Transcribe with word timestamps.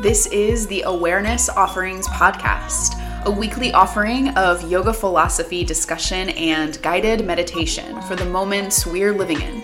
This 0.00 0.24
is 0.28 0.66
the 0.66 0.80
Awareness 0.86 1.50
Offerings 1.50 2.08
Podcast, 2.08 2.98
a 3.26 3.30
weekly 3.30 3.70
offering 3.72 4.30
of 4.30 4.70
yoga 4.70 4.94
philosophy 4.94 5.62
discussion 5.62 6.30
and 6.30 6.80
guided 6.80 7.26
meditation 7.26 8.00
for 8.02 8.16
the 8.16 8.24
moments 8.24 8.86
we're 8.86 9.12
living 9.12 9.42
in. 9.42 9.62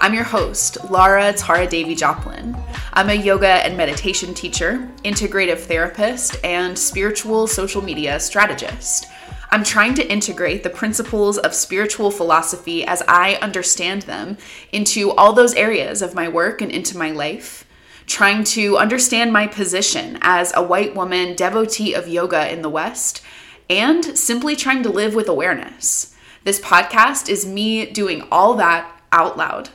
I'm 0.00 0.14
your 0.14 0.22
host, 0.22 0.88
Lara 0.88 1.32
Tara 1.32 1.66
Devi 1.66 1.96
Joplin. 1.96 2.56
I'm 2.92 3.10
a 3.10 3.14
yoga 3.14 3.48
and 3.48 3.76
meditation 3.76 4.34
teacher, 4.34 4.88
integrative 5.04 5.58
therapist, 5.58 6.36
and 6.44 6.78
spiritual 6.78 7.48
social 7.48 7.82
media 7.82 8.20
strategist. 8.20 9.08
I'm 9.50 9.64
trying 9.64 9.94
to 9.94 10.08
integrate 10.08 10.62
the 10.62 10.70
principles 10.70 11.38
of 11.38 11.54
spiritual 11.54 12.12
philosophy 12.12 12.84
as 12.84 13.02
I 13.08 13.34
understand 13.42 14.02
them 14.02 14.38
into 14.70 15.10
all 15.10 15.32
those 15.32 15.54
areas 15.54 16.02
of 16.02 16.14
my 16.14 16.28
work 16.28 16.62
and 16.62 16.70
into 16.70 16.96
my 16.96 17.10
life 17.10 17.66
trying 18.06 18.44
to 18.44 18.76
understand 18.76 19.32
my 19.32 19.46
position 19.46 20.18
as 20.22 20.52
a 20.54 20.62
white 20.62 20.94
woman 20.94 21.34
devotee 21.34 21.94
of 21.94 22.08
yoga 22.08 22.52
in 22.52 22.62
the 22.62 22.68
West, 22.68 23.22
and 23.70 24.16
simply 24.18 24.56
trying 24.56 24.82
to 24.82 24.88
live 24.88 25.14
with 25.14 25.28
awareness. 25.28 26.14
This 26.44 26.60
podcast 26.60 27.28
is 27.28 27.46
me 27.46 27.86
doing 27.86 28.26
all 28.30 28.54
that 28.54 28.90
out 29.12 29.36
loud. 29.36 29.70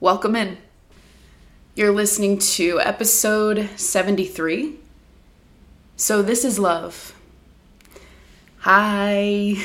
Welcome 0.00 0.34
in. 0.36 0.58
You're 1.74 1.92
listening 1.92 2.38
to 2.38 2.80
episode 2.80 3.68
73. 3.76 4.76
So, 5.96 6.22
this 6.22 6.44
is 6.44 6.58
love. 6.58 7.14
Hi. 8.60 9.56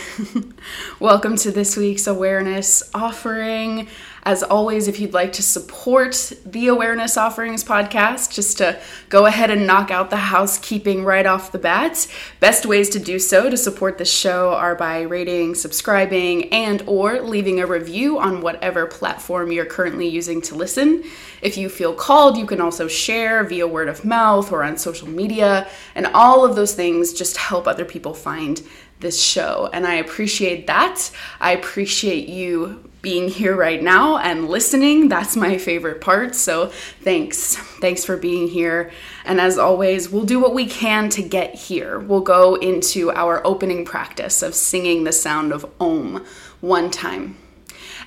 Welcome 1.00 1.36
to 1.38 1.52
this 1.52 1.76
week's 1.76 2.06
awareness 2.06 2.84
offering. 2.94 3.88
As 4.24 4.44
always, 4.44 4.88
if 4.88 5.00
you'd 5.00 5.14
like 5.14 5.34
to 5.34 5.42
support 5.42 6.32
the 6.46 6.68
Awareness 6.68 7.18
Offerings 7.18 7.64
podcast, 7.64 8.32
just 8.32 8.60
to 8.60 8.80
go 9.10 9.26
ahead 9.26 9.50
and 9.50 9.66
knock 9.66 9.90
out 9.90 10.12
the 10.12 10.18
housekeeping 10.18 11.04
right 11.04 11.26
off 11.26 11.52
the 11.52 11.58
bat, 11.58 12.06
best 12.40 12.68
ways 12.68 12.90
to 12.90 13.00
do 13.00 13.18
so 13.18 13.50
to 13.50 13.58
support 13.58 13.98
the 13.98 14.06
show 14.06 14.54
are 14.54 14.76
by 14.76 15.02
rating, 15.02 15.56
subscribing, 15.56 16.54
and 16.54 16.84
or 16.86 17.20
leaving 17.20 17.60
a 17.60 17.66
review 17.66 18.20
on 18.20 18.42
whatever 18.42 18.86
platform 18.86 19.52
you're 19.52 19.66
currently 19.66 20.08
using 20.08 20.40
to 20.42 20.54
listen. 20.54 21.04
If 21.42 21.58
you 21.58 21.68
feel 21.68 21.96
called, 21.96 22.38
you 22.38 22.46
can 22.46 22.62
also 22.62 22.88
share 22.88 23.44
via 23.44 23.68
word 23.68 23.90
of 23.90 24.06
mouth 24.06 24.52
or 24.52 24.64
on 24.64 24.78
social 24.78 25.10
media, 25.10 25.68
and 25.96 26.06
all 26.06 26.46
of 26.46 26.56
those 26.56 26.76
things 26.76 27.12
just 27.12 27.38
help 27.38 27.68
other 27.68 27.86
people 27.86 28.14
find 28.14 28.62
this 29.02 29.22
show. 29.22 29.70
And 29.74 29.86
I 29.86 29.96
appreciate 29.96 30.68
that. 30.68 31.12
I 31.40 31.52
appreciate 31.52 32.30
you 32.30 32.90
being 33.02 33.30
here 33.30 33.56
right 33.56 33.82
now 33.82 34.18
and 34.18 34.48
listening. 34.48 35.10
That's 35.10 35.36
my 35.36 35.58
favorite 35.58 36.02
part. 36.02 36.36
So 36.36 36.68
thanks. 37.02 37.56
Thanks 37.56 38.06
for 38.06 38.16
being 38.16 38.48
here. 38.48 38.92
And 39.26 39.42
as 39.42 39.58
always, 39.58 40.10
we'll 40.10 40.26
do 40.26 40.40
what 40.40 40.54
we 40.54 40.68
can 40.68 41.10
to 41.10 41.24
get 41.24 41.56
here. 41.56 42.00
We'll 42.00 42.22
go 42.22 42.56
into 42.56 43.12
our 43.12 43.46
opening 43.46 43.86
practice 43.86 44.44
of 44.44 44.54
singing 44.54 45.04
the 45.04 45.12
sound 45.12 45.52
of 45.52 45.66
Om 45.80 46.26
one 46.62 46.92
time. 46.92 47.38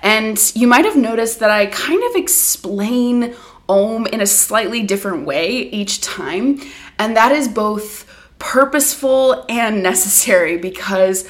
And 0.00 0.38
you 0.54 0.66
might 0.66 0.84
have 0.84 0.96
noticed 0.96 1.40
that 1.40 1.50
I 1.50 1.66
kind 1.66 2.02
of 2.04 2.14
explain 2.14 3.34
Om 3.68 4.06
in 4.06 4.20
a 4.20 4.26
slightly 4.26 4.82
different 4.82 5.26
way 5.26 5.50
each 5.50 6.00
time. 6.02 6.60
And 6.98 7.16
that 7.16 7.32
is 7.32 7.48
both 7.48 8.08
purposeful 8.38 9.44
and 9.48 9.82
necessary 9.82 10.56
because 10.56 11.28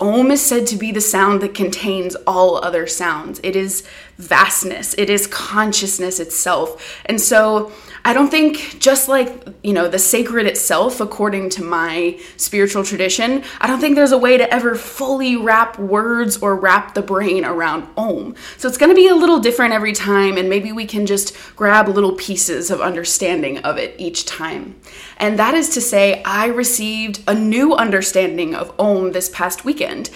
Om 0.00 0.30
is 0.30 0.42
said 0.42 0.66
to 0.68 0.76
be 0.76 0.90
the 0.90 1.00
sound 1.00 1.40
that 1.40 1.54
contains 1.54 2.16
all 2.26 2.62
other 2.64 2.86
sounds. 2.86 3.40
It 3.42 3.54
is 3.54 3.86
vastness, 4.18 4.94
it 4.98 5.08
is 5.08 5.26
consciousness 5.26 6.20
itself. 6.20 7.02
And 7.06 7.20
so 7.20 7.72
I 8.06 8.12
don't 8.12 8.28
think 8.28 8.78
just 8.80 9.08
like, 9.08 9.48
you 9.62 9.72
know, 9.72 9.88
the 9.88 9.98
sacred 9.98 10.46
itself, 10.46 11.00
according 11.00 11.48
to 11.50 11.64
my 11.64 12.20
spiritual 12.36 12.84
tradition, 12.84 13.42
I 13.62 13.66
don't 13.66 13.80
think 13.80 13.94
there's 13.94 14.12
a 14.12 14.18
way 14.18 14.36
to 14.36 14.52
ever 14.52 14.74
fully 14.74 15.36
wrap 15.36 15.78
words 15.78 16.36
or 16.36 16.54
wrap 16.54 16.92
the 16.92 17.00
brain 17.00 17.46
around 17.46 17.88
Om. 17.96 18.34
So 18.58 18.68
it's 18.68 18.76
going 18.76 18.90
to 18.90 18.94
be 18.94 19.08
a 19.08 19.14
little 19.14 19.40
different 19.40 19.72
every 19.72 19.94
time, 19.94 20.36
and 20.36 20.50
maybe 20.50 20.70
we 20.70 20.84
can 20.84 21.06
just 21.06 21.34
grab 21.56 21.88
little 21.88 22.12
pieces 22.12 22.70
of 22.70 22.82
understanding 22.82 23.58
of 23.58 23.78
it 23.78 23.94
each 23.96 24.26
time. 24.26 24.78
And 25.16 25.38
that 25.38 25.54
is 25.54 25.70
to 25.70 25.80
say, 25.80 26.22
I 26.24 26.48
received 26.48 27.22
a 27.26 27.34
new 27.34 27.74
understanding 27.74 28.54
of 28.54 28.78
Om 28.78 29.12
this 29.12 29.30
past 29.30 29.64
weekend 29.64 30.10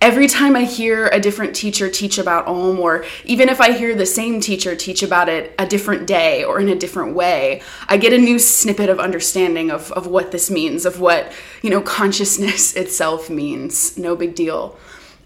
every 0.00 0.26
time 0.26 0.56
I 0.56 0.64
hear 0.64 1.08
a 1.08 1.20
different 1.20 1.54
teacher 1.54 1.90
teach 1.90 2.18
about 2.18 2.46
Om, 2.46 2.80
or 2.80 3.04
even 3.24 3.48
if 3.48 3.60
I 3.60 3.72
hear 3.72 3.94
the 3.94 4.06
same 4.06 4.40
teacher 4.40 4.74
teach 4.74 5.02
about 5.02 5.28
it 5.28 5.54
a 5.58 5.66
different 5.66 6.06
day 6.06 6.42
or 6.42 6.58
in 6.58 6.68
a 6.68 6.74
different 6.74 7.14
way, 7.14 7.60
I 7.88 7.96
get 7.98 8.12
a 8.12 8.18
new 8.18 8.38
snippet 8.38 8.88
of 8.88 8.98
understanding 8.98 9.70
of, 9.70 9.92
of 9.92 10.06
what 10.06 10.32
this 10.32 10.50
means, 10.50 10.86
of 10.86 11.00
what, 11.00 11.32
you 11.62 11.70
know, 11.70 11.82
consciousness 11.82 12.74
itself 12.76 13.28
means. 13.28 13.98
No 13.98 14.16
big 14.16 14.34
deal. 14.34 14.78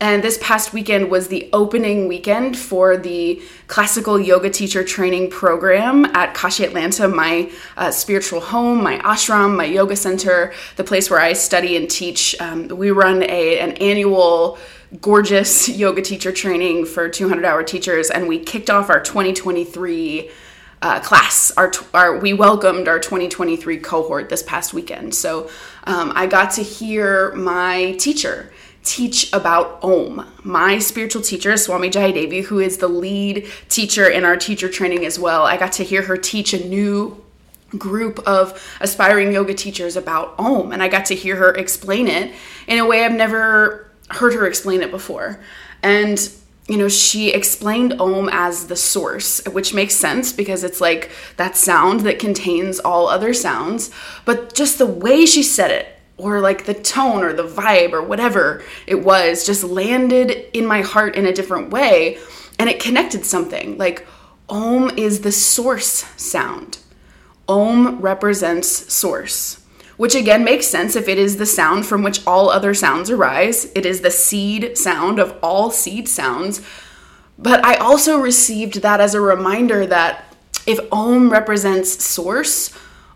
And 0.04 0.22
this 0.22 0.36
past 0.42 0.74
weekend 0.74 1.10
was 1.10 1.28
the 1.28 1.48
opening 1.54 2.08
weekend 2.08 2.58
for 2.58 2.98
the 2.98 3.40
classical 3.68 4.20
yoga 4.20 4.50
teacher 4.50 4.84
training 4.84 5.30
program 5.30 6.04
at 6.04 6.34
Kashi 6.34 6.62
Atlanta, 6.62 7.08
my 7.08 7.50
uh, 7.78 7.90
spiritual 7.90 8.40
home, 8.40 8.82
my 8.82 8.98
ashram, 8.98 9.56
my 9.56 9.64
yoga 9.64 9.96
center, 9.96 10.52
the 10.76 10.84
place 10.84 11.08
where 11.08 11.20
I 11.20 11.32
study 11.32 11.74
and 11.78 11.88
teach. 11.88 12.38
Um, 12.38 12.68
we 12.68 12.90
run 12.90 13.22
a, 13.22 13.58
an 13.58 13.78
annual 13.78 14.58
gorgeous 15.00 15.70
yoga 15.70 16.02
teacher 16.02 16.32
training 16.32 16.84
for 16.84 17.08
200 17.08 17.42
hour 17.42 17.62
teachers, 17.62 18.10
and 18.10 18.28
we 18.28 18.38
kicked 18.38 18.68
off 18.68 18.90
our 18.90 19.00
2023. 19.00 20.30
Uh, 20.82 21.00
class. 21.00 21.50
Our, 21.56 21.72
our 21.94 22.18
we 22.18 22.34
welcomed 22.34 22.88
our 22.88 22.98
2023 22.98 23.78
cohort 23.78 24.28
this 24.28 24.42
past 24.42 24.74
weekend, 24.74 25.14
so 25.14 25.48
um, 25.84 26.12
I 26.14 26.26
got 26.26 26.50
to 26.56 26.62
hear 26.62 27.32
my 27.32 27.92
teacher 27.92 28.52
teach 28.84 29.32
about 29.32 29.82
Om. 29.82 30.26
My 30.42 30.78
spiritual 30.78 31.22
teacher, 31.22 31.56
Swami 31.56 31.90
Jayadevi, 31.90 32.44
who 32.44 32.60
is 32.60 32.78
the 32.78 32.88
lead 32.88 33.46
teacher 33.68 34.08
in 34.08 34.24
our 34.24 34.36
teacher 34.36 34.68
training 34.68 35.04
as 35.04 35.18
well, 35.18 35.44
I 35.44 35.56
got 35.56 35.72
to 35.72 35.84
hear 35.84 36.02
her 36.02 36.16
teach 36.16 36.52
a 36.52 36.68
new 36.68 37.22
group 37.78 38.20
of 38.26 38.62
aspiring 38.80 39.32
yoga 39.32 39.54
teachers 39.54 39.96
about 39.96 40.34
Om, 40.38 40.72
and 40.72 40.82
I 40.82 40.88
got 40.88 41.06
to 41.06 41.14
hear 41.14 41.36
her 41.36 41.52
explain 41.54 42.06
it 42.06 42.32
in 42.66 42.78
a 42.78 42.86
way 42.86 43.04
I've 43.04 43.12
never 43.12 43.90
heard 44.10 44.34
her 44.34 44.46
explain 44.46 44.82
it 44.82 44.90
before. 44.90 45.40
And 45.82 46.30
you 46.68 46.78
know, 46.78 46.88
she 46.88 47.30
explained 47.30 48.00
Om 48.00 48.30
as 48.32 48.68
the 48.68 48.76
source, 48.76 49.44
which 49.44 49.74
makes 49.74 49.94
sense 49.94 50.32
because 50.32 50.64
it's 50.64 50.80
like 50.80 51.10
that 51.36 51.56
sound 51.56 52.00
that 52.00 52.18
contains 52.18 52.80
all 52.80 53.08
other 53.08 53.34
sounds. 53.34 53.90
But 54.24 54.54
just 54.54 54.78
the 54.78 54.86
way 54.86 55.26
she 55.26 55.42
said 55.42 55.70
it, 55.70 55.93
or 56.16 56.40
like 56.40 56.64
the 56.64 56.74
tone 56.74 57.22
or 57.22 57.32
the 57.32 57.46
vibe 57.46 57.92
or 57.92 58.02
whatever 58.02 58.62
it 58.86 59.04
was 59.04 59.44
just 59.44 59.64
landed 59.64 60.46
in 60.56 60.66
my 60.66 60.80
heart 60.80 61.16
in 61.16 61.26
a 61.26 61.32
different 61.32 61.70
way 61.70 62.18
and 62.58 62.68
it 62.70 62.80
connected 62.80 63.24
something. 63.24 63.76
Like 63.78 64.06
om 64.48 64.90
is 64.96 65.20
the 65.20 65.32
source 65.32 66.04
sound. 66.16 66.78
Om 67.48 68.00
represents 68.00 68.92
source 68.92 69.64
which 69.96 70.14
again 70.14 70.44
makes 70.44 70.66
sense 70.66 70.96
if 70.96 71.08
it 71.08 71.18
is 71.18 71.36
the 71.36 71.46
sound 71.46 71.86
from 71.86 72.02
which 72.02 72.26
all 72.26 72.50
other 72.50 72.74
sounds 72.74 73.10
arise. 73.10 73.70
It 73.74 73.86
is 73.86 74.00
the 74.00 74.10
seed 74.10 74.76
sound 74.76 75.18
of 75.18 75.38
all 75.42 75.70
seed 75.70 76.08
sounds. 76.08 76.60
But 77.38 77.64
i 77.64 77.74
also 77.76 78.18
received 78.18 78.82
that 78.82 79.00
as 79.00 79.14
a 79.14 79.20
reminder 79.20 79.86
that 79.86 80.36
if 80.66 80.80
om 80.92 81.30
represents 81.30 82.04
source 82.04 82.70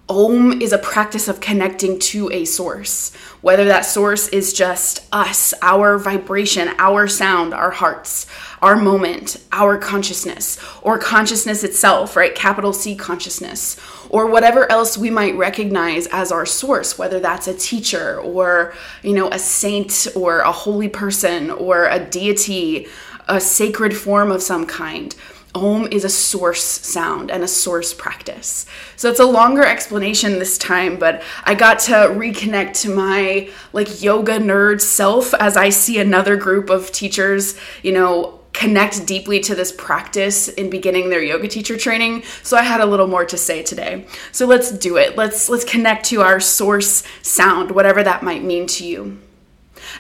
Om 0.09 0.63
is 0.63 0.73
a 0.73 0.79
practice 0.79 1.29
of 1.29 1.41
connecting 1.41 1.99
to 1.99 2.31
a 2.33 2.47
source, 2.47 3.15
whether 3.43 3.67
that 3.67 3.83
source 3.83 4.29
is 4.29 4.55
just 4.55 5.07
us, 5.13 5.53
our 5.61 5.99
vibration, 5.99 6.71
our 6.79 7.06
sound, 7.06 7.53
our 7.53 7.71
hearts, 7.71 8.27
our 8.62 8.75
moment, 8.75 9.37
our 9.53 9.77
consciousness, 9.77 10.59
or 10.81 10.99
consciousness 10.99 11.62
itself, 11.62 12.17
right? 12.17 12.35
Capital 12.35 12.73
C 12.73 12.97
consciousness, 12.97 13.79
or 14.09 14.27
whatever 14.27 14.71
else 14.73 14.97
we 14.97 15.11
might 15.11 15.37
recognize 15.37 16.06
as 16.06 16.32
our 16.32 16.47
source, 16.47 16.99
whether 16.99 17.21
that's 17.21 17.47
a 17.47 17.55
teacher 17.55 18.19
or, 18.19 18.73
you 19.03 19.12
know, 19.12 19.29
a 19.29 19.38
saint 19.38 20.06
or 20.17 20.41
a 20.41 20.53
holy 20.53 20.88
person 20.88 21.50
or 21.50 21.87
a 21.87 22.03
deity, 22.03 22.87
a 23.29 23.38
sacred 23.38 23.94
form 23.94 24.32
of 24.32 24.43
some 24.43 24.65
kind 24.65 25.15
Om 25.58 25.88
is 25.90 26.05
a 26.05 26.08
source 26.08 26.62
sound 26.62 27.31
and 27.31 27.43
a 27.43 27.49
source 27.49 27.93
practice. 27.93 28.66
So 28.96 29.10
it's 29.10 29.20
a 29.20 29.25
longer 29.25 29.64
explanation 29.64 30.38
this 30.38 30.58
time, 30.58 30.99
but 30.99 31.22
I 31.44 31.55
got 31.55 31.78
to 31.81 31.93
reconnect 31.93 32.81
to 32.82 32.94
my 32.94 33.50
like 33.72 34.02
yoga 34.02 34.38
nerd 34.38 34.81
self 34.81 35.34
as 35.34 35.56
I 35.56 35.69
see 35.70 35.99
another 35.99 36.37
group 36.37 36.70
of 36.70 36.93
teachers, 36.93 37.58
you 37.82 37.93
know, 37.93 38.40
connect 38.52 39.06
deeply 39.06 39.38
to 39.38 39.55
this 39.55 39.70
practice 39.70 40.49
in 40.49 40.69
beginning 40.69 41.10
their 41.10 41.22
yoga 41.22 41.46
teacher 41.46 41.76
training. 41.76 42.25
So 42.43 42.56
i 42.56 42.62
had 42.62 42.81
a 42.81 42.87
little 42.87 43.06
more 43.06 43.25
to 43.25 43.37
say 43.37 43.62
today. 43.62 44.06
So 44.32 44.46
let's 44.46 44.72
do 44.72 44.96
it. 44.96 45.16
Let's 45.16 45.49
let's 45.49 45.64
connect 45.64 46.06
to 46.06 46.22
our 46.22 46.40
source 46.40 47.05
sound 47.22 47.70
whatever 47.70 48.02
that 48.02 48.22
might 48.22 48.43
mean 48.43 48.66
to 48.66 48.84
you 48.84 49.19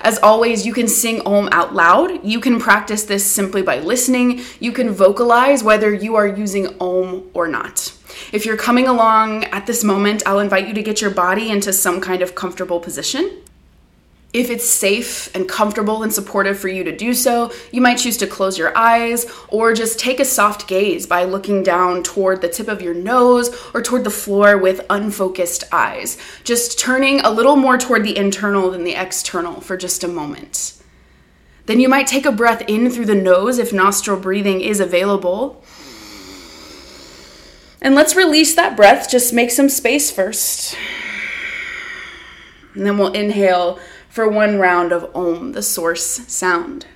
as 0.00 0.18
always, 0.18 0.66
you 0.66 0.72
can 0.72 0.88
sing 0.88 1.20
Om 1.26 1.48
out 1.52 1.74
loud. 1.74 2.24
You 2.24 2.40
can 2.40 2.58
practice 2.58 3.04
this 3.04 3.24
simply 3.24 3.62
by 3.62 3.80
listening. 3.80 4.40
You 4.60 4.72
can 4.72 4.90
vocalize 4.90 5.62
whether 5.62 5.92
you 5.92 6.16
are 6.16 6.26
using 6.26 6.74
Om 6.80 7.30
or 7.34 7.48
not. 7.48 7.92
If 8.32 8.46
you're 8.46 8.56
coming 8.56 8.86
along 8.86 9.44
at 9.44 9.66
this 9.66 9.84
moment, 9.84 10.22
I'll 10.26 10.40
invite 10.40 10.68
you 10.68 10.74
to 10.74 10.82
get 10.82 11.00
your 11.00 11.10
body 11.10 11.50
into 11.50 11.72
some 11.72 12.00
kind 12.00 12.22
of 12.22 12.34
comfortable 12.34 12.80
position. 12.80 13.42
If 14.34 14.50
it's 14.50 14.68
safe 14.68 15.34
and 15.34 15.48
comfortable 15.48 16.02
and 16.02 16.12
supportive 16.12 16.58
for 16.58 16.68
you 16.68 16.84
to 16.84 16.94
do 16.94 17.14
so, 17.14 17.50
you 17.72 17.80
might 17.80 17.96
choose 17.96 18.18
to 18.18 18.26
close 18.26 18.58
your 18.58 18.76
eyes 18.76 19.26
or 19.48 19.72
just 19.72 19.98
take 19.98 20.20
a 20.20 20.24
soft 20.24 20.68
gaze 20.68 21.06
by 21.06 21.24
looking 21.24 21.62
down 21.62 22.02
toward 22.02 22.42
the 22.42 22.48
tip 22.48 22.68
of 22.68 22.82
your 22.82 22.92
nose 22.92 23.48
or 23.72 23.80
toward 23.80 24.04
the 24.04 24.10
floor 24.10 24.58
with 24.58 24.84
unfocused 24.90 25.64
eyes, 25.72 26.18
just 26.44 26.78
turning 26.78 27.20
a 27.20 27.30
little 27.30 27.56
more 27.56 27.78
toward 27.78 28.04
the 28.04 28.18
internal 28.18 28.70
than 28.70 28.84
the 28.84 28.94
external 28.94 29.62
for 29.62 29.78
just 29.78 30.04
a 30.04 30.08
moment. 30.08 30.74
Then 31.64 31.80
you 31.80 31.88
might 31.88 32.06
take 32.06 32.26
a 32.26 32.32
breath 32.32 32.62
in 32.68 32.90
through 32.90 33.06
the 33.06 33.14
nose 33.14 33.58
if 33.58 33.72
nostril 33.72 34.20
breathing 34.20 34.60
is 34.60 34.78
available. 34.78 35.64
And 37.80 37.94
let's 37.94 38.14
release 38.14 38.54
that 38.56 38.76
breath, 38.76 39.10
just 39.10 39.32
make 39.32 39.50
some 39.50 39.70
space 39.70 40.10
first. 40.10 40.76
And 42.74 42.84
then 42.84 42.98
we'll 42.98 43.12
inhale 43.12 43.78
for 44.18 44.28
one 44.28 44.58
round 44.58 44.90
of 44.90 45.14
Om, 45.14 45.52
the 45.52 45.62
source 45.62 46.02
sound. 46.02 46.86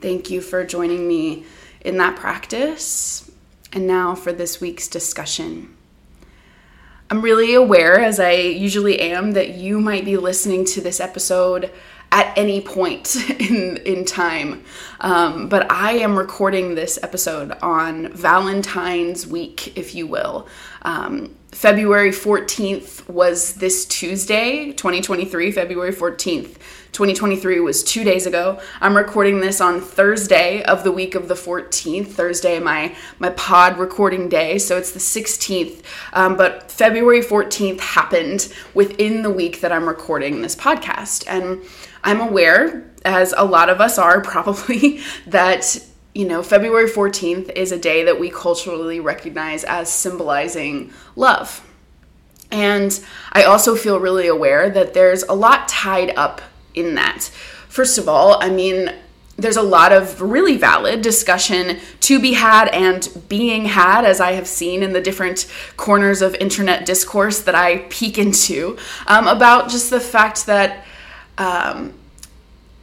Thank 0.00 0.30
you 0.30 0.40
for 0.40 0.64
joining 0.64 1.08
me 1.08 1.46
in 1.80 1.96
that 1.96 2.14
practice. 2.14 3.28
And 3.72 3.88
now 3.88 4.14
for 4.14 4.32
this 4.32 4.60
week's 4.60 4.86
discussion. 4.86 5.74
I'm 7.12 7.20
really 7.20 7.52
aware, 7.52 8.00
as 8.00 8.18
I 8.18 8.30
usually 8.30 8.98
am, 8.98 9.32
that 9.32 9.56
you 9.56 9.82
might 9.82 10.06
be 10.06 10.16
listening 10.16 10.64
to 10.64 10.80
this 10.80 10.98
episode 10.98 11.70
at 12.10 12.32
any 12.38 12.62
point 12.62 13.14
in 13.38 13.76
in 13.76 14.06
time. 14.06 14.64
Um, 14.98 15.50
but 15.50 15.70
I 15.70 15.92
am 15.98 16.16
recording 16.16 16.74
this 16.74 16.98
episode 17.02 17.52
on 17.60 18.10
Valentine's 18.14 19.26
week, 19.26 19.76
if 19.76 19.94
you 19.94 20.06
will. 20.06 20.48
Um, 20.86 21.34
February 21.52 22.10
14th 22.10 23.06
was 23.08 23.54
this 23.54 23.84
Tuesday, 23.84 24.72
2023, 24.72 25.52
February 25.52 25.92
14th. 25.92 26.56
2023 26.92 27.60
was 27.60 27.84
two 27.84 28.04
days 28.04 28.26
ago. 28.26 28.58
I'm 28.80 28.96
recording 28.96 29.40
this 29.40 29.60
on 29.60 29.80
Thursday 29.80 30.62
of 30.62 30.82
the 30.82 30.90
week 30.90 31.14
of 31.14 31.28
the 31.28 31.34
14th. 31.34 32.08
Thursday, 32.08 32.58
my 32.58 32.96
my 33.18 33.30
pod 33.30 33.76
recording 33.76 34.30
day, 34.30 34.58
so 34.58 34.78
it's 34.78 34.92
the 34.92 34.98
16th. 34.98 35.82
Um, 36.14 36.36
but 36.38 36.70
February 36.70 37.20
14th 37.20 37.80
happened 37.80 38.52
within 38.72 39.22
the 39.22 39.30
week 39.30 39.60
that 39.60 39.72
I'm 39.72 39.86
recording 39.86 40.40
this 40.40 40.56
podcast, 40.56 41.24
and 41.28 41.62
I'm 42.02 42.20
aware, 42.20 42.90
as 43.04 43.34
a 43.36 43.44
lot 43.44 43.68
of 43.68 43.80
us 43.80 43.98
are 43.98 44.20
probably, 44.24 45.00
that 45.26 45.78
you 46.14 46.26
know, 46.26 46.42
February 46.42 46.88
14th 46.88 47.50
is 47.52 47.72
a 47.72 47.78
day 47.78 48.04
that 48.04 48.20
we 48.20 48.30
culturally 48.30 49.00
recognize 49.00 49.64
as 49.64 49.90
symbolizing 49.90 50.92
love. 51.16 51.66
And 52.50 53.00
I 53.32 53.44
also 53.44 53.74
feel 53.74 53.98
really 53.98 54.26
aware 54.26 54.68
that 54.68 54.92
there's 54.92 55.22
a 55.22 55.32
lot 55.32 55.68
tied 55.68 56.10
up 56.16 56.42
in 56.74 56.94
that. 56.96 57.30
First 57.68 57.96
of 57.96 58.08
all, 58.08 58.42
I 58.42 58.50
mean, 58.50 58.92
there's 59.36 59.56
a 59.56 59.62
lot 59.62 59.92
of 59.92 60.20
really 60.20 60.58
valid 60.58 61.00
discussion 61.00 61.78
to 62.00 62.20
be 62.20 62.34
had 62.34 62.68
and 62.68 63.08
being 63.28 63.64
had, 63.64 64.04
as 64.04 64.20
I 64.20 64.32
have 64.32 64.46
seen 64.46 64.82
in 64.82 64.92
the 64.92 65.00
different 65.00 65.50
corners 65.78 66.20
of 66.20 66.34
internet 66.34 66.84
discourse 66.84 67.40
that 67.40 67.54
I 67.54 67.78
peek 67.88 68.18
into, 68.18 68.76
um, 69.06 69.26
about 69.26 69.70
just 69.70 69.88
the 69.88 70.00
fact 70.00 70.44
that 70.44 70.84
um, 71.38 71.94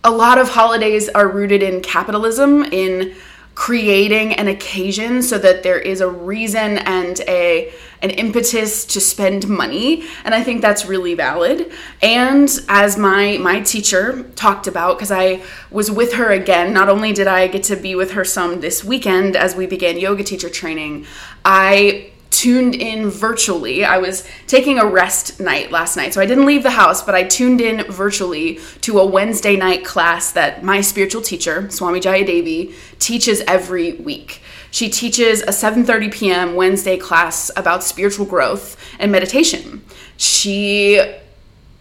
a 0.04 0.12
lot 0.12 0.38
of 0.38 0.50
holidays 0.50 1.10
are 1.10 1.28
rooted 1.28 1.62
in 1.62 1.81
capitalism, 1.81 2.63
in 2.63 3.16
creating 3.60 4.31
an 4.36 4.48
occasion 4.48 5.22
so 5.22 5.38
that 5.38 5.63
there 5.63 5.78
is 5.78 6.00
a 6.00 6.07
reason 6.07 6.78
and 6.78 7.19
a 7.28 7.69
an 8.01 8.10
impetus 8.12 8.86
to 8.86 9.01
spend 9.01 9.50
money. 9.50 10.06
And 10.24 10.34
i 10.34 10.42
think 10.42 10.62
that's 10.62 10.86
really 10.86 11.13
valid. 11.13 11.69
And 12.01 12.50
as 12.69 12.98
my 12.98 13.38
my 13.40 13.60
teacher 13.60 14.24
talked 14.38 14.66
about 14.68 14.98
because 14.98 15.12
i 15.12 15.42
was 15.72 15.92
with 15.92 16.13
her 16.13 16.31
again 16.31 16.72
not 16.74 16.88
only 16.88 17.12
did 17.12 17.28
i 17.28 17.48
get 17.48 17.63
to 17.63 17.75
be 17.75 17.95
with 17.95 18.12
her 18.12 18.24
some 18.24 18.62
this 18.62 18.81
weekend 18.81 19.36
as 19.36 19.57
we 19.57 19.68
began 19.68 20.00
yoga 20.00 20.24
teacher 20.24 20.50
training 20.50 21.06
i 21.44 22.12
tuned 22.39 22.74
in 22.74 23.09
virtually. 23.09 23.83
I 23.83 23.97
was 23.97 24.25
taking 24.47 24.80
a 24.80 24.86
rest 24.86 25.41
night 25.41 25.71
last 25.71 25.97
night, 25.97 26.13
so 26.13 26.21
I 26.21 26.25
didn't 26.25 26.45
leave 26.45 26.63
the 26.63 26.71
house, 26.71 27.03
but 27.03 27.13
I 27.13 27.24
tuned 27.24 27.59
in 27.59 27.83
virtually 27.91 28.59
to 28.80 28.97
a 29.00 29.06
Wednesday 29.06 29.57
night 29.57 29.83
class 29.83 30.31
that 30.31 30.63
my 30.63 30.80
spiritual 30.80 31.21
teacher, 31.21 31.69
Swami 31.69 32.00
Jayadevi, 32.00 32.74
teaches 32.97 33.41
every 33.41 33.91
week. 33.91 34.41
She 34.71 34.88
teaches 34.88 35.41
a 35.41 35.47
7:30 35.47 36.13
p.m. 36.13 36.56
Wednesday 36.56 36.95
class 36.95 37.51
about 37.57 37.83
spiritual 37.83 38.25
growth 38.25 38.77
and 39.00 39.12
meditation. 39.12 39.83
She 40.15 41.01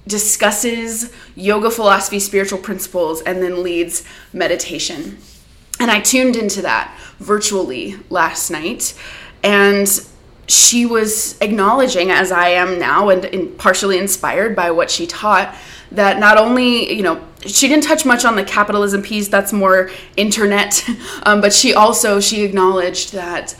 discusses 0.09 1.13
yoga 1.37 1.71
philosophy, 1.71 2.19
spiritual 2.19 2.59
principles, 2.59 3.23
and 3.23 3.41
then 3.41 3.63
leads 3.63 4.03
meditation. 4.33 5.19
And 5.79 5.89
I 5.89 6.01
tuned 6.01 6.35
into 6.35 6.63
that 6.63 6.99
virtually 7.21 7.95
last 8.11 8.51
night. 8.51 8.99
And 9.45 9.87
she 10.49 10.87
was 10.87 11.39
acknowledging, 11.41 12.11
as 12.11 12.33
I 12.33 12.49
am 12.49 12.79
now, 12.79 13.11
and, 13.11 13.57
partially 13.59 13.99
inspired 13.99 14.57
by 14.57 14.71
what 14.71 14.91
she 14.91 15.07
taught, 15.07 15.55
that 15.93 16.19
not 16.19 16.39
only, 16.39 16.93
you 16.93 17.03
know, 17.03 17.23
she 17.47 17.69
didn't 17.69 17.85
touch 17.85 18.05
much 18.05 18.25
on 18.25 18.35
the 18.35 18.45
capitalism 18.45 19.03
piece, 19.03 19.29
that's 19.29 19.53
more 19.53 19.91
internet, 20.17 20.85
um, 21.25 21.41
but 21.41 21.53
she 21.53 21.75
also, 21.75 22.19
she 22.19 22.43
acknowledged 22.43 23.13
that 23.13 23.55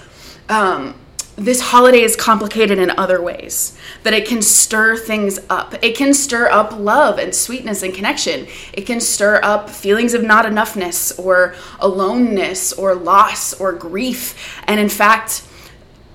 um, 0.49 0.95
this 1.37 1.61
holiday 1.61 2.01
is 2.01 2.17
complicated 2.17 2.79
in 2.79 2.91
other 2.91 3.23
ways, 3.23 3.79
that 4.03 4.13
it 4.13 4.27
can 4.27 4.43
stir 4.43 4.97
things 4.97 5.39
up. 5.49 5.75
It 5.83 5.97
can 5.97 6.13
stir 6.13 6.49
up 6.49 6.77
love 6.77 7.19
and 7.19 7.35
sweetness 7.35 7.83
and 7.83 7.95
connection. 7.95 8.49
It 8.73 8.87
can 8.87 9.01
stir 9.01 9.41
up 9.43 9.71
feelings 9.71 10.15
of 10.15 10.23
not 10.23 10.47
enoughness 10.47 11.17
or 11.19 11.55
aloneness 11.81 12.73
or 12.73 12.95
loss 12.95 13.55
or 13.55 13.73
grief. 13.73 14.61
And 14.67 14.81
in 14.81 14.89
fact, 14.89 15.45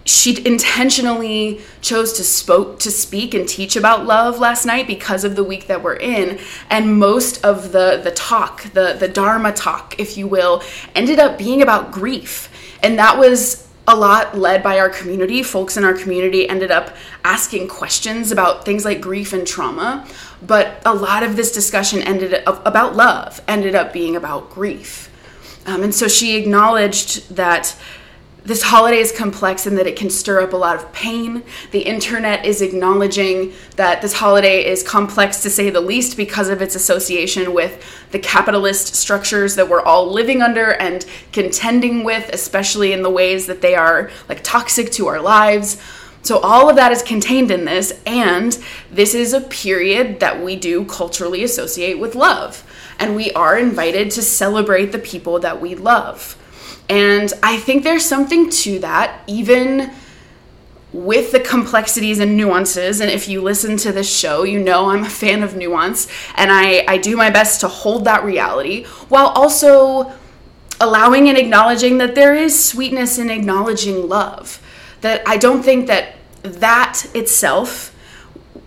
she 0.05 0.45
intentionally 0.45 1.61
chose 1.81 2.13
to 2.13 2.23
spoke 2.23 2.79
to 2.79 2.91
speak 2.91 3.33
and 3.33 3.47
teach 3.47 3.75
about 3.75 4.05
love 4.05 4.39
last 4.39 4.65
night 4.65 4.85
because 4.85 5.23
of 5.23 5.35
the 5.35 5.43
week 5.43 5.67
that 5.67 5.81
we're 5.81 5.95
in. 5.95 6.39
And 6.69 6.99
most 6.99 7.43
of 7.43 7.71
the 7.71 8.01
the 8.03 8.11
talk 8.11 8.63
the 8.73 8.95
the 8.99 9.07
dharma 9.07 9.53
talk 9.53 9.95
if 9.99 10.17
you 10.17 10.27
will 10.27 10.61
ended 10.95 11.19
up 11.19 11.37
being 11.37 11.61
about 11.61 11.91
grief. 11.91 12.49
And 12.81 12.99
that 12.99 13.17
was 13.17 13.67
a 13.87 13.95
lot 13.95 14.37
led 14.37 14.63
by 14.63 14.79
our 14.79 14.89
community. 14.89 15.43
Folks 15.43 15.77
in 15.77 15.83
our 15.83 15.93
community 15.93 16.47
ended 16.47 16.71
up 16.71 16.95
asking 17.23 17.67
questions 17.67 18.31
about 18.31 18.65
things 18.65 18.85
like 18.85 19.01
grief 19.01 19.33
and 19.33 19.45
trauma. 19.45 20.07
But 20.45 20.81
a 20.85 20.93
lot 20.93 21.23
of 21.23 21.35
this 21.35 21.51
discussion 21.51 22.01
ended 22.01 22.43
up 22.45 22.65
about 22.65 22.95
love 22.95 23.41
ended 23.47 23.75
up 23.75 23.93
being 23.93 24.15
about 24.15 24.49
grief. 24.49 25.09
Um, 25.65 25.83
and 25.83 25.95
so 25.95 26.09
she 26.09 26.35
acknowledged 26.35 27.35
that 27.35 27.73
this 28.45 28.61
holiday 28.61 28.97
is 28.97 29.11
complex 29.11 29.65
in 29.65 29.75
that 29.75 29.87
it 29.87 29.95
can 29.95 30.09
stir 30.09 30.41
up 30.41 30.51
a 30.51 30.57
lot 30.57 30.75
of 30.75 30.91
pain. 30.91 31.43
The 31.71 31.79
internet 31.79 32.45
is 32.45 32.61
acknowledging 32.61 33.53
that 33.77 34.01
this 34.01 34.13
holiday 34.13 34.65
is 34.65 34.83
complex 34.83 35.41
to 35.43 35.49
say 35.49 35.69
the 35.69 35.79
least 35.79 36.17
because 36.17 36.49
of 36.49 36.61
its 36.61 36.75
association 36.75 37.53
with 37.53 37.81
the 38.11 38.19
capitalist 38.19 38.95
structures 38.95 39.55
that 39.55 39.69
we're 39.69 39.81
all 39.81 40.11
living 40.11 40.41
under 40.41 40.73
and 40.73 41.05
contending 41.31 42.03
with, 42.03 42.29
especially 42.33 42.91
in 42.91 43.01
the 43.01 43.09
ways 43.09 43.47
that 43.47 43.61
they 43.61 43.75
are 43.75 44.11
like 44.27 44.43
toxic 44.43 44.91
to 44.91 45.07
our 45.07 45.21
lives. 45.21 45.81
So, 46.21 46.39
all 46.39 46.69
of 46.69 46.75
that 46.77 46.91
is 46.91 47.01
contained 47.01 47.51
in 47.51 47.65
this, 47.65 48.01
and 48.05 48.57
this 48.89 49.13
is 49.13 49.33
a 49.33 49.41
period 49.41 50.21
that 50.21 50.41
we 50.41 50.55
do 50.55 50.85
culturally 50.85 51.43
associate 51.43 51.99
with 51.99 52.15
love. 52.15 52.65
And 52.97 53.15
we 53.15 53.31
are 53.31 53.57
invited 53.57 54.11
to 54.11 54.21
celebrate 54.21 54.93
the 54.93 54.99
people 54.99 55.39
that 55.39 55.59
we 55.59 55.75
love. 55.75 56.37
And 56.89 57.31
I 57.41 57.57
think 57.57 57.83
there's 57.83 58.05
something 58.05 58.49
to 58.49 58.79
that, 58.79 59.21
even 59.27 59.91
with 60.93 61.31
the 61.31 61.39
complexities 61.39 62.19
and 62.19 62.37
nuances. 62.37 63.01
And 63.01 63.09
if 63.09 63.27
you 63.27 63.41
listen 63.41 63.77
to 63.77 63.91
this 63.91 64.15
show, 64.15 64.43
you 64.43 64.59
know 64.59 64.91
I'm 64.91 65.03
a 65.03 65.09
fan 65.09 65.41
of 65.41 65.55
nuance. 65.55 66.07
And 66.35 66.51
I, 66.51 66.85
I 66.87 66.97
do 66.97 67.17
my 67.17 67.31
best 67.31 67.61
to 67.61 67.67
hold 67.67 68.05
that 68.05 68.23
reality 68.23 68.85
while 69.09 69.27
also 69.29 70.13
allowing 70.79 71.29
and 71.29 71.37
acknowledging 71.37 71.97
that 71.97 72.13
there 72.13 72.35
is 72.35 72.63
sweetness 72.63 73.17
in 73.17 73.29
acknowledging 73.29 74.07
love. 74.07 74.61
That 75.01 75.23
I 75.27 75.37
don't 75.37 75.63
think 75.63 75.87
that 75.87 76.15
that 76.43 77.05
itself, 77.15 77.95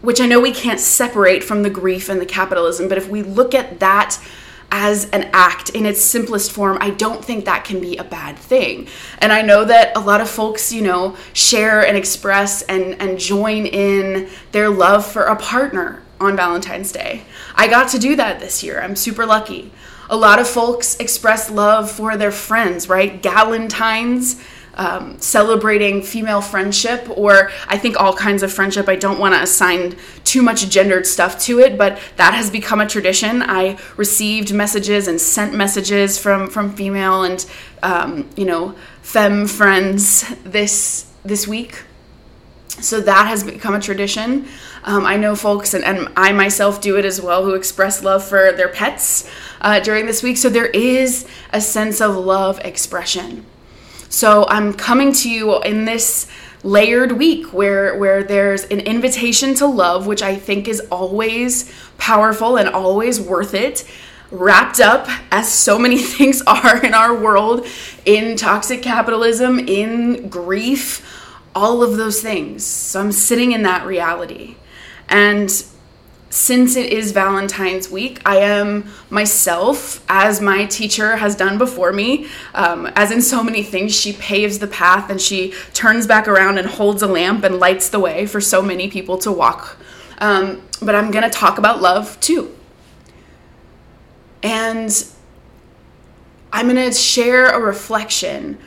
which 0.01 0.21
I 0.21 0.27
know 0.27 0.41
we 0.41 0.53
can't 0.53 0.81
separate 0.81 1.45
from 1.45 1.63
the 1.63 1.71
grief 1.71 2.09
and 2.09 2.21
the 2.21 2.27
capitalism, 2.27 2.89
but 2.89 2.99
if 2.99 3.09
we 3.09 3.23
look 3.23 3.55
at 3.55 3.79
that 3.81 4.19
as 4.71 5.09
an 5.11 5.31
act 5.33 5.71
in 5.71 5.87
its 5.87 6.01
simplest 6.01 6.53
form, 6.53 6.79
I 6.81 6.91
don't 6.91 7.25
think 7.25 7.45
that 7.45 7.65
can 7.65 7.81
be 7.81 7.97
a 7.97 8.05
bad 8.05 8.39
thing. 8.39 8.89
And 9.19 9.33
I 9.33 9.43
know 9.43 9.65
that 9.65 9.97
a 9.97 10.01
lot 10.01 10.21
of 10.21 10.29
folks, 10.29 10.73
you 10.73 10.83
know, 10.83 11.17
share 11.33 11.87
and 11.87 11.97
express 11.97 12.63
and, 12.63 13.01
and 13.01 13.19
join 13.19 13.67
in 13.67 14.29
their 14.53 14.69
love 14.69 15.07
for 15.07 15.25
a 15.25 15.37
partner 15.37 16.03
on 16.21 16.37
Valentine's 16.37 16.93
Day. 16.93 17.23
I 17.55 17.69
got 17.69 17.91
to 17.91 17.99
do 17.99 18.17
that 18.17 18.41
this 18.41 18.63
year. 18.63 18.81
I'm 18.81 18.97
super 18.97 19.27
lucky. 19.27 19.71
A 20.09 20.17
lot 20.17 20.39
of 20.39 20.49
folks 20.49 20.97
express 20.97 21.51
love 21.51 21.91
for 21.91 22.17
their 22.17 22.31
friends, 22.31 22.89
right? 22.89 23.23
Galentine's 23.23 24.43
um, 24.77 25.19
celebrating 25.21 26.03
female 26.03 26.41
friendship, 26.41 27.09
or 27.17 27.51
I 27.69 27.79
think 27.79 27.99
all 28.01 28.13
kinds 28.13 28.43
of 28.43 28.53
friendship. 28.53 28.89
I 28.89 28.97
don't 28.97 29.19
want 29.19 29.35
to 29.35 29.43
assign 29.43 29.97
too 30.25 30.43
much 30.43 30.69
gendered 30.69 31.07
stuff 31.07 31.39
to 31.41 31.61
it, 31.61 31.79
but 31.79 31.99
that 32.17 32.35
has 32.35 32.51
become 32.51 32.81
a 32.81 32.87
tradition. 32.87 33.43
I 33.43 33.79
received 33.97 34.53
messages 34.53 35.09
and 35.09 35.21
sent 35.21 35.55
messages 35.55 36.19
from 36.19 36.49
from 36.49 36.73
female 36.75 37.23
and 37.23 37.45
um, 37.83 38.29
you 38.37 38.45
know 38.45 38.75
femme 39.03 39.47
friends 39.47 40.25
this 40.45 41.11
this 41.25 41.49
week. 41.49 41.83
So 42.81 43.01
that 43.01 43.29
has 43.29 43.43
become 43.43 43.75
a 43.75 43.81
tradition. 43.81 44.47
Um, 44.85 45.07
I 45.07 45.17
know 45.17 45.35
folks, 45.35 45.73
and, 45.75 45.83
and, 45.83 46.09
I 46.15 46.33
myself 46.33 46.81
do 46.81 46.97
it 46.97 47.05
as 47.05 47.21
well, 47.21 47.43
who 47.43 47.55
express 47.55 48.05
love 48.05 48.23
for 48.23 48.53
their 48.53 48.69
pets 48.69 49.29
uh, 49.61 49.81
during 49.81 50.07
this 50.07 50.23
week. 50.23 50.37
So 50.37 50.49
there 50.49 50.67
is 50.67 51.27
a 51.53 51.61
sense 51.61 52.01
of 52.01 52.15
love 52.15 52.61
expression. 52.61 53.47
So 54.09 54.47
I'm 54.49 54.73
coming 54.73 55.13
to 55.15 55.31
you 55.31 55.63
in 55.63 55.85
this 55.85 56.29
layered 56.63 57.13
week 57.13 57.53
where 57.53 57.97
where 57.97 58.25
there's 58.25 58.65
an 58.65 58.81
invitation 58.81 59.55
to 59.55 59.67
love 59.67 60.07
which 60.07 60.23
I 60.23 60.35
think 60.35 60.67
is 60.67 60.81
always 60.91 61.73
powerful 61.97 62.57
and 62.57 62.69
always 62.69 63.21
worth 63.21 63.55
it 63.55 63.89
wrapped 64.33 64.81
up 64.81 65.07
as 65.31 65.53
so 65.53 65.79
many 65.79 65.99
things 66.15 66.43
are 66.43 66.85
in 66.85 66.93
our 66.93 67.15
world 67.15 67.67
in 68.05 68.37
toxic 68.37 68.83
capitalism 68.83 69.61
in 69.61 70.29
grief 70.29 71.05
all 71.57 71.83
of 71.83 71.97
those 71.97 72.21
things. 72.21 72.65
So 72.65 73.01
I'm 73.01 73.13
sitting 73.13 73.53
in 73.53 73.63
that 73.63 73.87
reality. 73.87 74.57
And 75.09 75.51
since 76.29 76.77
it 76.77 76.93
is 76.93 77.13
Valentine's 77.13 77.89
week, 77.89 78.21
I 78.27 78.39
am 78.39 78.87
myself, 79.11 80.05
as 80.09 80.41
my 80.41 80.67
teacher 80.67 81.17
has 81.17 81.37
done 81.37 81.57
before 81.57 81.93
me. 81.93 82.27
Um, 82.53 82.87
as 82.97 83.11
in 83.11 83.23
so 83.23 83.43
many 83.45 83.63
things, 83.63 83.95
she 83.95 84.13
paves 84.13 84.59
the 84.59 84.67
path 84.67 85.09
and 85.09 85.21
she 85.21 85.55
turns 85.73 86.07
back 86.07 86.27
around 86.27 86.59
and 86.59 86.67
holds 86.67 87.03
a 87.03 87.07
lamp 87.07 87.45
and 87.45 87.59
lights 87.59 87.89
the 87.89 88.01
way 88.01 88.27
for 88.27 88.41
so 88.41 88.61
many 88.61 88.89
people 88.89 89.19
to 89.19 89.31
walk. 89.31 89.79
Um, 90.19 90.63
but 90.83 90.95
I'm 90.95 91.11
going 91.11 91.25
to 91.25 91.31
talk 91.31 91.59
about 91.59 91.81
love 91.81 92.19
too. 92.21 92.55
And 94.43 95.07
I'm 96.53 96.69
going 96.69 96.91
to 96.91 96.93
share 96.93 97.47
a 97.47 97.61
reflection 97.61 98.59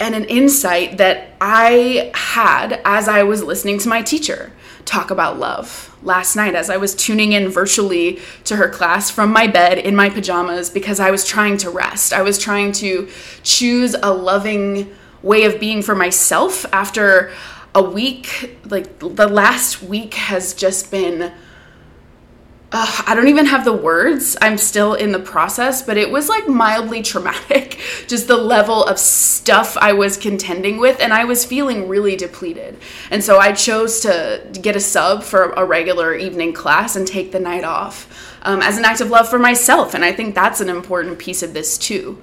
and 0.00 0.14
an 0.14 0.24
insight 0.24 0.98
that 0.98 1.30
I 1.40 2.10
had 2.14 2.80
as 2.84 3.08
I 3.08 3.22
was 3.24 3.42
listening 3.42 3.78
to 3.80 3.88
my 3.88 4.02
teacher 4.02 4.52
talk 4.88 5.10
about 5.10 5.38
love 5.38 5.94
last 6.02 6.34
night 6.34 6.54
as 6.54 6.70
I 6.70 6.78
was 6.78 6.94
tuning 6.94 7.32
in 7.32 7.48
virtually 7.48 8.20
to 8.44 8.56
her 8.56 8.68
class 8.68 9.10
from 9.10 9.30
my 9.32 9.46
bed 9.46 9.78
in 9.78 9.94
my 9.94 10.08
pajamas 10.08 10.70
because 10.70 10.98
I 10.98 11.10
was 11.10 11.26
trying 11.26 11.58
to 11.58 11.70
rest. 11.70 12.12
I 12.12 12.22
was 12.22 12.38
trying 12.38 12.72
to 12.72 13.08
choose 13.42 13.94
a 14.02 14.12
loving 14.12 14.90
way 15.22 15.44
of 15.44 15.60
being 15.60 15.82
for 15.82 15.94
myself 15.94 16.64
after 16.72 17.32
a 17.74 17.82
week. 17.82 18.58
Like 18.64 18.98
the 18.98 19.28
last 19.28 19.82
week 19.82 20.14
has 20.14 20.54
just 20.54 20.90
been 20.90 21.32
uh, 22.70 23.02
I 23.06 23.14
don't 23.14 23.28
even 23.28 23.46
have 23.46 23.64
the 23.64 23.72
words. 23.72 24.36
I'm 24.42 24.58
still 24.58 24.92
in 24.92 25.12
the 25.12 25.18
process, 25.18 25.80
but 25.80 25.96
it 25.96 26.10
was 26.10 26.28
like 26.28 26.46
mildly 26.48 27.02
traumatic. 27.02 27.80
Just 28.08 28.28
the 28.28 28.36
level 28.36 28.84
of 28.84 28.98
stuff 28.98 29.78
I 29.78 29.94
was 29.94 30.18
contending 30.18 30.78
with, 30.78 31.00
and 31.00 31.14
I 31.14 31.24
was 31.24 31.46
feeling 31.46 31.88
really 31.88 32.14
depleted. 32.14 32.76
And 33.10 33.24
so 33.24 33.38
I 33.38 33.52
chose 33.52 34.00
to 34.00 34.42
get 34.60 34.76
a 34.76 34.80
sub 34.80 35.22
for 35.22 35.52
a 35.52 35.64
regular 35.64 36.14
evening 36.14 36.52
class 36.52 36.94
and 36.94 37.06
take 37.06 37.32
the 37.32 37.40
night 37.40 37.64
off 37.64 38.06
um, 38.42 38.60
as 38.60 38.76
an 38.76 38.84
act 38.84 39.00
of 39.00 39.08
love 39.08 39.30
for 39.30 39.38
myself. 39.38 39.94
And 39.94 40.04
I 40.04 40.12
think 40.12 40.34
that's 40.34 40.60
an 40.60 40.68
important 40.68 41.18
piece 41.18 41.42
of 41.42 41.54
this 41.54 41.78
too. 41.78 42.20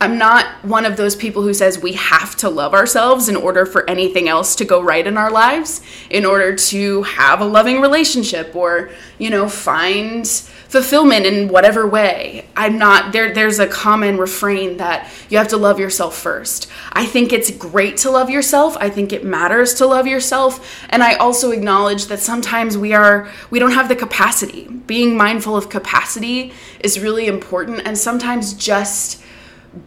I'm 0.00 0.18
not 0.18 0.46
one 0.64 0.84
of 0.84 0.96
those 0.96 1.14
people 1.14 1.42
who 1.42 1.54
says 1.54 1.78
we 1.78 1.92
have 1.92 2.36
to 2.38 2.48
love 2.48 2.74
ourselves 2.74 3.28
in 3.28 3.36
order 3.36 3.64
for 3.64 3.88
anything 3.88 4.28
else 4.28 4.56
to 4.56 4.64
go 4.64 4.82
right 4.82 5.06
in 5.06 5.16
our 5.16 5.30
lives, 5.30 5.80
in 6.10 6.24
order 6.24 6.56
to 6.56 7.02
have 7.04 7.40
a 7.40 7.44
loving 7.44 7.80
relationship 7.80 8.54
or, 8.56 8.90
you 9.18 9.30
know, 9.30 9.48
find 9.48 10.26
fulfillment 10.72 11.26
in 11.26 11.48
whatever 11.48 11.86
way. 11.86 12.46
I'm 12.56 12.78
not 12.78 13.12
there 13.12 13.32
there's 13.34 13.58
a 13.58 13.66
common 13.66 14.16
refrain 14.16 14.78
that 14.78 15.08
you 15.28 15.36
have 15.36 15.48
to 15.48 15.58
love 15.58 15.78
yourself 15.78 16.16
first. 16.16 16.66
I 16.94 17.04
think 17.04 17.30
it's 17.30 17.50
great 17.50 17.98
to 17.98 18.10
love 18.10 18.30
yourself. 18.30 18.76
I 18.80 18.88
think 18.88 19.12
it 19.12 19.22
matters 19.22 19.74
to 19.74 19.86
love 19.86 20.06
yourself, 20.06 20.82
and 20.88 21.02
I 21.02 21.14
also 21.14 21.50
acknowledge 21.50 22.06
that 22.06 22.20
sometimes 22.20 22.78
we 22.78 22.94
are 22.94 23.28
we 23.50 23.58
don't 23.58 23.72
have 23.72 23.88
the 23.88 23.96
capacity. 23.96 24.66
Being 24.66 25.16
mindful 25.16 25.56
of 25.56 25.68
capacity 25.68 26.54
is 26.80 26.98
really 26.98 27.26
important 27.26 27.82
and 27.84 27.96
sometimes 27.96 28.54
just 28.54 29.21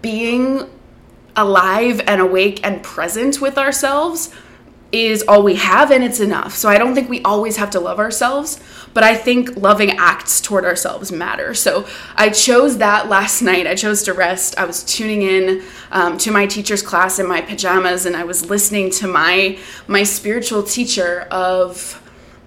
being 0.01 0.69
alive 1.35 2.01
and 2.07 2.21
awake 2.21 2.59
and 2.63 2.81
present 2.81 3.41
with 3.41 3.57
ourselves 3.57 4.33
is 4.91 5.23
all 5.27 5.43
we 5.43 5.55
have 5.55 5.91
and 5.91 6.03
it's 6.03 6.19
enough. 6.19 6.55
So 6.55 6.69
I 6.69 6.77
don't 6.77 6.95
think 6.95 7.09
we 7.09 7.21
always 7.23 7.57
have 7.57 7.69
to 7.71 7.79
love 7.79 7.99
ourselves, 7.99 8.59
but 8.93 9.03
I 9.03 9.15
think 9.15 9.57
loving 9.57 9.91
acts 9.91 10.39
toward 10.39 10.63
ourselves 10.63 11.11
matter. 11.11 11.53
So 11.53 11.85
I 12.15 12.29
chose 12.29 12.77
that 12.77 13.09
last 13.09 13.41
night. 13.41 13.67
I 13.67 13.75
chose 13.75 14.03
to 14.03 14.13
rest. 14.13 14.57
I 14.57 14.63
was 14.63 14.83
tuning 14.83 15.23
in 15.23 15.63
um, 15.91 16.17
to 16.19 16.31
my 16.31 16.45
teacher's 16.45 16.81
class 16.81 17.19
in 17.19 17.27
my 17.27 17.41
pajamas 17.41 18.05
and 18.05 18.15
I 18.15 18.23
was 18.23 18.49
listening 18.49 18.89
to 18.91 19.07
my 19.07 19.59
my 19.87 20.03
spiritual 20.03 20.63
teacher 20.63 21.27
of 21.29 22.01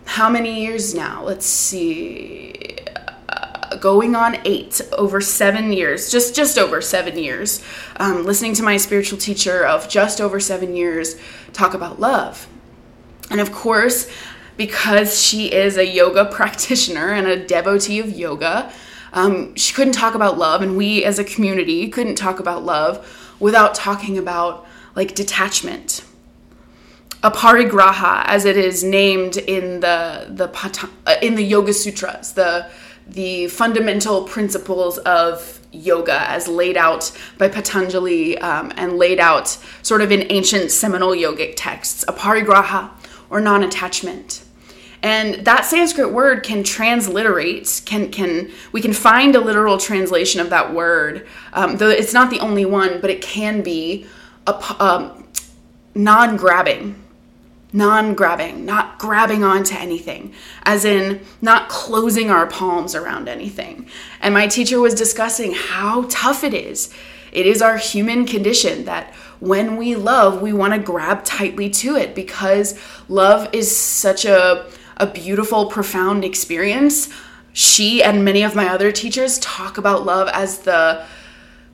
how 0.07 0.31
many 0.31 0.63
years 0.65 0.95
now? 0.95 1.23
Let's 1.23 1.45
see 1.45 2.78
going 3.81 4.15
on 4.15 4.39
eight 4.45 4.81
over 4.97 5.21
seven 5.21 5.73
years, 5.73 6.11
just 6.11 6.35
just 6.35 6.59
over 6.59 6.81
seven 6.81 7.19
years, 7.19 7.63
um, 7.97 8.25
listening 8.25 8.55
to 8.55 8.63
my 8.63 8.77
spiritual 8.77 9.19
teacher 9.19 9.65
of 9.67 9.89
just 9.89 10.21
over 10.21 10.41
seven 10.41 10.75
years 10.77 11.17
talk 11.53 11.75
about 11.75 12.01
love, 12.01 12.49
and 13.31 13.41
of 13.41 13.53
course, 13.53 14.11
because 14.57 15.21
she 15.21 15.53
is 15.53 15.77
a 15.77 15.87
yoga 15.87 16.25
practitioner 16.31 17.13
and 17.13 17.27
a 17.27 17.47
devotee 17.47 17.99
of 17.99 18.11
yoga, 18.11 18.73
um, 19.13 19.55
she 19.55 19.75
couldn't 19.75 19.95
talk 19.95 20.15
about 20.15 20.39
love, 20.39 20.63
and 20.63 20.77
we 20.77 21.05
as 21.05 21.19
a 21.19 21.25
community 21.25 21.89
couldn't 21.89 22.17
talk 22.17 22.41
about 22.41 22.65
love 22.65 23.35
without 23.41 23.75
talking 23.75 24.19
about 24.19 24.67
like 24.95 25.15
detachment. 25.15 26.05
Aparigraha 27.23 28.25
as 28.27 28.45
it 28.45 28.57
is 28.57 28.85
named 28.85 29.37
in 29.37 29.81
the 29.81 30.27
the 30.29 30.49
uh, 31.07 31.17
in 31.21 31.35
the 31.35 31.43
yoga 31.43 31.73
sutras 31.73 32.33
the 32.35 32.71
the 33.09 33.49
fundamental 33.49 34.25
principles 34.25 34.99
of 34.99 35.61
yoga 35.73 36.31
as 36.31 36.49
laid 36.49 36.77
out 36.77 37.11
by 37.37 37.49
Patanjali 37.49 38.39
um, 38.39 38.73
and 38.77 38.99
laid 38.99 39.21
out 39.21 39.59
sort 39.83 40.01
of 40.01 40.13
in 40.13 40.27
ancient 40.31 40.71
seminal 40.71 41.11
yogic 41.11 41.55
texts, 41.57 42.05
aparigraha 42.07 42.91
or 43.31 43.41
non-attachment. 43.41 44.45
And 45.03 45.47
that 45.47 45.65
Sanskrit 45.65 46.13
word 46.13 46.43
can 46.43 46.65
transliterate, 46.65 47.83
can 47.85 48.11
can 48.11 48.51
we 48.73 48.81
can 48.81 48.93
find 48.93 49.37
a 49.37 49.41
literal 49.41 49.79
translation 49.79 50.41
of 50.41 50.51
that 50.51 50.75
word, 50.75 51.27
um, 51.53 51.77
though 51.77 51.89
it's 51.89 52.13
not 52.13 52.31
the 52.31 52.41
only 52.41 52.65
one, 52.65 53.01
but 53.01 53.09
it 53.09 53.23
can 53.23 53.63
be 53.63 54.07
a 54.47 54.83
um, 54.83 55.29
non-grabbing 55.95 57.01
non 57.73 58.15
grabbing, 58.15 58.65
not 58.65 58.99
grabbing 58.99 59.45
onto 59.45 59.75
anything, 59.77 60.33
as 60.63 60.85
in 60.85 61.21
not 61.43 61.69
closing 61.69 62.31
our 62.31 62.47
palms 62.47 62.95
around 62.95 63.29
anything. 63.29 63.89
And 64.21 64.35
my 64.35 64.47
teacher 64.47 64.81
was 64.81 64.95
discussing 64.95 65.53
how 65.53 66.07
tough 66.09 66.45
it 66.45 66.55
is. 66.55 66.93
It 67.31 67.47
is 67.47 67.61
our 67.61 67.77
human 67.77 68.27
condition 68.27 68.87
that 68.87 69.13
when 69.41 69.77
we 69.77 69.95
love, 69.95 70.41
we 70.41 70.53
want 70.53 70.73
to 70.75 70.79
grab 70.79 71.25
tightly 71.25 71.71
to 71.71 71.97
it 71.97 72.15
because 72.15 72.79
love 73.09 73.49
is 73.53 73.75
such 73.75 74.25
a, 74.25 74.69
a 74.97 75.07
beautiful, 75.07 75.67
profound 75.67 76.25
experience. 76.25 77.09
She 77.53 78.03
and 78.03 78.25
many 78.25 78.43
of 78.43 78.55
my 78.55 78.69
other 78.69 78.91
teachers 78.91 79.39
talk 79.41 79.79
about 79.79 80.07
love 80.07 80.29
as 80.33 80.61
the 80.61 81.05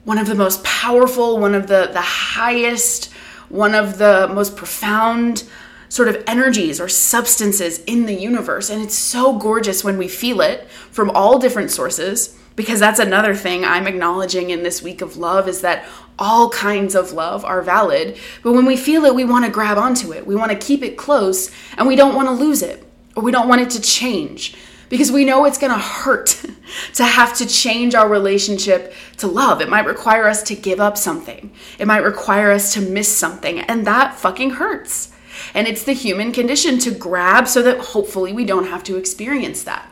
one 0.05 0.19
of 0.19 0.27
the 0.27 0.35
most 0.35 0.63
powerful, 0.65 1.39
one 1.39 1.55
of 1.55 1.67
the, 1.67 1.89
the 1.93 2.01
highest, 2.01 3.11
one 3.49 3.75
of 3.75 3.97
the 3.97 4.29
most 4.35 4.55
profound 4.55 5.45
sort 5.89 6.09
of 6.09 6.23
energies 6.27 6.81
or 6.81 6.89
substances 6.89 7.79
in 7.85 8.07
the 8.07 8.15
universe. 8.15 8.71
And 8.71 8.83
it's 8.83 8.97
so 8.97 9.39
gorgeous 9.39 9.85
when 9.85 9.99
we 9.99 10.09
feel 10.09 10.41
it 10.41 10.69
from 10.91 11.11
all 11.11 11.39
different 11.39 11.71
sources, 11.71 12.39
because 12.57 12.81
that's 12.81 13.01
another 13.01 13.35
thing 13.35 13.65
I'm 13.65 13.87
acknowledging 13.87 14.51
in 14.51 14.63
this 14.63 14.83
week 14.83 15.01
of 15.01 15.17
love 15.17 15.49
is 15.49 15.61
that 15.63 15.85
all 16.19 16.51
kinds 16.51 16.95
of 16.95 17.13
love 17.13 17.45
are 17.45 17.63
valid. 17.63 18.17
But 18.43 18.53
when 18.53 18.67
we 18.67 18.77
feel 18.77 19.05
it, 19.05 19.15
we 19.15 19.25
want 19.25 19.45
to 19.45 19.51
grab 19.51 19.79
onto 19.79 20.13
it, 20.13 20.27
we 20.27 20.37
want 20.37 20.53
to 20.53 20.59
keep 20.59 20.83
it 20.83 20.97
close, 20.97 21.51
and 21.77 21.87
we 21.87 21.97
don't 21.97 22.15
want 22.15 22.29
to 22.29 22.33
lose 22.33 22.63
it, 22.63 22.87
or 23.17 23.23
we 23.23 23.33
don't 23.33 23.49
want 23.49 23.61
it 23.61 23.71
to 23.71 23.81
change 23.81 24.57
because 24.89 25.11
we 25.11 25.25
know 25.25 25.45
it's 25.45 25.59
going 25.59 25.73
to 25.73 25.79
hurt 25.79 26.45
to 26.95 27.05
have 27.05 27.35
to 27.35 27.47
change 27.47 27.95
our 27.95 28.09
relationship 28.09 28.93
to 29.19 29.27
love. 29.27 29.61
It 29.61 29.69
might 29.69 29.87
require 29.87 30.29
us 30.29 30.43
to 30.45 30.55
give 30.55 30.81
up 30.81 30.97
something, 30.97 31.53
it 31.79 31.87
might 31.87 32.05
require 32.05 32.53
us 32.53 32.75
to 32.75 32.81
miss 32.81 33.15
something, 33.15 33.61
and 33.61 33.87
that 33.87 34.15
fucking 34.15 34.51
hurts. 34.51 35.14
And 35.55 35.67
it's 35.67 35.85
the 35.85 35.93
human 35.93 36.33
condition 36.33 36.79
to 36.81 36.91
grab 36.91 37.49
so 37.49 37.63
that 37.63 37.79
hopefully 37.79 38.33
we 38.33 38.45
don't 38.45 38.67
have 38.67 38.85
to 38.85 38.97
experience 38.97 39.65
that. 39.65 39.89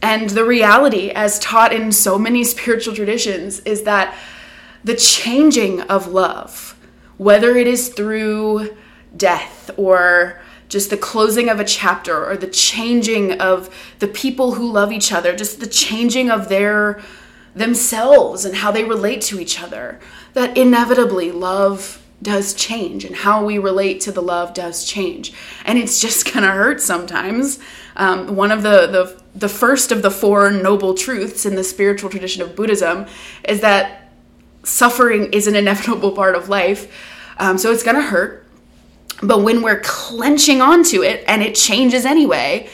And 0.00 0.30
the 0.30 0.44
reality, 0.44 1.10
as 1.10 1.38
taught 1.38 1.72
in 1.72 1.92
so 1.92 2.18
many 2.18 2.42
spiritual 2.42 2.94
traditions, 2.94 3.60
is 3.60 3.84
that 3.84 4.14
the 4.82 4.96
changing 4.96 5.80
of 5.82 6.08
love, 6.08 6.76
whether 7.16 7.56
it 7.56 7.68
is 7.68 7.88
through 7.88 8.76
death 9.16 9.70
or 9.76 10.40
just 10.68 10.90
the 10.90 10.96
closing 10.96 11.48
of 11.48 11.60
a 11.60 11.64
chapter 11.64 12.26
or 12.26 12.36
the 12.36 12.48
changing 12.48 13.32
of 13.40 13.72
the 14.00 14.08
people 14.08 14.54
who 14.54 14.72
love 14.72 14.90
each 14.90 15.12
other, 15.12 15.36
just 15.36 15.60
the 15.60 15.66
changing 15.66 16.30
of 16.30 16.48
their 16.48 17.00
themselves 17.54 18.44
and 18.44 18.56
how 18.56 18.72
they 18.72 18.82
relate 18.82 19.20
to 19.20 19.38
each 19.38 19.62
other, 19.62 20.00
that 20.32 20.56
inevitably 20.56 21.30
love 21.30 22.01
does 22.22 22.54
change 22.54 23.04
and 23.04 23.16
how 23.16 23.44
we 23.44 23.58
relate 23.58 24.00
to 24.02 24.12
the 24.12 24.22
love 24.22 24.54
does 24.54 24.84
change. 24.84 25.32
And 25.64 25.78
it's 25.78 26.00
just 26.00 26.32
gonna 26.32 26.52
hurt 26.52 26.80
sometimes. 26.80 27.58
Um, 27.96 28.36
one 28.36 28.50
of 28.50 28.62
the, 28.62 28.86
the 28.86 29.22
the 29.34 29.48
first 29.48 29.92
of 29.92 30.02
the 30.02 30.10
four 30.10 30.50
noble 30.50 30.94
truths 30.94 31.46
in 31.46 31.54
the 31.54 31.64
spiritual 31.64 32.10
tradition 32.10 32.42
of 32.42 32.54
Buddhism 32.54 33.06
is 33.48 33.60
that 33.60 34.12
suffering 34.62 35.32
is 35.32 35.46
an 35.46 35.56
inevitable 35.62 36.12
part 36.12 36.34
of 36.34 36.48
life. 36.48 36.92
Um, 37.38 37.58
so 37.58 37.72
it's 37.72 37.82
gonna 37.82 38.02
hurt 38.02 38.42
but 39.22 39.42
when 39.42 39.62
we're 39.62 39.80
clenching 39.80 40.60
onto 40.60 41.02
it 41.02 41.22
and 41.28 41.42
it 41.42 41.54
changes 41.54 42.04
anyway, 42.04 42.68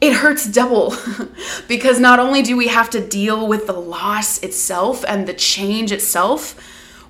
it 0.00 0.14
hurts 0.14 0.46
double 0.46 0.96
because 1.68 2.00
not 2.00 2.18
only 2.18 2.42
do 2.42 2.56
we 2.56 2.68
have 2.68 2.88
to 2.90 3.06
deal 3.06 3.46
with 3.46 3.66
the 3.66 3.74
loss 3.74 4.38
itself 4.42 5.04
and 5.06 5.28
the 5.28 5.34
change 5.34 5.92
itself, 5.92 6.58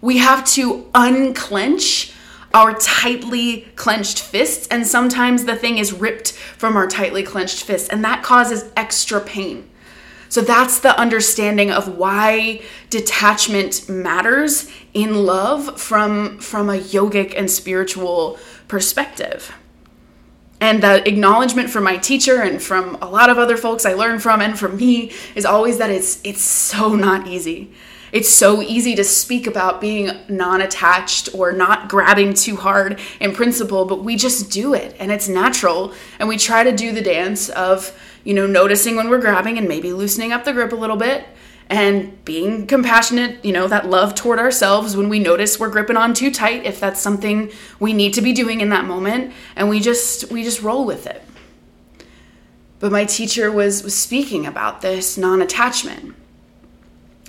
we 0.03 0.19
have 0.19 0.45
to 0.45 0.91
unclench 0.95 2.13
our 2.53 2.75
tightly 2.75 3.63
clenched 3.77 4.21
fists, 4.21 4.69
and 4.69 4.87
sometimes 4.87 5.45
the 5.45 5.57
thing 5.57 5.79
is 5.79 5.93
ripped 5.95 6.33
from 6.33 6.77
our 6.77 6.87
tightly 6.87 7.23
clenched 7.23 7.65
fists, 7.65 7.89
and 7.89 8.05
that 8.05 8.23
causes 8.23 8.71
extra 8.77 9.21
pain. 9.21 9.71
So 10.29 10.41
that's 10.41 10.81
the 10.81 10.99
understanding 10.99 11.71
of 11.71 11.97
why 11.97 12.63
detachment 12.91 13.89
matters 13.89 14.71
in 14.95 15.27
love 15.27 15.81
from 15.81 16.39
from 16.39 16.69
a 16.71 16.79
yogic 16.79 17.35
and 17.37 17.51
spiritual 17.51 18.39
perspective. 18.67 19.55
And 20.59 20.83
the 20.83 21.07
acknowledgement 21.07 21.71
from 21.71 21.85
my 21.85 21.99
teacher 21.99 22.41
and 22.41 22.63
from 22.63 22.97
a 23.03 23.11
lot 23.11 23.29
of 23.29 23.37
other 23.37 23.57
folks 23.57 23.85
I 23.85 23.93
learn 23.93 24.21
from 24.21 24.41
and 24.41 24.59
from 24.59 24.77
me 24.77 25.13
is 25.35 25.45
always 25.45 25.77
that 25.79 25.91
it's 25.91 26.19
it's 26.25 26.41
so 26.43 26.95
not 26.95 27.27
easy. 27.27 27.71
It's 28.13 28.29
so 28.29 28.61
easy 28.61 28.95
to 28.97 29.05
speak 29.05 29.47
about 29.47 29.81
being 29.81 30.11
non-attached 30.29 31.31
or 31.35 31.51
not 31.51 31.89
grabbing 31.89 32.35
too 32.35 32.57
hard 32.57 33.01
in 33.21 33.33
principle, 33.33 33.87
but 33.87 34.05
we 34.05 34.17
just 34.17 34.51
do 34.51 34.75
it 34.75 34.95
and 35.01 35.11
it's 35.11 35.29
natural 35.29 35.95
and 36.19 36.29
we 36.29 36.37
try 36.37 36.63
to 36.63 36.77
do 36.77 36.93
the 36.93 37.01
dance 37.01 37.49
of, 37.49 37.99
you 38.23 38.35
know, 38.35 38.47
noticing 38.47 38.97
when 38.97 39.09
we're 39.09 39.21
grabbing 39.21 39.57
and 39.57 39.67
maybe 39.67 39.95
loosening 39.95 40.31
up 40.31 40.45
the 40.45 40.53
grip 40.53 40.73
a 40.73 40.77
little 40.77 40.97
bit 40.97 41.27
and 41.71 42.23
being 42.27 42.67
compassionate, 42.67 43.43
you 43.43 43.53
know, 43.53 43.67
that 43.67 43.89
love 43.89 44.15
toward 44.15 44.39
ourselves 44.39 44.95
when 44.95 45.09
we 45.09 45.19
notice 45.19 45.59
we're 45.59 45.71
gripping 45.71 45.97
on 45.97 46.13
too 46.13 46.31
tight 46.31 46.67
if 46.67 46.79
that's 46.79 47.01
something 47.01 47.51
we 47.81 47.95
need 47.95 48.13
to 48.13 48.21
be 48.21 48.35
doing 48.35 48.61
in 48.61 48.69
that 48.69 48.85
moment 48.85 49.33
and 49.57 49.71
we 49.71 49.81
just 49.81 50.31
we 50.31 50.45
just 50.45 50.61
roll 50.61 50.85
with 50.85 51.07
it. 51.07 51.23
But 52.79 52.93
my 52.93 53.07
teacher 53.07 53.51
was 53.51 53.83
was 53.83 53.99
speaking 53.99 54.45
about 54.45 54.83
this 54.83 55.17
non-attachment. 55.17 56.17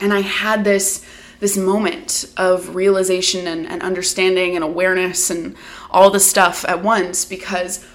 And 0.03 0.13
I 0.13 0.19
had 0.19 0.65
this 0.65 1.03
this 1.39 1.57
moment 1.57 2.25
of 2.37 2.73
realization 2.73 3.47
and, 3.47 3.67
and 3.67 3.81
understanding 3.81 4.55
and 4.55 4.63
awareness 4.63 5.29
and 5.29 5.55
all 5.91 6.09
the 6.09 6.19
stuff 6.19 6.63
at 6.69 6.81
once 6.81 7.25
because 7.25 7.85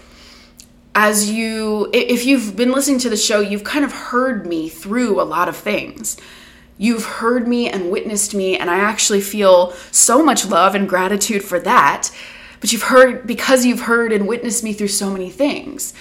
as 0.94 1.30
you 1.30 1.88
if 1.94 2.26
you've 2.26 2.56
been 2.56 2.72
listening 2.72 2.98
to 2.98 3.08
the 3.08 3.16
show 3.16 3.40
you've 3.40 3.64
kind 3.64 3.86
of 3.86 3.92
heard 3.92 4.46
me 4.46 4.68
through 4.68 5.20
a 5.20 5.22
lot 5.22 5.48
of 5.48 5.56
things. 5.56 6.16
You've 6.76 7.04
heard 7.04 7.48
me 7.48 7.68
and 7.68 7.90
witnessed 7.90 8.34
me 8.34 8.58
and 8.58 8.70
i 8.70 8.78
actually 8.78 9.20
feel 9.20 9.72
so 9.90 10.22
much 10.22 10.46
love 10.46 10.74
and 10.74 10.88
gratitude 10.88 11.42
for 11.42 11.58
that. 11.60 12.10
But 12.60 12.72
you've 12.72 12.84
heard 12.84 13.26
because 13.26 13.64
you've 13.64 13.82
heard 13.82 14.12
and 14.12 14.26
witnessed 14.26 14.64
me 14.64 14.72
through 14.72 14.88
so 14.88 15.10
many 15.10 15.30
things. 15.30 15.94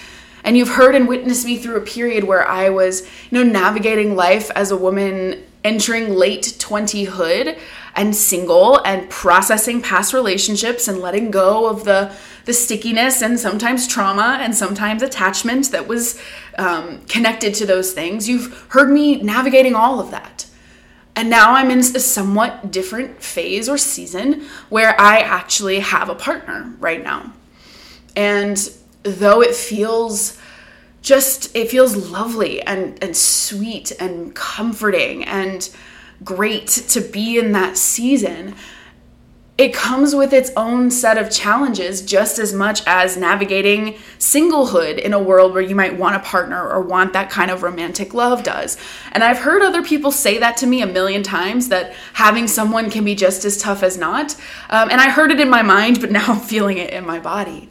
And 0.44 0.58
you've 0.58 0.70
heard 0.70 0.96
and 0.96 1.08
witnessed 1.08 1.46
me 1.46 1.58
through 1.58 1.78
a 1.78 1.82
period 1.82 2.24
where 2.26 2.48
i 2.48 2.70
was 2.70 3.08
you 3.30 3.38
know 3.38 3.50
navigating 3.50 4.16
life 4.16 4.52
as 4.52 4.72
a 4.72 4.78
woman 4.78 5.44
entering 5.68 6.16
late 6.16 6.56
20hood 6.58 7.60
and 7.96 8.16
single 8.16 8.78
and 8.86 9.10
processing 9.10 9.82
past 9.82 10.14
relationships 10.14 10.88
and 10.88 11.00
letting 11.00 11.30
go 11.30 11.68
of 11.68 11.84
the 11.84 12.16
the 12.46 12.54
stickiness 12.54 13.22
and 13.22 13.38
sometimes 13.38 13.86
trauma 13.86 14.38
and 14.40 14.56
sometimes 14.56 15.02
attachment 15.02 15.70
that 15.72 15.86
was 15.86 16.18
um, 16.58 17.02
connected 17.02 17.54
to 17.54 17.66
those 17.66 17.92
things. 17.92 18.30
You've 18.30 18.66
heard 18.70 18.90
me 18.90 19.22
navigating 19.22 19.76
all 19.76 20.00
of 20.00 20.12
that. 20.12 20.46
And 21.18 21.30
now 21.30 21.56
I'm 21.56 21.70
in 21.72 21.80
a 21.80 21.84
somewhat 21.84 22.72
different 22.72 23.22
phase 23.22 23.68
or 23.68 23.78
season 23.78 24.46
where 24.70 25.00
I 25.00 25.18
actually 25.18 25.82
have 25.82 26.08
a 26.08 26.16
partner 26.16 26.74
right 26.80 27.04
now. 27.04 27.34
And 28.16 28.58
though 29.04 29.42
it 29.42 29.54
feels 29.54 30.40
just, 31.08 31.56
it 31.56 31.72
feels 31.72 31.96
lovely 32.12 32.62
and, 32.62 33.02
and 33.02 33.16
sweet 33.16 33.92
and 34.00 34.36
comforting 34.36 35.24
and 35.24 35.70
great 36.24 36.68
to 36.68 37.00
be 37.00 37.40
in 37.40 37.54
that 37.54 37.78
season, 37.78 38.54
it 39.58 39.74
comes 39.74 40.14
with 40.14 40.34
its 40.34 40.52
own 40.58 40.92
set 40.92 41.18
of 41.18 41.32
challenges 41.32 42.02
just 42.02 42.40
as 42.40 42.54
much 42.54 42.84
as 42.86 43.16
navigating 43.16 43.94
singlehood 44.20 45.00
in 45.00 45.14
a 45.14 45.24
world 45.24 45.54
where 45.54 45.64
you 45.64 45.76
might 45.76 45.98
want 45.98 46.16
a 46.16 46.20
partner 46.20 46.70
or 46.70 46.82
want 46.82 47.14
that 47.14 47.30
kind 47.30 47.50
of 47.50 47.64
romantic 47.64 48.14
love 48.14 48.44
does. 48.44 48.78
And 49.14 49.24
I've 49.24 49.40
heard 49.40 49.62
other 49.62 49.82
people 49.82 50.12
say 50.12 50.38
that 50.40 50.58
to 50.58 50.68
me 50.68 50.82
a 50.82 50.88
million 50.88 51.24
times 51.24 51.70
that 51.70 51.94
having 52.14 52.48
someone 52.48 52.92
can 52.92 53.06
be 53.06 53.16
just 53.16 53.46
as 53.46 53.58
tough 53.58 53.82
as 53.82 53.98
not. 53.98 54.36
Um, 54.70 54.90
and 54.92 55.00
I 55.00 55.10
heard 55.10 55.32
it 55.32 55.40
in 55.40 55.50
my 55.50 55.62
mind, 55.62 56.02
but 56.02 56.12
now 56.18 56.34
I'm 56.34 56.42
feeling 56.42 56.78
it 56.78 56.92
in 56.92 57.06
my 57.06 57.20
body. 57.20 57.70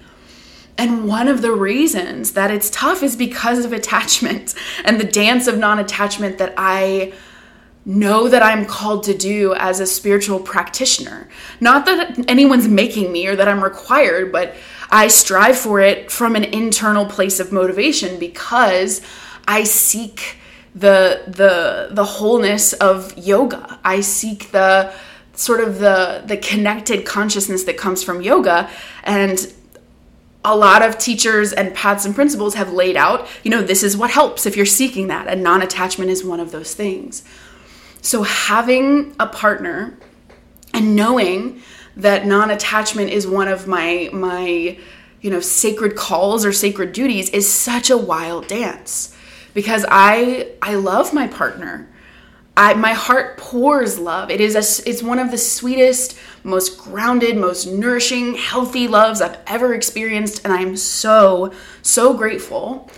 And 0.78 1.08
one 1.08 1.28
of 1.28 1.42
the 1.42 1.52
reasons 1.52 2.32
that 2.32 2.50
it's 2.50 2.68
tough 2.70 3.02
is 3.02 3.16
because 3.16 3.64
of 3.64 3.72
attachment 3.72 4.54
and 4.84 5.00
the 5.00 5.04
dance 5.04 5.46
of 5.46 5.58
non 5.58 5.78
attachment 5.78 6.38
that 6.38 6.54
I 6.56 7.12
know 7.86 8.28
that 8.28 8.42
I'm 8.42 8.66
called 8.66 9.04
to 9.04 9.16
do 9.16 9.54
as 9.54 9.78
a 9.78 9.86
spiritual 9.86 10.40
practitioner. 10.40 11.28
Not 11.60 11.86
that 11.86 12.28
anyone's 12.28 12.66
making 12.66 13.12
me 13.12 13.28
or 13.28 13.36
that 13.36 13.46
I'm 13.46 13.62
required, 13.62 14.32
but 14.32 14.56
I 14.90 15.06
strive 15.06 15.56
for 15.56 15.80
it 15.80 16.10
from 16.10 16.34
an 16.34 16.44
internal 16.44 17.06
place 17.06 17.38
of 17.38 17.52
motivation 17.52 18.18
because 18.18 19.02
I 19.46 19.62
seek 19.64 20.38
the 20.74 21.22
the 21.26 21.88
the 21.94 22.04
wholeness 22.04 22.72
of 22.74 23.16
yoga. 23.16 23.78
I 23.84 24.00
seek 24.00 24.50
the 24.50 24.92
sort 25.34 25.60
of 25.60 25.78
the 25.78 26.22
the 26.26 26.36
connected 26.36 27.06
consciousness 27.06 27.64
that 27.64 27.76
comes 27.76 28.02
from 28.02 28.20
yoga 28.20 28.68
and 29.04 29.52
a 30.46 30.56
lot 30.56 30.80
of 30.80 30.96
teachers 30.96 31.52
and 31.52 31.74
paths 31.74 32.06
and 32.06 32.14
principles 32.14 32.54
have 32.54 32.72
laid 32.72 32.96
out, 32.96 33.28
you 33.42 33.50
know, 33.50 33.62
this 33.62 33.82
is 33.82 33.96
what 33.96 34.10
helps 34.10 34.46
if 34.46 34.56
you're 34.56 34.64
seeking 34.64 35.08
that, 35.08 35.26
and 35.28 35.42
non 35.42 35.60
attachment 35.60 36.10
is 36.10 36.24
one 36.24 36.40
of 36.40 36.52
those 36.52 36.72
things. 36.74 37.22
So 38.00 38.22
having 38.22 39.14
a 39.18 39.26
partner 39.26 39.98
and 40.72 40.94
knowing 40.94 41.60
that 41.96 42.26
non-attachment 42.26 43.10
is 43.10 43.26
one 43.26 43.48
of 43.48 43.66
my 43.66 44.10
my 44.12 44.78
you 45.22 45.30
know 45.30 45.40
sacred 45.40 45.96
calls 45.96 46.44
or 46.44 46.52
sacred 46.52 46.92
duties 46.92 47.30
is 47.30 47.50
such 47.50 47.90
a 47.90 47.96
wild 47.96 48.46
dance 48.46 49.16
because 49.54 49.84
I 49.90 50.52
I 50.60 50.74
love 50.74 51.12
my 51.12 51.26
partner. 51.26 51.88
I, 52.58 52.72
my 52.72 52.94
heart 52.94 53.36
pours 53.36 53.98
love. 53.98 54.30
It 54.30 54.40
is 54.40 54.54
a, 54.54 54.88
it's 54.88 55.02
one 55.02 55.18
of 55.18 55.30
the 55.30 55.36
sweetest, 55.36 56.16
most 56.46 56.78
grounded, 56.78 57.36
most 57.36 57.66
nourishing, 57.66 58.36
healthy 58.36 58.86
loves 58.86 59.20
I've 59.20 59.38
ever 59.46 59.74
experienced, 59.74 60.42
and 60.44 60.52
I'm 60.52 60.76
so 60.76 61.52
so 61.82 62.14
grateful. 62.14 62.88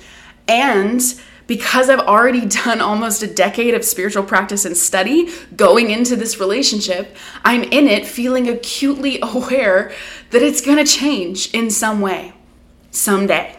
And 0.47 1.03
because 1.47 1.89
I've 1.89 2.01
already 2.01 2.47
done 2.65 2.81
almost 2.81 3.23
a 3.23 3.27
decade 3.27 3.75
of 3.75 3.85
spiritual 3.85 4.23
practice 4.23 4.65
and 4.65 4.77
study 4.77 5.31
going 5.57 5.91
into 5.91 6.15
this 6.15 6.39
relationship, 6.39 7.17
I'm 7.43 7.65
in 7.65 7.89
it 7.89 8.07
feeling 8.07 8.49
acutely 8.49 9.19
aware 9.23 9.93
that 10.31 10.43
it's 10.43 10.61
gonna 10.61 10.85
change 10.85 11.53
in 11.53 11.71
some 11.71 12.01
way, 12.01 12.35
someday. 12.91 13.57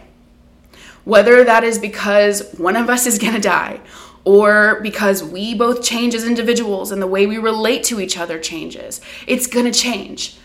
Whether 1.03 1.43
that 1.43 1.63
is 1.63 1.79
because 1.79 2.53
one 2.53 2.75
of 2.75 2.89
us 2.89 3.07
is 3.07 3.17
gonna 3.17 3.39
die, 3.39 3.81
or 4.29 4.79
because 4.81 5.23
we 5.23 5.55
both 5.55 5.81
change 5.81 6.13
as 6.13 6.23
individuals 6.23 6.91
and 6.91 7.01
the 7.01 7.07
way 7.07 7.25
we 7.25 7.39
relate 7.39 7.83
to 7.83 7.99
each 7.99 8.15
other 8.15 8.37
changes, 8.37 9.01
it's 9.25 9.47
gonna 9.47 9.73
change. 9.73 10.37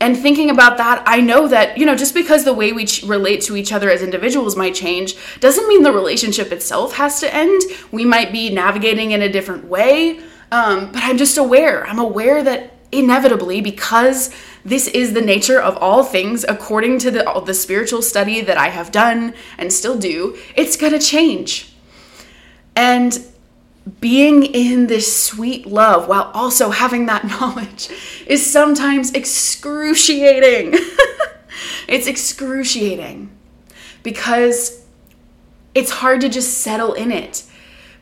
and 0.00 0.14
thinking 0.18 0.50
about 0.50 0.76
that, 0.76 1.02
I 1.06 1.22
know 1.22 1.48
that, 1.48 1.78
you 1.78 1.86
know, 1.86 1.96
just 1.96 2.14
because 2.14 2.44
the 2.44 2.52
way 2.52 2.72
we 2.72 2.84
ch- 2.84 3.04
relate 3.04 3.40
to 3.42 3.56
each 3.56 3.72
other 3.72 3.88
as 3.88 4.02
individuals 4.02 4.56
might 4.56 4.74
change 4.74 5.16
doesn't 5.40 5.66
mean 5.68 5.82
the 5.82 5.92
relationship 5.92 6.52
itself 6.52 6.96
has 6.96 7.20
to 7.20 7.34
end. 7.34 7.62
We 7.92 8.04
might 8.04 8.30
be 8.30 8.50
navigating 8.50 9.12
in 9.12 9.22
a 9.22 9.30
different 9.30 9.64
way. 9.66 10.20
Um, 10.52 10.92
but 10.92 11.02
I'm 11.04 11.16
just 11.16 11.38
aware. 11.38 11.86
I'm 11.86 12.00
aware 12.00 12.42
that 12.42 12.74
inevitably, 12.92 13.62
because 13.62 14.30
this 14.64 14.88
is 14.88 15.14
the 15.14 15.22
nature 15.22 15.60
of 15.60 15.78
all 15.78 16.02
things, 16.04 16.44
according 16.46 16.98
to 16.98 17.10
the, 17.10 17.42
the 17.46 17.54
spiritual 17.54 18.02
study 18.02 18.42
that 18.42 18.58
I 18.58 18.68
have 18.68 18.90
done 18.92 19.32
and 19.56 19.72
still 19.72 19.96
do, 19.96 20.36
it's 20.56 20.76
going 20.76 20.92
to 20.92 20.98
change. 20.98 21.73
And 22.76 23.24
being 24.00 24.44
in 24.44 24.86
this 24.86 25.14
sweet 25.14 25.66
love 25.66 26.08
while 26.08 26.30
also 26.34 26.70
having 26.70 27.06
that 27.06 27.24
knowledge 27.40 27.90
is 28.26 28.44
sometimes 28.44 29.12
excruciating. 29.12 30.74
it's 31.88 32.06
excruciating 32.06 33.30
because 34.02 34.84
it's 35.74 35.90
hard 35.90 36.20
to 36.20 36.28
just 36.28 36.58
settle 36.58 36.92
in 36.94 37.10
it 37.10 37.44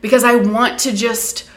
because 0.01 0.23
I 0.23 0.35
want 0.35 0.79
to 0.81 0.93
just. 0.93 1.49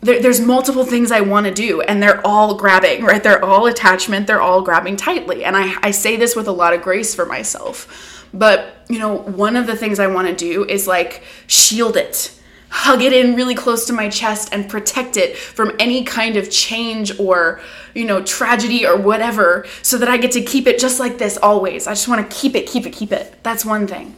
There, 0.00 0.20
there's 0.20 0.40
multiple 0.40 0.84
things 0.84 1.12
I 1.12 1.20
want 1.20 1.46
to 1.46 1.54
do, 1.54 1.80
and 1.80 2.02
they're 2.02 2.26
all 2.26 2.56
grabbing, 2.56 3.04
right? 3.04 3.22
They're 3.22 3.44
all 3.44 3.66
attachment, 3.66 4.26
they're 4.26 4.40
all 4.40 4.60
grabbing 4.60 4.96
tightly. 4.96 5.44
And 5.44 5.56
I, 5.56 5.76
I 5.80 5.92
say 5.92 6.16
this 6.16 6.34
with 6.34 6.48
a 6.48 6.52
lot 6.52 6.74
of 6.74 6.82
grace 6.82 7.14
for 7.14 7.24
myself. 7.24 8.21
But, 8.34 8.84
you 8.88 8.98
know, 8.98 9.16
one 9.16 9.56
of 9.56 9.66
the 9.66 9.76
things 9.76 9.98
I 9.98 10.06
want 10.06 10.28
to 10.28 10.34
do 10.34 10.64
is 10.64 10.86
like 10.86 11.22
shield 11.46 11.96
it 11.96 12.38
hug 12.74 13.02
it 13.02 13.12
in 13.12 13.36
really 13.36 13.54
close 13.54 13.84
to 13.84 13.92
my 13.92 14.08
chest 14.08 14.48
and 14.50 14.66
protect 14.66 15.18
it 15.18 15.36
from 15.36 15.72
any 15.78 16.02
kind 16.04 16.36
of 16.36 16.50
change 16.50 17.18
or, 17.20 17.60
you 17.94 18.02
know, 18.02 18.22
tragedy 18.22 18.86
or 18.86 18.96
whatever 18.96 19.66
so 19.82 19.98
that 19.98 20.08
I 20.08 20.16
get 20.16 20.32
to 20.32 20.40
keep 20.40 20.66
it 20.66 20.78
just 20.78 20.98
like 20.98 21.18
this 21.18 21.36
always. 21.36 21.86
I 21.86 21.90
just 21.90 22.08
want 22.08 22.28
to 22.28 22.34
keep 22.34 22.56
it, 22.56 22.66
keep 22.66 22.86
it, 22.86 22.94
keep 22.94 23.12
it. 23.12 23.36
That's 23.42 23.66
one 23.66 23.86
thing 23.86 24.16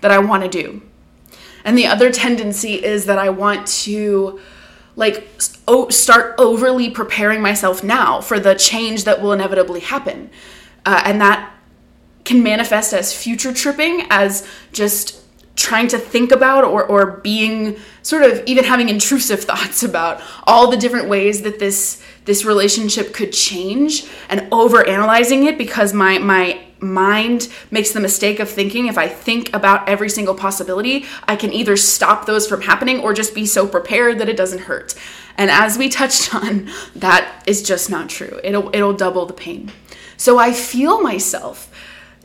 that 0.00 0.10
I 0.10 0.18
want 0.18 0.42
to 0.42 0.48
do. 0.48 0.82
And 1.64 1.78
the 1.78 1.86
other 1.86 2.10
tendency 2.10 2.84
is 2.84 3.06
that 3.06 3.18
I 3.18 3.30
want 3.30 3.64
to 3.68 4.40
like 4.96 5.28
start 5.90 6.34
overly 6.36 6.90
preparing 6.90 7.40
myself 7.40 7.84
now 7.84 8.20
for 8.20 8.40
the 8.40 8.56
change 8.56 9.04
that 9.04 9.22
will 9.22 9.32
inevitably 9.32 9.80
happen. 9.80 10.30
Uh, 10.84 11.00
and 11.04 11.20
that 11.20 11.53
can 12.24 12.42
manifest 12.42 12.92
as 12.92 13.16
future 13.16 13.52
tripping, 13.52 14.06
as 14.10 14.46
just 14.72 15.20
trying 15.56 15.88
to 15.88 15.98
think 15.98 16.32
about 16.32 16.64
or, 16.64 16.84
or 16.84 17.18
being 17.18 17.76
sort 18.02 18.22
of 18.22 18.42
even 18.46 18.64
having 18.64 18.88
intrusive 18.88 19.40
thoughts 19.44 19.82
about 19.82 20.20
all 20.46 20.70
the 20.70 20.76
different 20.76 21.08
ways 21.08 21.42
that 21.42 21.58
this 21.58 22.02
this 22.24 22.44
relationship 22.44 23.12
could 23.12 23.32
change 23.32 24.06
and 24.30 24.48
over 24.50 24.86
analyzing 24.86 25.44
it 25.44 25.58
because 25.58 25.92
my 25.92 26.18
my 26.18 26.60
mind 26.80 27.48
makes 27.70 27.92
the 27.92 28.00
mistake 28.00 28.40
of 28.40 28.48
thinking 28.48 28.86
if 28.88 28.98
I 28.98 29.08
think 29.08 29.54
about 29.54 29.88
every 29.88 30.10
single 30.10 30.34
possibility, 30.34 31.06
I 31.26 31.34
can 31.34 31.52
either 31.52 31.76
stop 31.76 32.26
those 32.26 32.46
from 32.46 32.60
happening 32.62 33.00
or 33.00 33.14
just 33.14 33.34
be 33.34 33.46
so 33.46 33.66
prepared 33.66 34.18
that 34.18 34.28
it 34.28 34.36
doesn't 34.36 34.60
hurt. 34.60 34.94
And 35.38 35.50
as 35.50 35.78
we 35.78 35.88
touched 35.88 36.34
on, 36.44 36.70
that 36.94 37.42
is 37.46 37.62
just 37.62 37.90
not 37.90 38.08
true. 38.08 38.40
It'll 38.42 38.74
it'll 38.74 38.92
double 38.92 39.26
the 39.26 39.32
pain. 39.32 39.72
So 40.16 40.38
I 40.38 40.52
feel 40.52 41.00
myself 41.00 41.70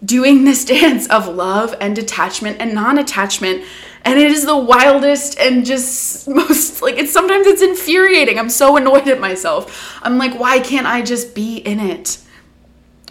doing 0.04 0.46
this 0.46 0.66
dance 0.66 1.08
of 1.08 1.28
love 1.28 1.76
and 1.80 1.96
detachment 1.96 2.58
and 2.60 2.74
non-attachment 2.74 3.64
and 4.06 4.18
it 4.18 4.32
is 4.32 4.46
the 4.46 4.58
wildest 4.58 5.38
and 5.40 5.66
just 5.66 6.28
most 6.28 6.82
like 6.82 6.98
it's 6.98 7.12
sometimes 7.12 7.48
it's 7.48 7.62
infuriating. 7.62 8.40
I'm 8.40 8.50
so 8.50 8.78
annoyed 8.78 9.08
at 9.08 9.20
myself. 9.20 10.00
I'm 10.02 10.18
like 10.18 10.40
why 10.40 10.60
can't 10.60 10.88
i 10.88 11.02
just 11.02 11.36
be 11.36 11.58
in 11.58 11.80
it 11.80 12.20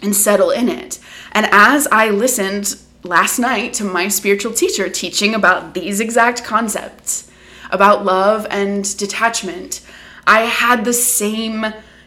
and 0.01 0.15
settle 0.15 0.51
in 0.51 0.69
it? 0.69 0.99
And 1.31 1.47
as 1.51 1.87
i 1.91 2.09
listened 2.09 2.77
last 3.03 3.39
night 3.39 3.73
to 3.73 3.83
my 3.83 4.07
spiritual 4.07 4.53
teacher 4.53 4.89
teaching 4.89 5.33
about 5.33 5.73
these 5.73 5.99
exact 5.99 6.43
concepts 6.43 7.31
about 7.71 8.03
love 8.03 8.45
and 8.49 8.97
detachment 8.97 9.81
i 10.27 10.41
had 10.41 10.83
the 10.83 10.93
same 10.93 11.65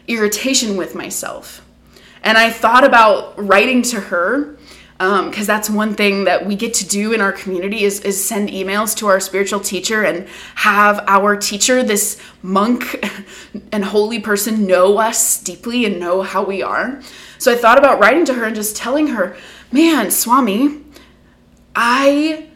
irritation 0.08 0.76
with 0.76 0.94
myself. 0.94 1.64
And 2.24 2.36
i 2.36 2.50
thought 2.50 2.84
about 2.84 3.34
writing 3.38 3.82
to 3.82 4.00
her 4.00 4.58
because 5.02 5.40
um, 5.40 5.46
that's 5.46 5.68
one 5.68 5.94
thing 5.94 6.24
that 6.24 6.46
we 6.46 6.54
get 6.54 6.74
to 6.74 6.86
do 6.86 7.12
in 7.12 7.20
our 7.20 7.32
community 7.32 7.82
is, 7.82 7.98
is 8.02 8.24
send 8.24 8.50
emails 8.50 8.96
to 8.98 9.08
our 9.08 9.18
spiritual 9.18 9.58
teacher 9.58 10.04
and 10.04 10.28
have 10.54 11.02
our 11.08 11.34
teacher 11.34 11.82
this 11.82 12.20
monk 12.40 13.04
and 13.72 13.84
holy 13.84 14.20
person 14.20 14.64
know 14.64 14.98
us 14.98 15.42
deeply 15.42 15.84
and 15.86 15.98
know 15.98 16.22
how 16.22 16.44
we 16.44 16.62
are. 16.62 17.02
So 17.38 17.50
i 17.50 17.56
thought 17.56 17.78
about 17.78 17.98
writing 17.98 18.24
to 18.26 18.34
her 18.34 18.44
and 18.44 18.54
just 18.54 18.76
telling 18.76 19.08
her 19.08 19.36
man 19.72 20.12
swami 20.12 20.84
i 21.74 22.48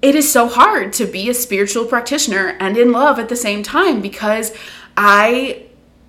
it 0.00 0.14
is 0.14 0.30
so 0.30 0.46
hard 0.46 0.92
to 0.92 1.06
be 1.06 1.28
a 1.28 1.34
spiritual 1.34 1.84
practitioner 1.84 2.56
and 2.60 2.76
in 2.76 2.92
love 2.92 3.18
at 3.18 3.28
the 3.28 3.34
same 3.34 3.64
time 3.64 4.00
because 4.00 4.56
i 4.96 5.64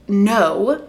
know 0.07 0.87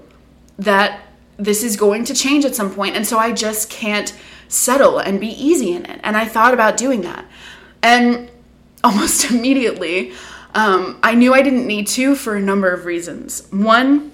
that 0.58 1.05
this 1.36 1.62
is 1.62 1.76
going 1.76 2.04
to 2.04 2.14
change 2.14 2.44
at 2.44 2.54
some 2.54 2.72
point 2.72 2.96
and 2.96 3.06
so 3.06 3.18
i 3.18 3.32
just 3.32 3.68
can't 3.70 4.16
settle 4.48 4.98
and 4.98 5.20
be 5.20 5.28
easy 5.28 5.72
in 5.72 5.84
it. 5.84 6.00
And 6.02 6.16
i 6.16 6.24
thought 6.24 6.54
about 6.54 6.76
doing 6.76 7.02
that. 7.02 7.24
And 7.82 8.30
almost 8.84 9.30
immediately 9.30 10.12
um, 10.54 10.98
i 11.02 11.14
knew 11.14 11.34
i 11.34 11.42
didn't 11.42 11.66
need 11.66 11.86
to 11.88 12.14
for 12.14 12.36
a 12.36 12.40
number 12.40 12.70
of 12.70 12.84
reasons. 12.84 13.46
One 13.50 14.12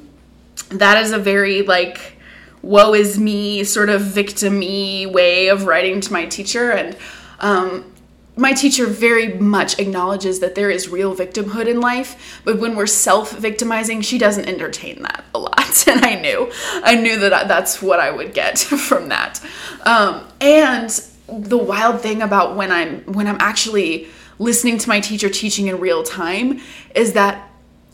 that 0.70 1.02
is 1.02 1.12
a 1.12 1.18
very 1.18 1.62
like 1.62 2.16
woe 2.62 2.94
is 2.94 3.18
me 3.18 3.64
sort 3.64 3.90
of 3.90 4.00
victim 4.00 4.60
way 4.60 5.48
of 5.48 5.64
writing 5.64 6.00
to 6.00 6.12
my 6.12 6.24
teacher 6.26 6.70
and 6.70 6.96
um, 7.40 7.91
my 8.36 8.52
teacher 8.52 8.86
very 8.86 9.34
much 9.34 9.78
acknowledges 9.78 10.40
that 10.40 10.54
there 10.54 10.70
is 10.70 10.88
real 10.88 11.14
victimhood 11.14 11.66
in 11.66 11.80
life, 11.80 12.40
but 12.44 12.58
when 12.58 12.74
we're 12.74 12.86
self 12.86 13.32
victimizing, 13.32 14.00
she 14.00 14.18
doesn't 14.18 14.46
entertain 14.46 15.02
that 15.02 15.24
a 15.34 15.38
lot. 15.38 15.58
And 15.86 16.04
I 16.04 16.14
knew, 16.14 16.50
I 16.84 16.94
knew 16.94 17.18
that 17.18 17.48
that's 17.48 17.82
what 17.82 17.98
I 17.98 18.10
would 18.10 18.34
get 18.34 18.58
from 18.88 19.08
that. 19.08 19.44
Um, 19.84 20.26
and 20.40 20.88
the 21.28 21.58
wild 21.58 22.00
thing 22.00 22.22
about 22.22 22.56
when 22.56 22.70
I'm 22.70 23.00
when 23.04 23.26
I'm 23.26 23.38
actually 23.40 24.08
listening 24.38 24.78
to 24.78 24.88
my 24.88 25.00
teacher 25.00 25.28
teaching 25.28 25.68
in 25.68 25.80
real 25.80 26.02
time 26.02 26.60
is 26.94 27.14
that 27.14 27.50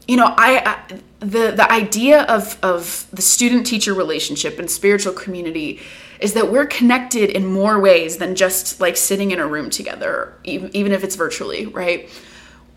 you 0.06 0.16
know 0.16 0.34
I, 0.36 0.62
I 0.64 0.98
the 1.20 1.52
the 1.52 1.70
idea 1.70 2.22
of 2.22 2.58
of 2.62 3.06
the 3.12 3.22
student 3.22 3.66
teacher 3.66 3.94
relationship 3.94 4.58
and 4.58 4.70
spiritual 4.70 5.12
community 5.12 5.80
is 6.20 6.34
that 6.34 6.50
we're 6.50 6.66
connected 6.66 7.30
in 7.30 7.46
more 7.46 7.78
ways 7.78 8.18
than 8.18 8.34
just 8.34 8.80
like 8.80 8.96
sitting 8.96 9.30
in 9.30 9.38
a 9.38 9.46
room 9.46 9.70
together, 9.70 10.34
even 10.44 10.92
if 10.92 11.04
it's 11.04 11.16
virtually, 11.16 11.66
right? 11.66 12.08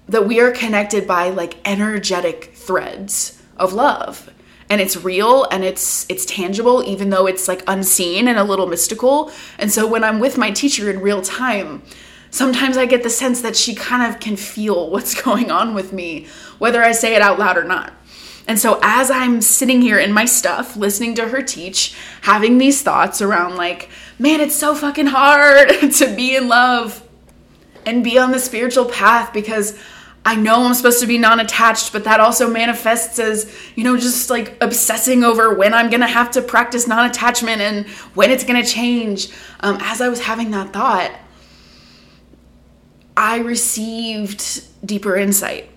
That 0.08 0.28
we 0.28 0.40
are 0.40 0.52
connected 0.52 1.08
by 1.08 1.30
like 1.30 1.56
energetic 1.66 2.52
threads 2.54 3.42
of 3.58 3.74
love. 3.74 4.30
And 4.70 4.80
it's 4.80 4.96
real 4.96 5.46
and 5.52 5.66
it's 5.66 6.06
it's 6.08 6.26
tangible 6.26 6.82
even 6.88 7.10
though 7.10 7.28
it's 7.28 7.50
like 7.50 7.62
unseen 7.68 8.30
and 8.30 8.40
a 8.40 8.44
little 8.44 8.68
mystical. 8.68 9.32
And 9.58 9.70
so 9.70 9.86
when 9.86 10.04
i'm 10.06 10.22
with 10.22 10.38
my 10.38 10.50
teacher 10.52 10.90
in 10.90 11.02
real 11.02 11.22
time 11.22 11.84
sometimes 12.32 12.78
i 12.78 12.86
get 12.86 13.04
the 13.04 13.10
sense 13.10 13.42
that 13.42 13.56
she 13.56 13.76
kind 13.76 14.10
of 14.12 14.20
can 14.20 14.36
feel 14.36 14.90
what's 14.90 15.22
going 15.22 15.52
on 15.52 15.76
with 15.76 15.94
me 15.94 16.26
whether 16.58 16.82
i 16.82 16.92
say 16.92 17.14
it 17.14 17.22
out 17.22 17.38
loud 17.38 17.58
or 17.58 17.64
not 17.64 17.94
and 18.48 18.60
so 18.60 18.80
as 18.82 19.12
I'm 19.12 19.42
sitting 19.42 19.82
here 19.82 20.00
in 20.00 20.12
my 20.12 20.26
stuff, 20.26 20.76
listening 20.76 21.16
to 21.16 21.28
her 21.30 21.42
teach, 21.42 21.96
having 22.22 22.58
these 22.58 22.82
thoughts 22.82 23.22
around 23.22 23.56
like, 23.56 23.90
man, 24.20 24.40
it's 24.42 24.56
so 24.56 24.76
fucking 24.76 25.08
hard 25.08 25.70
to 25.94 26.16
be 26.16 26.36
in 26.36 26.48
love 26.48 27.08
and 27.86 28.04
be 28.04 28.18
on 28.18 28.32
the 28.32 28.40
spiritual 28.40 28.86
path 28.86 29.34
because 29.34 29.78
I 30.24 30.36
know 30.36 30.64
I'm 30.64 30.76
supposed 30.76 31.00
to 31.02 31.08
be 31.08 31.18
non 31.18 31.40
attached, 31.40 31.92
but 31.94 32.04
that 32.04 32.20
also 32.20 32.48
manifests 32.48 33.18
as, 33.18 33.52
you 33.76 33.84
know, 33.84 33.98
just 33.98 34.30
like 34.30 34.56
obsessing 34.62 35.24
over 35.24 35.54
when 35.54 35.74
I'm 35.74 35.90
gonna 35.90 36.08
have 36.08 36.30
to 36.32 36.42
practice 36.42 36.88
non 36.88 37.10
attachment 37.10 37.62
and 37.62 37.88
when 38.14 38.30
it's 38.30 38.44
gonna 38.44 38.66
change. 38.66 39.30
Um, 39.62 39.78
as 39.82 40.00
I 40.00 40.10
was 40.10 40.22
having 40.22 40.52
that 40.52 40.74
thought, 40.74 41.12
I 43.18 43.40
received 43.40 44.64
deeper 44.86 45.16
insight 45.16 45.71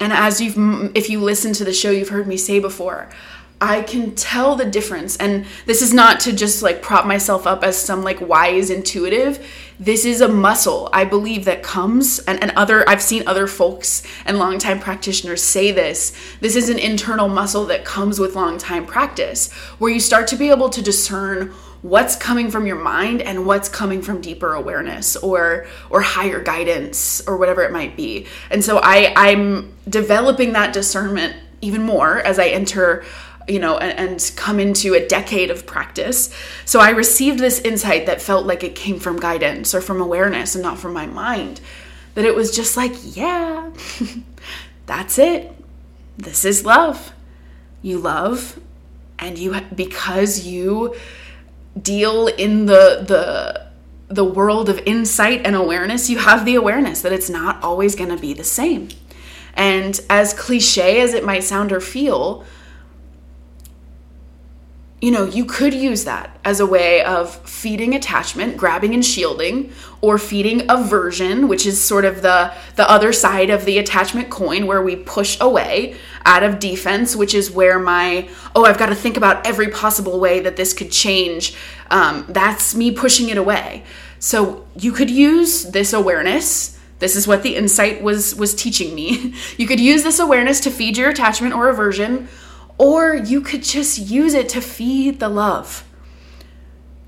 and 0.00 0.12
as 0.12 0.40
you've 0.40 0.56
if 0.96 1.10
you 1.10 1.20
listen 1.20 1.52
to 1.52 1.64
the 1.64 1.72
show 1.72 1.90
you've 1.90 2.08
heard 2.08 2.26
me 2.26 2.36
say 2.36 2.58
before 2.58 3.08
I 3.60 3.82
can 3.82 4.14
tell 4.14 4.54
the 4.54 4.64
difference. 4.64 5.16
And 5.16 5.44
this 5.66 5.82
is 5.82 5.92
not 5.92 6.20
to 6.20 6.32
just 6.32 6.62
like 6.62 6.80
prop 6.80 7.06
myself 7.06 7.46
up 7.46 7.64
as 7.64 7.76
some 7.76 8.04
like 8.04 8.20
wise 8.20 8.70
intuitive. 8.70 9.44
This 9.80 10.04
is 10.04 10.20
a 10.20 10.28
muscle 10.28 10.88
I 10.92 11.04
believe 11.04 11.44
that 11.46 11.62
comes 11.62 12.20
and, 12.20 12.40
and 12.40 12.52
other 12.52 12.88
I've 12.88 13.02
seen 13.02 13.26
other 13.26 13.46
folks 13.46 14.04
and 14.24 14.38
longtime 14.38 14.78
practitioners 14.78 15.42
say 15.42 15.72
this. 15.72 16.16
This 16.40 16.54
is 16.54 16.68
an 16.68 16.78
internal 16.78 17.28
muscle 17.28 17.64
that 17.66 17.84
comes 17.84 18.20
with 18.20 18.36
long 18.36 18.58
time 18.58 18.86
practice 18.86 19.52
where 19.78 19.92
you 19.92 20.00
start 20.00 20.28
to 20.28 20.36
be 20.36 20.50
able 20.50 20.68
to 20.70 20.82
discern 20.82 21.52
what's 21.82 22.16
coming 22.16 22.50
from 22.50 22.66
your 22.66 22.76
mind 22.76 23.22
and 23.22 23.46
what's 23.46 23.68
coming 23.68 24.02
from 24.02 24.20
deeper 24.20 24.54
awareness 24.54 25.16
or 25.16 25.66
or 25.90 26.00
higher 26.00 26.42
guidance 26.42 27.20
or 27.28 27.36
whatever 27.36 27.62
it 27.62 27.72
might 27.72 27.96
be 27.96 28.26
and 28.50 28.64
so 28.64 28.80
i 28.82 29.12
i'm 29.16 29.72
developing 29.88 30.52
that 30.52 30.72
discernment 30.72 31.36
even 31.60 31.82
more 31.82 32.18
as 32.18 32.38
i 32.38 32.48
enter 32.48 33.04
you 33.48 33.58
know, 33.58 33.78
and, 33.78 33.98
and, 33.98 34.32
come 34.36 34.60
into 34.60 34.92
a 34.92 35.08
decade 35.08 35.50
of 35.50 35.64
practice. 35.66 36.30
So 36.66 36.80
I 36.80 36.90
received 36.90 37.38
this 37.38 37.60
insight 37.60 38.04
that 38.04 38.20
felt 38.20 38.44
like 38.44 38.62
it 38.62 38.74
came 38.74 39.00
from 39.00 39.18
guidance 39.18 39.74
or 39.74 39.80
from 39.80 40.02
awareness 40.02 40.54
and 40.54 40.62
not 40.62 40.78
from 40.78 40.92
my 40.92 41.06
mind. 41.06 41.60
That 42.14 42.26
it 42.26 42.34
was 42.34 42.54
just 42.54 42.76
like, 42.76 42.92
yeah, 43.16 43.70
that's 44.86 45.18
it. 45.18 45.50
This 46.18 46.44
is 46.44 46.66
love. 46.66 47.12
You 47.80 47.98
love, 47.98 48.60
and 49.18 49.38
you 49.38 49.58
because 49.74 50.44
you 50.44 50.94
deal 51.82 52.26
in 52.26 52.66
the 52.66 53.04
the 53.06 53.68
the 54.08 54.24
world 54.24 54.68
of 54.68 54.80
insight 54.86 55.42
and 55.44 55.54
awareness, 55.54 56.08
you 56.08 56.18
have 56.18 56.44
the 56.44 56.54
awareness 56.54 57.02
that 57.02 57.12
it's 57.12 57.28
not 57.28 57.62
always 57.62 57.94
going 57.94 58.10
to 58.10 58.16
be 58.16 58.32
the 58.32 58.44
same. 58.44 58.88
And 59.52 60.00
as 60.08 60.32
cliche 60.32 61.00
as 61.00 61.12
it 61.12 61.24
might 61.24 61.44
sound 61.44 61.72
or 61.72 61.80
feel, 61.80 62.44
you 65.00 65.12
know, 65.12 65.26
you 65.26 65.44
could 65.44 65.74
use 65.74 66.04
that 66.04 66.36
as 66.44 66.58
a 66.58 66.66
way 66.66 67.04
of 67.04 67.32
feeding 67.48 67.94
attachment, 67.94 68.56
grabbing 68.56 68.94
and 68.94 69.04
shielding, 69.04 69.72
or 70.00 70.18
feeding 70.18 70.68
aversion, 70.68 71.46
which 71.46 71.66
is 71.66 71.80
sort 71.80 72.04
of 72.04 72.22
the 72.22 72.52
the 72.74 72.88
other 72.90 73.12
side 73.12 73.48
of 73.48 73.64
the 73.64 73.78
attachment 73.78 74.28
coin 74.28 74.66
where 74.66 74.82
we 74.82 74.96
push 74.96 75.38
away 75.40 75.96
out 76.24 76.42
of 76.42 76.58
defense, 76.58 77.14
which 77.14 77.32
is 77.32 77.48
where 77.48 77.78
my 77.78 78.28
oh, 78.56 78.64
I've 78.64 78.78
got 78.78 78.86
to 78.86 78.94
think 78.96 79.16
about 79.16 79.46
every 79.46 79.68
possible 79.68 80.18
way 80.18 80.40
that 80.40 80.56
this 80.56 80.72
could 80.72 80.90
change. 80.90 81.56
Um, 81.90 82.24
that's 82.28 82.74
me 82.74 82.90
pushing 82.90 83.28
it 83.28 83.38
away. 83.38 83.84
So 84.18 84.66
you 84.76 84.90
could 84.90 85.10
use 85.10 85.64
this 85.64 85.92
awareness. 85.92 86.76
This 86.98 87.14
is 87.14 87.28
what 87.28 87.44
the 87.44 87.54
insight 87.54 88.02
was 88.02 88.34
was 88.34 88.52
teaching 88.52 88.96
me. 88.96 89.34
You 89.56 89.68
could 89.68 89.80
use 89.80 90.02
this 90.02 90.18
awareness 90.18 90.58
to 90.62 90.72
feed 90.72 90.96
your 90.96 91.10
attachment 91.10 91.54
or 91.54 91.68
aversion 91.68 92.28
or 92.78 93.14
you 93.14 93.40
could 93.40 93.62
just 93.62 93.98
use 93.98 94.34
it 94.34 94.48
to 94.50 94.60
feed 94.60 95.20
the 95.20 95.28
love. 95.28 95.84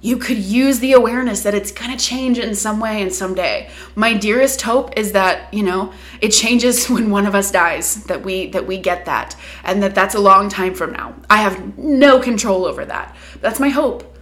You 0.03 0.17
could 0.17 0.39
use 0.39 0.79
the 0.79 0.93
awareness 0.93 1.43
that 1.43 1.55
it's 1.55 1.71
going 1.71 1.97
to 1.97 2.03
change 2.03 2.39
in 2.39 2.55
some 2.55 2.81
way 2.81 3.03
and 3.03 3.13
someday. 3.13 3.71
My 3.95 4.15
dearest 4.15 4.63
hope 4.63 4.97
is 4.97 5.13
that, 5.13 5.53
you 5.53 5.63
know, 5.63 5.93
it 6.21 6.31
changes 6.31 6.87
when 6.91 7.11
one 7.11 7.27
of 7.27 7.35
us 7.35 7.51
dies, 7.51 8.05
that 8.05 8.25
we 8.25 8.49
that 8.51 8.67
we 8.67 8.79
get 8.79 9.05
that 9.05 9.37
and 9.63 9.83
that 9.83 9.95
that's 9.95 10.15
a 10.15 10.21
long 10.21 10.49
time 10.49 10.75
from 10.75 10.93
now. 10.93 11.15
I 11.29 11.39
have 11.39 11.79
no 11.79 12.19
control 12.19 12.65
over 12.65 12.85
that. 12.87 13.15
That's 13.41 13.61
my 13.61 13.69
hope. 13.69 14.17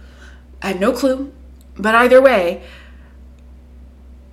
I 0.61 0.67
have 0.69 0.79
no 0.79 0.91
clue. 0.91 1.33
But 1.75 1.95
either 1.95 2.21
way, 2.21 2.63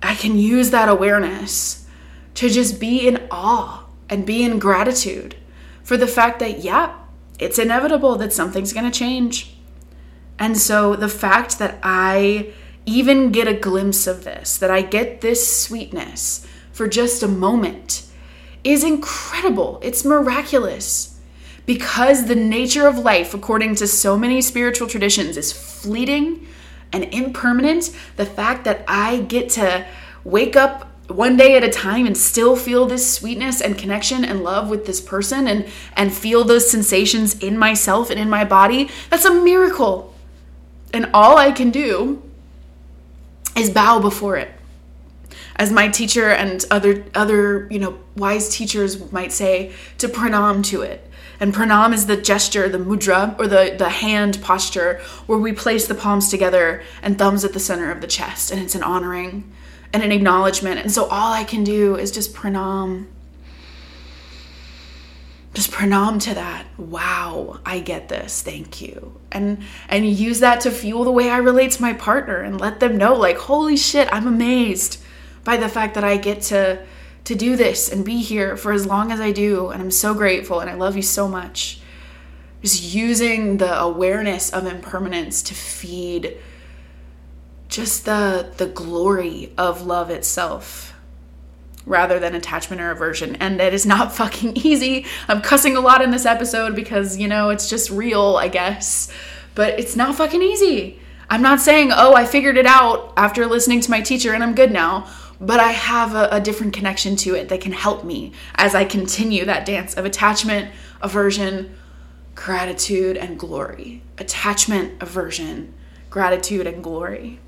I 0.03 0.15
can 0.15 0.37
use 0.37 0.71
that 0.71 0.89
awareness 0.89 1.87
to 2.35 2.49
just 2.49 2.79
be 2.79 3.07
in 3.07 3.25
awe 3.31 3.85
and 4.09 4.25
be 4.25 4.43
in 4.43 4.59
gratitude 4.59 5.35
for 5.81 5.95
the 5.95 6.07
fact 6.07 6.39
that, 6.39 6.59
yeah, 6.59 6.93
it's 7.39 7.59
inevitable 7.59 8.15
that 8.17 8.33
something's 8.33 8.73
going 8.73 8.89
to 8.89 8.99
change. 8.99 9.55
And 10.39 10.57
so 10.57 10.95
the 10.95 11.09
fact 11.09 11.59
that 11.59 11.79
I 11.83 12.53
even 12.85 13.31
get 13.31 13.47
a 13.47 13.53
glimpse 13.53 14.07
of 14.07 14.23
this, 14.23 14.57
that 14.57 14.71
I 14.71 14.81
get 14.81 15.21
this 15.21 15.61
sweetness 15.63 16.47
for 16.71 16.87
just 16.87 17.23
a 17.23 17.27
moment, 17.27 18.03
is 18.63 18.83
incredible. 18.83 19.79
It's 19.81 20.05
miraculous. 20.05 21.19
Because 21.65 22.25
the 22.25 22.35
nature 22.35 22.87
of 22.87 22.97
life, 22.97 23.33
according 23.33 23.75
to 23.75 23.87
so 23.87 24.17
many 24.17 24.41
spiritual 24.41 24.87
traditions, 24.87 25.35
is 25.35 25.51
fleeting 25.51 26.47
and 26.93 27.03
impermanent, 27.13 27.91
the 28.15 28.25
fact 28.25 28.63
that 28.63 28.85
I 28.87 29.21
get 29.21 29.49
to 29.51 29.85
wake 30.23 30.55
up 30.55 30.86
one 31.07 31.37
day 31.37 31.55
at 31.55 31.63
a 31.63 31.69
time 31.69 32.05
and 32.05 32.17
still 32.17 32.55
feel 32.55 32.85
this 32.85 33.13
sweetness 33.13 33.61
and 33.61 33.77
connection 33.77 34.25
and 34.25 34.43
love 34.43 34.69
with 34.69 34.85
this 34.85 34.99
person 34.99 35.47
and 35.47 35.65
and 35.95 36.13
feel 36.13 36.43
those 36.43 36.69
sensations 36.69 37.37
in 37.39 37.57
myself 37.57 38.09
and 38.09 38.19
in 38.19 38.29
my 38.29 38.43
body 38.43 38.89
that's 39.09 39.25
a 39.25 39.33
miracle. 39.33 40.13
And 40.93 41.09
all 41.13 41.37
i 41.37 41.51
can 41.51 41.71
do 41.71 42.21
is 43.55 43.69
bow 43.69 43.99
before 43.99 44.37
it. 44.37 44.51
As 45.55 45.71
my 45.71 45.87
teacher 45.87 46.29
and 46.29 46.63
other 46.69 47.05
other 47.15 47.67
you 47.71 47.79
know 47.79 47.99
wise 48.15 48.49
teachers 48.49 49.11
might 49.11 49.31
say 49.31 49.71
to 49.99 50.09
pranam 50.09 50.63
to 50.65 50.81
it. 50.81 51.09
And 51.39 51.53
pranam 51.53 51.93
is 51.93 52.07
the 52.07 52.17
gesture 52.17 52.67
the 52.67 52.79
mudra 52.79 53.39
or 53.39 53.47
the 53.47 53.75
the 53.77 53.89
hand 53.89 54.41
posture 54.41 54.99
where 55.25 55.39
we 55.39 55.53
place 55.53 55.87
the 55.87 55.95
palms 55.95 56.29
together 56.29 56.83
and 57.01 57.17
thumbs 57.17 57.45
at 57.45 57.53
the 57.53 57.61
center 57.61 57.91
of 57.91 58.01
the 58.01 58.07
chest. 58.07 58.51
And 58.51 58.61
it's 58.61 58.75
an 58.75 58.83
honoring 58.83 59.49
and 59.93 60.03
an 60.03 60.11
acknowledgement. 60.11 60.79
And 60.79 60.91
so 60.91 61.05
all 61.05 61.33
I 61.33 61.43
can 61.43 61.63
do 61.63 61.95
is 61.95 62.11
just 62.11 62.33
pranam. 62.33 63.07
Just 65.53 65.71
pranam 65.71 66.21
to 66.21 66.35
that. 66.35 66.67
Wow, 66.77 67.59
I 67.65 67.79
get 67.79 68.09
this. 68.09 68.41
Thank 68.41 68.79
you. 68.79 69.19
And 69.31 69.63
and 69.89 70.05
use 70.05 70.39
that 70.41 70.61
to 70.61 70.71
fuel 70.71 71.03
the 71.03 71.11
way 71.11 71.29
I 71.29 71.37
relate 71.37 71.71
to 71.71 71.81
my 71.81 71.93
partner 71.93 72.37
and 72.37 72.61
let 72.61 72.79
them 72.79 72.95
know 72.95 73.15
like, 73.15 73.37
"Holy 73.37 73.75
shit, 73.75 74.07
I'm 74.11 74.27
amazed 74.27 74.99
by 75.43 75.57
the 75.57 75.69
fact 75.69 75.95
that 75.95 76.03
I 76.03 76.17
get 76.17 76.41
to 76.43 76.79
to 77.23 77.35
do 77.35 77.55
this 77.55 77.91
and 77.91 78.05
be 78.05 78.21
here 78.21 78.55
for 78.55 78.71
as 78.71 78.85
long 78.85 79.11
as 79.11 79.19
I 79.19 79.31
do 79.31 79.69
and 79.69 79.81
I'm 79.81 79.91
so 79.91 80.13
grateful 80.13 80.59
and 80.59 80.69
I 80.69 80.75
love 80.75 80.95
you 80.95 81.01
so 81.01 81.27
much." 81.27 81.79
Just 82.61 82.93
using 82.93 83.57
the 83.57 83.79
awareness 83.79 84.49
of 84.51 84.65
impermanence 84.65 85.41
to 85.43 85.53
feed 85.55 86.37
just 87.67 88.05
the 88.05 88.51
the 88.57 88.67
glory 88.67 89.53
of 89.57 89.85
love 89.85 90.09
itself 90.09 90.93
rather 91.85 92.19
than 92.19 92.35
attachment 92.35 92.81
or 92.81 92.91
aversion. 92.91 93.35
And 93.37 93.61
it 93.61 93.73
is 93.73 93.85
not 93.85 94.13
fucking 94.15 94.57
easy. 94.57 95.05
I'm 95.27 95.41
cussing 95.41 95.77
a 95.77 95.79
lot 95.79 96.01
in 96.01 96.11
this 96.11 96.25
episode 96.25 96.75
because 96.75 97.17
you 97.17 97.27
know 97.27 97.49
it's 97.49 97.69
just 97.69 97.89
real 97.89 98.37
i 98.37 98.47
guess. 98.47 99.11
But 99.55 99.79
it's 99.79 99.95
not 99.95 100.15
fucking 100.15 100.41
easy. 100.41 100.99
I'm 101.29 101.41
not 101.41 101.59
saying 101.59 101.91
oh 101.93 102.13
i 102.13 102.25
figured 102.25 102.57
it 102.57 102.65
out 102.65 103.13
after 103.17 103.45
listening 103.45 103.81
to 103.81 103.91
my 103.91 103.99
teacher 103.99 104.33
and 104.33 104.41
i'm 104.41 104.55
good 104.55 104.71
now 104.71 105.11
but 105.41 105.59
i 105.59 105.73
have 105.73 106.15
a, 106.15 106.29
a 106.31 106.39
different 106.39 106.71
connection 106.71 107.17
to 107.17 107.35
it 107.35 107.49
that 107.49 107.59
can 107.59 107.73
help 107.73 108.05
me 108.05 108.31
as 108.55 108.73
i 108.73 108.85
continue 108.85 109.43
that 109.43 109.65
dance 109.65 109.93
of 109.95 110.05
attachment 110.05 110.71
aversion 111.01 111.75
gratitude 112.37 113.17
and 113.17 113.37
glory. 113.37 114.03
Attachment 114.19 115.01
aversion 115.01 115.73
gratitude 116.09 116.65
and 116.65 116.81
glory 116.81 117.39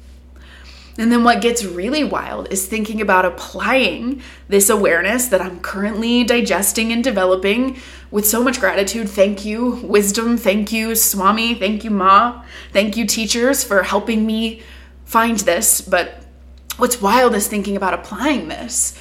and 1.00 1.14
then 1.14 1.24
what 1.24 1.42
gets 1.42 1.64
really 1.64 2.04
wild 2.04 2.52
is 2.52 2.68
thinking 2.68 3.00
about 3.00 3.24
applying 3.24 4.22
this 4.50 4.70
awareness 4.70 5.28
that 5.28 5.42
I'm 5.42 5.62
currently 5.62 6.26
digesting 6.26 6.92
and 6.92 7.02
developing 7.02 7.78
with 8.12 8.28
so 8.28 8.44
much 8.44 8.60
gratitude. 8.60 9.10
Thank 9.10 9.46
you, 9.46 9.76
wisdom. 9.84 10.38
Thank 10.38 10.74
you, 10.74 10.96
Swami. 10.96 11.56
Thank 11.56 11.86
you, 11.86 11.90
Ma. 11.90 12.44
Thank 12.74 12.98
you, 12.98 13.08
teachers, 13.08 13.64
for 13.64 13.84
helping 13.84 14.26
me 14.26 14.62
find 15.06 15.38
this. 15.40 15.80
But 15.80 16.26
what's 16.76 17.02
wild 17.02 17.34
is 17.34 17.48
thinking 17.48 17.78
about 17.78 17.94
applying 17.94 18.50
this 18.50 19.00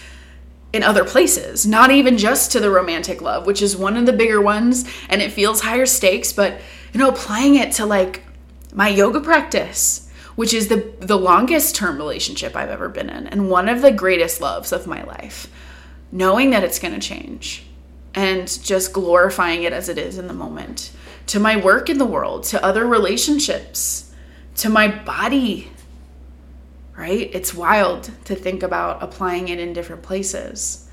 in 0.73 0.85
other 0.85 1.05
places, 1.05 1.67
not 1.67 1.91
even 1.91 2.17
just 2.17 2.53
to 2.53 2.61
the 2.61 2.71
romantic 2.71 3.21
love, 3.21 3.45
which 3.45 3.61
is 3.61 3.77
one 3.77 3.97
of 3.97 4.07
the 4.07 4.13
bigger 4.13 4.41
ones 4.41 4.89
and 5.09 5.21
it 5.21 5.33
feels 5.33 5.63
higher 5.63 5.87
stakes, 5.87 6.33
but 6.33 6.61
you 6.93 7.01
know, 7.01 7.09
applying 7.09 7.57
it 7.57 7.73
to 7.73 7.87
like 7.87 8.23
my 8.73 8.89
yoga 8.89 9.21
practice 9.21 10.08
which 10.39 10.55
is 10.55 10.69
the 10.69 10.95
the 11.01 11.19
longest 11.19 11.75
term 11.75 11.97
relationship 11.97 12.55
I've 12.55 12.71
ever 12.71 12.89
been 12.89 13.11
in 13.11 13.27
and 13.27 13.51
one 13.51 13.69
of 13.69 13.83
the 13.83 13.91
greatest 13.91 14.41
loves 14.41 14.71
of 14.71 14.87
my 14.87 15.03
life. 15.03 15.51
Knowing 16.13 16.51
that 16.51 16.63
it's 16.63 16.79
going 16.79 16.95
to 16.95 17.01
change 17.01 17.65
and 18.15 18.47
just 18.63 18.93
glorifying 18.93 19.65
it 19.65 19.73
as 19.73 19.89
it 19.89 19.99
is 19.99 20.17
in 20.17 20.29
the 20.29 20.33
moment. 20.33 20.93
To 21.27 21.41
my 21.41 21.57
work 21.57 21.91
in 21.91 21.99
the 21.99 22.07
world, 22.07 22.45
to 22.45 22.65
other 22.65 22.87
relationships, 22.87 24.15
to 24.59 24.69
my 24.69 24.87
body. 24.87 25.73
Right? 26.97 27.29
It's 27.35 27.53
wild 27.53 28.09
to 28.27 28.37
think 28.37 28.63
about 28.63 29.03
applying 29.03 29.49
it 29.49 29.59
in 29.59 29.73
different 29.73 30.03
places 30.03 30.88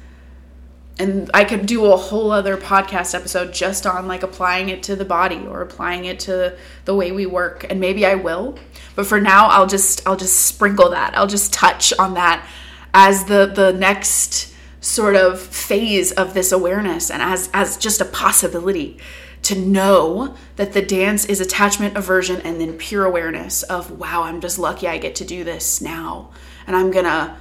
and 0.97 1.29
I 1.33 1.43
could 1.43 1.65
do 1.65 1.85
a 1.91 1.97
whole 1.97 2.31
other 2.31 2.55
podcast 2.55 3.13
episode 3.13 3.53
just 3.53 3.85
on 3.85 4.07
like 4.07 4.23
applying 4.23 4.69
it 4.69 4.83
to 4.83 4.95
the 4.95 5.03
body 5.03 5.45
or 5.45 5.61
applying 5.61 6.05
it 6.05 6.19
to 6.21 6.57
the 6.85 6.95
way 6.95 7.11
we 7.11 7.25
work 7.25 7.65
and 7.69 7.79
maybe 7.79 8.05
I 8.05 8.15
will. 8.15 8.57
But 8.95 9.05
for 9.05 9.19
now 9.19 9.47
I'll 9.47 9.67
just 9.67 10.07
I'll 10.07 10.15
just 10.15 10.45
sprinkle 10.45 10.89
that. 10.91 11.17
I'll 11.17 11.27
just 11.27 11.51
touch 11.51 11.91
on 11.99 12.13
that 12.13 12.47
as 12.93 13.25
the 13.25 13.45
the 13.45 13.73
next 13.73 14.53
sort 14.79 15.15
of 15.15 15.41
phase 15.41 16.11
of 16.13 16.33
this 16.33 16.51
awareness 16.51 17.11
and 17.11 17.21
as 17.21 17.49
as 17.53 17.77
just 17.77 17.99
a 17.99 18.05
possibility 18.05 18.97
to 19.41 19.55
know 19.59 20.35
that 20.55 20.73
the 20.73 20.81
dance 20.81 21.25
is 21.25 21.41
attachment 21.41 21.97
aversion 21.97 22.39
and 22.41 22.59
then 22.61 22.77
pure 22.77 23.03
awareness 23.03 23.63
of 23.63 23.91
wow 23.99 24.23
I'm 24.23 24.39
just 24.39 24.57
lucky 24.57 24.87
I 24.87 24.97
get 24.97 25.15
to 25.15 25.25
do 25.25 25.43
this 25.43 25.81
now 25.81 26.31
and 26.67 26.75
I'm 26.75 26.91
going 26.91 27.05
to 27.05 27.35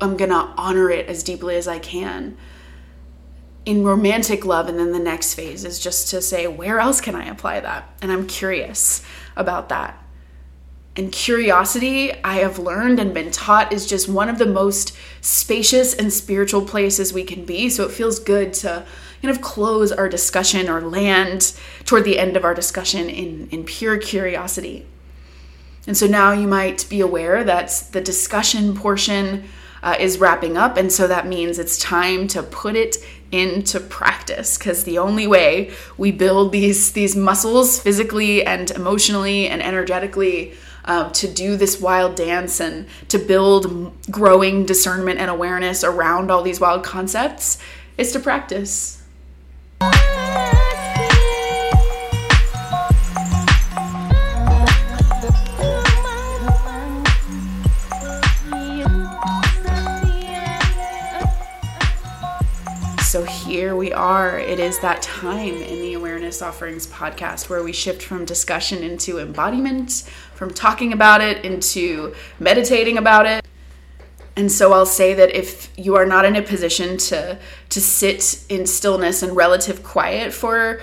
I'm 0.00 0.16
going 0.16 0.30
to 0.30 0.52
honor 0.56 0.90
it 0.90 1.06
as 1.06 1.22
deeply 1.22 1.56
as 1.56 1.66
I 1.66 1.78
can 1.78 2.36
in 3.64 3.84
romantic 3.84 4.44
love 4.44 4.68
and 4.68 4.78
then 4.78 4.92
the 4.92 4.98
next 4.98 5.34
phase 5.34 5.64
is 5.64 5.78
just 5.78 6.08
to 6.08 6.20
say 6.22 6.46
where 6.46 6.80
else 6.80 7.00
can 7.00 7.14
i 7.14 7.26
apply 7.26 7.60
that 7.60 7.88
and 8.00 8.10
i'm 8.10 8.26
curious 8.26 9.02
about 9.36 9.68
that 9.68 9.96
And 10.96 11.12
curiosity, 11.12 12.12
I 12.24 12.40
have 12.40 12.58
learned 12.58 12.98
and 12.98 13.14
been 13.14 13.30
taught, 13.30 13.72
is 13.72 13.86
just 13.86 14.08
one 14.08 14.28
of 14.28 14.38
the 14.38 14.46
most 14.46 14.92
spacious 15.20 15.94
and 15.94 16.12
spiritual 16.12 16.62
places 16.62 17.12
we 17.12 17.22
can 17.22 17.44
be. 17.44 17.70
So 17.70 17.84
it 17.84 17.92
feels 17.92 18.18
good 18.18 18.52
to 18.54 18.84
kind 19.22 19.30
of 19.34 19.40
close 19.40 19.92
our 19.92 20.08
discussion 20.08 20.68
or 20.68 20.80
land 20.80 21.54
toward 21.84 22.04
the 22.04 22.18
end 22.18 22.36
of 22.36 22.44
our 22.44 22.54
discussion 22.54 23.08
in, 23.08 23.48
in 23.50 23.64
pure 23.64 23.98
curiosity. 23.98 24.84
And 25.86 25.96
so 25.96 26.06
now 26.06 26.32
you 26.32 26.48
might 26.48 26.86
be 26.90 27.00
aware 27.00 27.44
that 27.44 27.68
the 27.92 28.00
discussion 28.00 28.74
portion 28.74 29.44
uh, 29.82 29.94
is 29.98 30.18
wrapping 30.18 30.56
up. 30.56 30.76
And 30.76 30.90
so 30.92 31.06
that 31.06 31.26
means 31.26 31.58
it's 31.58 31.78
time 31.78 32.26
to 32.28 32.42
put 32.42 32.74
it 32.74 32.96
into 33.32 33.78
practice 33.78 34.58
because 34.58 34.84
the 34.84 34.98
only 34.98 35.26
way 35.26 35.70
we 35.96 36.10
build 36.10 36.52
these, 36.52 36.92
these 36.92 37.14
muscles 37.14 37.80
physically 37.80 38.44
and 38.44 38.70
emotionally 38.72 39.48
and 39.48 39.62
energetically 39.62 40.54
um, 40.84 41.12
to 41.12 41.28
do 41.28 41.56
this 41.56 41.80
wild 41.80 42.16
dance 42.16 42.60
and 42.60 42.86
to 43.08 43.18
build 43.18 43.92
growing 44.10 44.66
discernment 44.66 45.20
and 45.20 45.30
awareness 45.30 45.84
around 45.84 46.30
all 46.30 46.42
these 46.42 46.60
wild 46.60 46.82
concepts 46.82 47.58
is 47.96 48.12
to 48.12 48.18
practice. 48.18 49.02
Here 63.50 63.74
we 63.74 63.92
are. 63.92 64.38
It 64.38 64.60
is 64.60 64.78
that 64.78 65.02
time 65.02 65.56
in 65.56 65.80
the 65.80 65.94
Awareness 65.94 66.40
Offerings 66.40 66.86
podcast 66.86 67.48
where 67.48 67.64
we 67.64 67.72
shift 67.72 68.00
from 68.00 68.24
discussion 68.24 68.84
into 68.84 69.18
embodiment, 69.18 70.08
from 70.34 70.54
talking 70.54 70.92
about 70.92 71.20
it 71.20 71.44
into 71.44 72.14
meditating 72.38 72.96
about 72.96 73.26
it. 73.26 73.44
And 74.36 74.52
so 74.52 74.72
I'll 74.72 74.86
say 74.86 75.14
that 75.14 75.34
if 75.34 75.68
you 75.76 75.96
are 75.96 76.06
not 76.06 76.24
in 76.24 76.36
a 76.36 76.42
position 76.42 76.96
to 76.98 77.40
to 77.70 77.80
sit 77.80 78.44
in 78.48 78.66
stillness 78.66 79.20
and 79.20 79.34
relative 79.34 79.82
quiet 79.82 80.32
for 80.32 80.80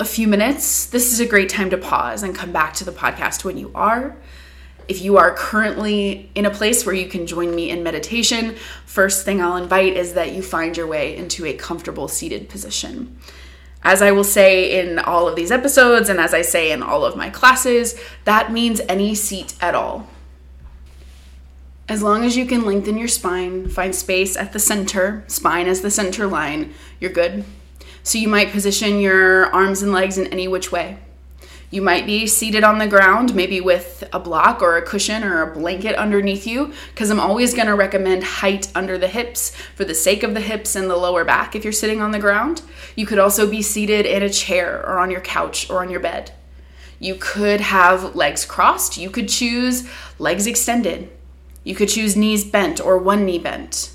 a 0.00 0.06
few 0.06 0.28
minutes, 0.28 0.86
this 0.86 1.12
is 1.12 1.20
a 1.20 1.26
great 1.26 1.50
time 1.50 1.68
to 1.68 1.76
pause 1.76 2.22
and 2.22 2.34
come 2.34 2.52
back 2.52 2.72
to 2.76 2.86
the 2.86 2.92
podcast 2.92 3.44
when 3.44 3.58
you 3.58 3.70
are. 3.74 4.16
If 4.88 5.02
you 5.02 5.18
are 5.18 5.34
currently 5.34 6.30
in 6.34 6.46
a 6.46 6.50
place 6.50 6.86
where 6.86 6.94
you 6.94 7.08
can 7.08 7.26
join 7.26 7.54
me 7.54 7.68
in 7.68 7.82
meditation, 7.82 8.56
first 8.86 9.24
thing 9.24 9.40
I'll 9.40 9.56
invite 9.56 9.96
is 9.96 10.14
that 10.14 10.32
you 10.32 10.42
find 10.42 10.76
your 10.76 10.86
way 10.86 11.14
into 11.14 11.44
a 11.44 11.52
comfortable 11.52 12.08
seated 12.08 12.48
position. 12.48 13.18
As 13.82 14.00
I 14.00 14.12
will 14.12 14.24
say 14.24 14.80
in 14.80 14.98
all 14.98 15.28
of 15.28 15.36
these 15.36 15.52
episodes, 15.52 16.08
and 16.08 16.18
as 16.18 16.32
I 16.32 16.40
say 16.40 16.72
in 16.72 16.82
all 16.82 17.04
of 17.04 17.16
my 17.16 17.28
classes, 17.28 18.00
that 18.24 18.50
means 18.50 18.80
any 18.88 19.14
seat 19.14 19.54
at 19.60 19.74
all. 19.74 20.08
As 21.86 22.02
long 22.02 22.24
as 22.24 22.36
you 22.36 22.46
can 22.46 22.64
lengthen 22.64 22.98
your 22.98 23.08
spine, 23.08 23.68
find 23.68 23.94
space 23.94 24.36
at 24.36 24.52
the 24.52 24.58
center, 24.58 25.24
spine 25.26 25.66
as 25.66 25.82
the 25.82 25.90
center 25.90 26.26
line, 26.26 26.74
you're 26.98 27.12
good. 27.12 27.44
So 28.02 28.18
you 28.18 28.28
might 28.28 28.52
position 28.52 29.00
your 29.00 29.46
arms 29.54 29.82
and 29.82 29.92
legs 29.92 30.16
in 30.16 30.26
any 30.28 30.48
which 30.48 30.72
way. 30.72 30.98
You 31.70 31.82
might 31.82 32.06
be 32.06 32.26
seated 32.26 32.64
on 32.64 32.78
the 32.78 32.86
ground, 32.86 33.34
maybe 33.34 33.60
with 33.60 34.08
a 34.10 34.18
block 34.18 34.62
or 34.62 34.78
a 34.78 34.82
cushion 34.82 35.22
or 35.22 35.42
a 35.42 35.54
blanket 35.54 35.96
underneath 35.96 36.46
you, 36.46 36.72
because 36.94 37.10
I'm 37.10 37.20
always 37.20 37.52
going 37.52 37.66
to 37.66 37.74
recommend 37.74 38.24
height 38.24 38.72
under 38.74 38.96
the 38.96 39.06
hips 39.06 39.54
for 39.74 39.84
the 39.84 39.94
sake 39.94 40.22
of 40.22 40.32
the 40.32 40.40
hips 40.40 40.74
and 40.74 40.88
the 40.88 40.96
lower 40.96 41.26
back 41.26 41.54
if 41.54 41.64
you're 41.64 41.72
sitting 41.74 42.00
on 42.00 42.12
the 42.12 42.18
ground. 42.18 42.62
You 42.96 43.04
could 43.04 43.18
also 43.18 43.48
be 43.48 43.60
seated 43.60 44.06
in 44.06 44.22
a 44.22 44.30
chair 44.30 44.78
or 44.78 44.98
on 44.98 45.10
your 45.10 45.20
couch 45.20 45.68
or 45.68 45.82
on 45.82 45.90
your 45.90 46.00
bed. 46.00 46.32
You 46.98 47.16
could 47.16 47.60
have 47.60 48.16
legs 48.16 48.46
crossed. 48.46 48.96
You 48.96 49.10
could 49.10 49.28
choose 49.28 49.86
legs 50.18 50.46
extended. 50.46 51.10
You 51.64 51.74
could 51.74 51.90
choose 51.90 52.16
knees 52.16 52.44
bent 52.44 52.80
or 52.80 52.96
one 52.96 53.26
knee 53.26 53.38
bent. 53.38 53.92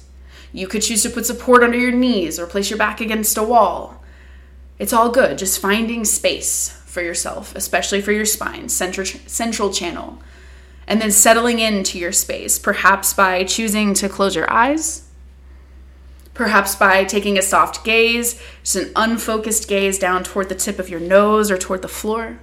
You 0.52 0.68
could 0.68 0.84
choose 0.84 1.02
to 1.02 1.10
put 1.10 1.26
support 1.26 1.64
under 1.64 1.78
your 1.78 1.92
knees 1.92 2.38
or 2.38 2.46
place 2.46 2.70
your 2.70 2.78
back 2.78 3.02
against 3.02 3.36
a 3.36 3.44
wall. 3.44 4.04
It's 4.78 4.94
all 4.94 5.10
good, 5.10 5.40
just 5.40 5.60
finding 5.60 6.06
space 6.06 6.80
for 6.94 7.02
yourself, 7.02 7.56
especially 7.56 8.02
for 8.02 8.12
your 8.12 8.26
spine, 8.26 8.70
central, 8.70 9.06
central 9.06 9.74
channel. 9.74 10.20
And 10.88 11.02
then 11.02 11.12
settling 11.12 11.60
into 11.60 11.98
your 11.98 12.12
space, 12.12 12.60
perhaps 12.60 13.14
by 13.14 13.46
choosing 13.46 13.94
to 13.96 14.08
close 14.08 14.36
your 14.36 14.50
eyes, 14.52 15.10
perhaps 16.34 16.76
by 16.76 17.04
taking 17.04 17.38
a 17.38 17.42
soft 17.42 17.84
gaze, 17.84 18.40
just 18.64 18.76
an 18.76 18.92
unfocused 18.96 19.68
gaze 19.68 19.98
down 19.98 20.24
toward 20.24 20.50
the 20.50 20.56
tip 20.56 20.78
of 20.78 20.90
your 20.90 21.00
nose 21.00 21.50
or 21.50 21.58
toward 21.58 21.82
the 21.82 21.88
floor. 21.88 22.40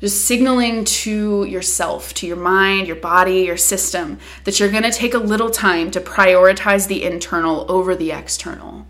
Just 0.00 0.24
signaling 0.24 0.84
to 0.84 1.44
yourself, 1.44 2.14
to 2.14 2.26
your 2.26 2.36
mind, 2.36 2.86
your 2.86 2.96
body, 2.96 3.42
your 3.42 3.56
system, 3.56 4.18
that 4.44 4.58
you're 4.58 4.70
going 4.70 4.82
to 4.82 4.90
take 4.90 5.14
a 5.14 5.18
little 5.18 5.50
time 5.50 5.90
to 5.90 6.00
prioritize 6.00 6.88
the 6.88 7.02
internal 7.02 7.66
over 7.68 7.94
the 7.94 8.12
external 8.12 8.86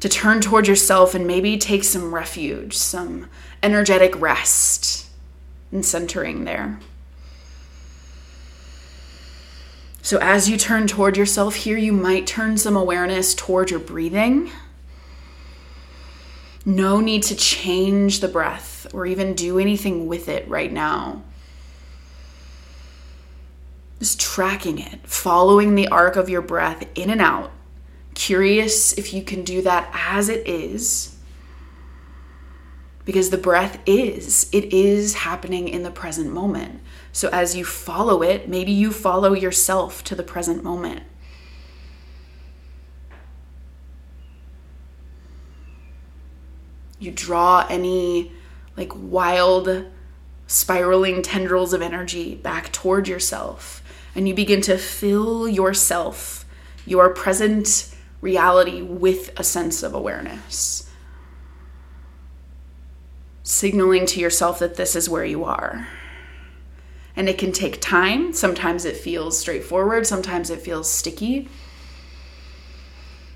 to 0.00 0.08
turn 0.08 0.40
toward 0.40 0.66
yourself 0.66 1.14
and 1.14 1.26
maybe 1.26 1.56
take 1.58 1.84
some 1.84 2.14
refuge, 2.14 2.76
some 2.76 3.28
energetic 3.62 4.18
rest 4.18 5.06
and 5.70 5.84
centering 5.84 6.44
there. 6.44 6.80
So, 10.02 10.18
as 10.18 10.48
you 10.48 10.56
turn 10.56 10.86
toward 10.86 11.18
yourself 11.18 11.54
here, 11.54 11.76
you 11.76 11.92
might 11.92 12.26
turn 12.26 12.56
some 12.56 12.74
awareness 12.74 13.34
toward 13.34 13.70
your 13.70 13.80
breathing. 13.80 14.50
No 16.64 17.00
need 17.00 17.22
to 17.24 17.36
change 17.36 18.20
the 18.20 18.28
breath 18.28 18.86
or 18.94 19.04
even 19.04 19.34
do 19.34 19.58
anything 19.58 20.06
with 20.06 20.28
it 20.28 20.48
right 20.48 20.72
now. 20.72 21.22
Just 23.98 24.18
tracking 24.18 24.78
it, 24.78 25.06
following 25.06 25.74
the 25.74 25.88
arc 25.88 26.16
of 26.16 26.30
your 26.30 26.42
breath 26.42 26.86
in 26.94 27.10
and 27.10 27.20
out 27.20 27.52
curious 28.20 28.92
if 28.92 29.14
you 29.14 29.22
can 29.22 29.44
do 29.44 29.62
that 29.62 29.90
as 29.94 30.28
it 30.28 30.46
is. 30.46 31.16
Because 33.06 33.30
the 33.30 33.38
breath 33.38 33.78
is, 33.86 34.50
it 34.52 34.74
is 34.74 35.14
happening 35.14 35.68
in 35.68 35.84
the 35.84 35.90
present 35.90 36.30
moment. 36.30 36.82
So 37.12 37.30
as 37.32 37.56
you 37.56 37.64
follow 37.64 38.22
it, 38.22 38.46
maybe 38.46 38.72
you 38.72 38.92
follow 38.92 39.32
yourself 39.32 40.04
to 40.04 40.14
the 40.14 40.22
present 40.22 40.62
moment. 40.62 41.02
You 46.98 47.10
draw 47.12 47.66
any 47.70 48.32
like 48.76 48.92
wild 48.94 49.86
spiraling 50.46 51.22
tendrils 51.22 51.72
of 51.72 51.80
energy 51.80 52.34
back 52.34 52.70
toward 52.70 53.08
yourself 53.08 53.82
and 54.14 54.28
you 54.28 54.34
begin 54.34 54.60
to 54.60 54.76
fill 54.76 55.48
yourself, 55.48 56.44
your 56.84 57.08
present 57.08 57.89
reality 58.20 58.82
with 58.82 59.32
a 59.38 59.44
sense 59.44 59.82
of 59.82 59.94
awareness. 59.94 60.90
Signaling 63.42 64.06
to 64.06 64.20
yourself 64.20 64.58
that 64.58 64.76
this 64.76 64.94
is 64.94 65.08
where 65.08 65.24
you 65.24 65.44
are. 65.44 65.88
And 67.16 67.28
it 67.28 67.38
can 67.38 67.52
take 67.52 67.80
time. 67.80 68.32
Sometimes 68.32 68.84
it 68.84 68.96
feels 68.96 69.38
straightforward, 69.38 70.06
sometimes 70.06 70.50
it 70.50 70.60
feels 70.60 70.90
sticky. 70.90 71.48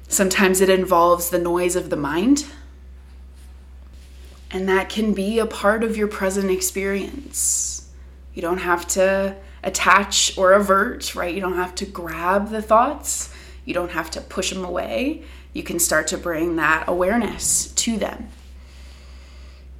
Sometimes 0.06 0.60
it 0.60 0.70
involves 0.70 1.30
the 1.30 1.38
noise 1.38 1.74
of 1.74 1.90
the 1.90 1.96
mind. 1.96 2.46
And 4.50 4.68
that 4.68 4.88
can 4.88 5.14
be 5.14 5.40
a 5.40 5.46
part 5.46 5.82
of 5.82 5.96
your 5.96 6.06
present 6.06 6.50
experience. 6.50 7.90
You 8.34 8.42
don't 8.42 8.58
have 8.58 8.86
to 8.88 9.36
attach 9.64 10.38
or 10.38 10.52
avert, 10.52 11.14
right? 11.16 11.34
You 11.34 11.40
don't 11.40 11.56
have 11.56 11.74
to 11.76 11.86
grab 11.86 12.50
the 12.50 12.62
thoughts. 12.62 13.33
You 13.64 13.74
don't 13.74 13.92
have 13.92 14.10
to 14.12 14.20
push 14.20 14.50
them 14.50 14.64
away. 14.64 15.22
You 15.52 15.62
can 15.62 15.78
start 15.78 16.06
to 16.08 16.18
bring 16.18 16.56
that 16.56 16.84
awareness 16.86 17.68
to 17.72 17.96
them. 17.96 18.28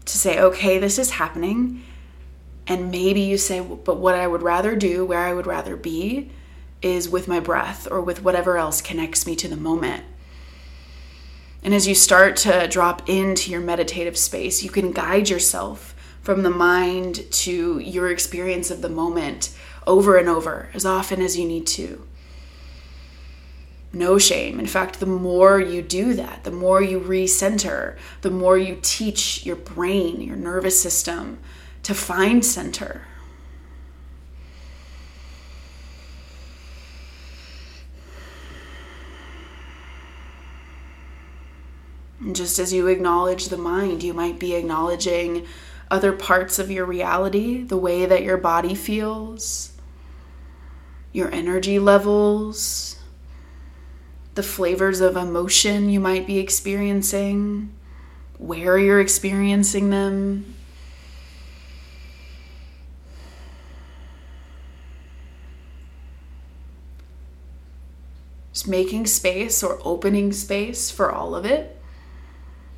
To 0.07 0.19
say, 0.19 0.41
okay, 0.41 0.79
this 0.79 0.99
is 0.99 1.13
happening. 1.13 1.83
And 2.67 2.91
maybe 2.91 3.21
you 3.21 3.37
say, 3.37 3.61
but 3.61 3.99
what 3.99 4.15
I 4.15 4.27
would 4.27 4.43
rather 4.43 4.75
do, 4.75 5.05
where 5.05 5.21
I 5.21 5.35
would 5.35 5.47
rather 5.47 5.77
be, 5.77 6.31
is 6.81 7.09
with 7.09 7.29
my 7.29 7.41
breath 7.41 7.89
or 7.91 8.01
with 8.01 8.23
whatever 8.23 8.57
else 8.57 8.81
connects 8.81 9.27
me 9.27 9.37
to 9.37 9.49
the 9.49 9.57
moment. 9.57 10.05
And 11.63 11.75
as 11.75 11.89
you 11.89 11.95
start 11.95 12.37
to 12.39 12.69
drop 12.69 13.09
into 13.09 13.51
your 13.51 13.61
meditative 13.61 14.19
space, 14.19 14.63
you 14.63 14.71
can 14.71 14.93
guide 14.93 15.31
yourself 15.31 15.95
from 16.21 16.43
the 16.43 16.51
mind 16.51 17.31
to 17.31 17.79
your 17.79 18.11
experience 18.11 18.71
of 18.71 18.83
the 18.83 18.89
moment 18.89 19.55
over 19.87 20.17
and 20.17 20.29
over 20.29 20.71
as 20.75 20.85
often 20.87 21.21
as 21.21 21.39
you 21.39 21.47
need 21.47 21.67
to 21.67 22.07
no 23.95 24.19
shame. 24.19 24.59
In 24.59 24.67
fact, 24.67 25.01
the 25.01 25.07
more 25.07 25.61
you 25.61 25.83
do 25.83 26.15
that, 26.15 26.45
the 26.45 26.51
more 26.51 26.83
you 26.83 27.01
recenter, 27.01 27.97
the 28.23 28.31
more 28.31 28.59
you 28.59 28.79
teach 28.83 29.45
your 29.47 29.57
brain, 29.57 30.21
your 30.21 30.37
nervous 30.37 30.81
system 30.81 31.39
to 31.83 31.95
find 31.95 32.45
center. 32.45 33.03
And 42.21 42.35
just 42.35 42.59
as 42.59 42.73
you 42.73 42.87
acknowledge 42.87 43.49
the 43.49 43.59
mind, 43.59 44.03
you 44.03 44.15
might 44.15 44.39
be 44.39 44.55
acknowledging 44.55 45.47
other 45.91 46.13
parts 46.13 46.59
of 46.59 46.71
your 46.71 46.87
reality, 46.87 47.63
the 47.63 47.77
way 47.77 48.07
that 48.07 48.23
your 48.23 48.39
body 48.39 48.75
feels, 48.75 49.73
your 51.13 51.31
energy 51.31 51.79
levels, 51.79 52.97
the 54.35 54.43
flavors 54.43 55.01
of 55.01 55.17
emotion 55.17 55.89
you 55.89 56.01
might 56.01 56.27
be 56.27 56.39
experiencing, 56.39 57.73
where 58.39 58.79
you're 58.79 59.01
experiencing 59.01 59.91
them. 59.91 60.55
Just 68.53 68.69
making 68.69 69.07
space 69.07 69.63
or 69.63 69.81
opening 69.85 70.33
space 70.33 70.91
for 70.91 71.11
all 71.11 71.35
of 71.35 71.45
it 71.45 71.75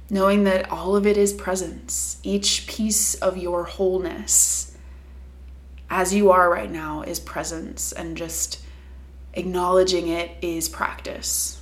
knowing 0.08 0.44
that 0.44 0.70
all 0.70 0.94
of 0.94 1.06
it 1.06 1.16
is 1.16 1.32
presence. 1.32 2.18
Each 2.22 2.66
piece 2.66 3.14
of 3.14 3.36
your 3.36 3.64
wholeness, 3.64 4.76
as 5.90 6.14
you 6.14 6.30
are 6.30 6.50
right 6.50 6.70
now, 6.70 7.02
is 7.02 7.20
presence, 7.20 7.92
and 7.92 8.16
just 8.16 8.62
acknowledging 9.36 10.08
it 10.08 10.30
is 10.42 10.68
practice. 10.68 11.60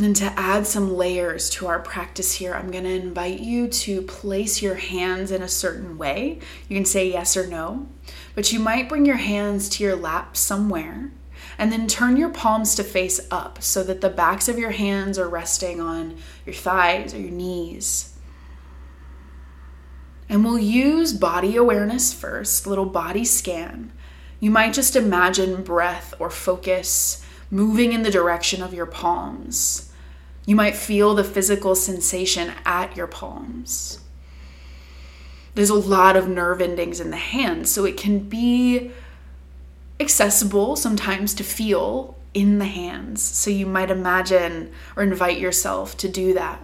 And 0.00 0.14
to 0.14 0.26
add 0.36 0.64
some 0.64 0.96
layers 0.96 1.50
to 1.50 1.66
our 1.66 1.80
practice 1.80 2.34
here, 2.34 2.54
I'm 2.54 2.70
going 2.70 2.84
to 2.84 2.90
invite 2.90 3.40
you 3.40 3.66
to 3.66 4.00
place 4.02 4.62
your 4.62 4.76
hands 4.76 5.32
in 5.32 5.42
a 5.42 5.48
certain 5.48 5.98
way. 5.98 6.38
You 6.68 6.76
can 6.76 6.84
say 6.84 7.10
yes 7.10 7.36
or 7.36 7.48
no, 7.48 7.88
but 8.36 8.52
you 8.52 8.60
might 8.60 8.88
bring 8.88 9.04
your 9.04 9.16
hands 9.16 9.68
to 9.70 9.82
your 9.82 9.96
lap 9.96 10.36
somewhere 10.36 11.10
and 11.58 11.72
then 11.72 11.86
turn 11.86 12.16
your 12.16 12.30
palms 12.30 12.74
to 12.76 12.84
face 12.84 13.20
up 13.30 13.62
so 13.62 13.82
that 13.82 14.00
the 14.00 14.08
backs 14.08 14.48
of 14.48 14.58
your 14.58 14.70
hands 14.70 15.18
are 15.18 15.28
resting 15.28 15.80
on 15.80 16.16
your 16.46 16.54
thighs 16.54 17.12
or 17.12 17.18
your 17.18 17.30
knees. 17.30 18.14
And 20.28 20.44
we'll 20.44 20.58
use 20.58 21.12
body 21.12 21.56
awareness 21.56 22.12
first, 22.12 22.66
little 22.66 22.86
body 22.86 23.24
scan. 23.24 23.92
You 24.40 24.50
might 24.50 24.72
just 24.72 24.94
imagine 24.94 25.64
breath 25.64 26.14
or 26.18 26.30
focus 26.30 27.24
moving 27.50 27.92
in 27.92 28.02
the 28.02 28.10
direction 28.10 28.62
of 28.62 28.72
your 28.72 28.86
palms 28.86 29.88
you 30.48 30.56
might 30.56 30.76
feel 30.76 31.14
the 31.14 31.24
physical 31.24 31.74
sensation 31.74 32.54
at 32.64 32.96
your 32.96 33.06
palms. 33.06 34.00
There's 35.54 35.68
a 35.68 35.74
lot 35.74 36.16
of 36.16 36.26
nerve 36.26 36.62
endings 36.62 37.00
in 37.00 37.10
the 37.10 37.18
hands, 37.18 37.70
so 37.70 37.84
it 37.84 37.98
can 37.98 38.20
be 38.20 38.90
accessible 40.00 40.76
sometimes 40.76 41.34
to 41.34 41.44
feel 41.44 42.16
in 42.34 42.58
the 42.58 42.66
hands. 42.66 43.22
So 43.22 43.50
you 43.50 43.66
might 43.66 43.90
imagine 43.90 44.72
or 44.96 45.02
invite 45.02 45.38
yourself 45.38 45.96
to 45.98 46.08
do 46.08 46.34
that. 46.34 46.60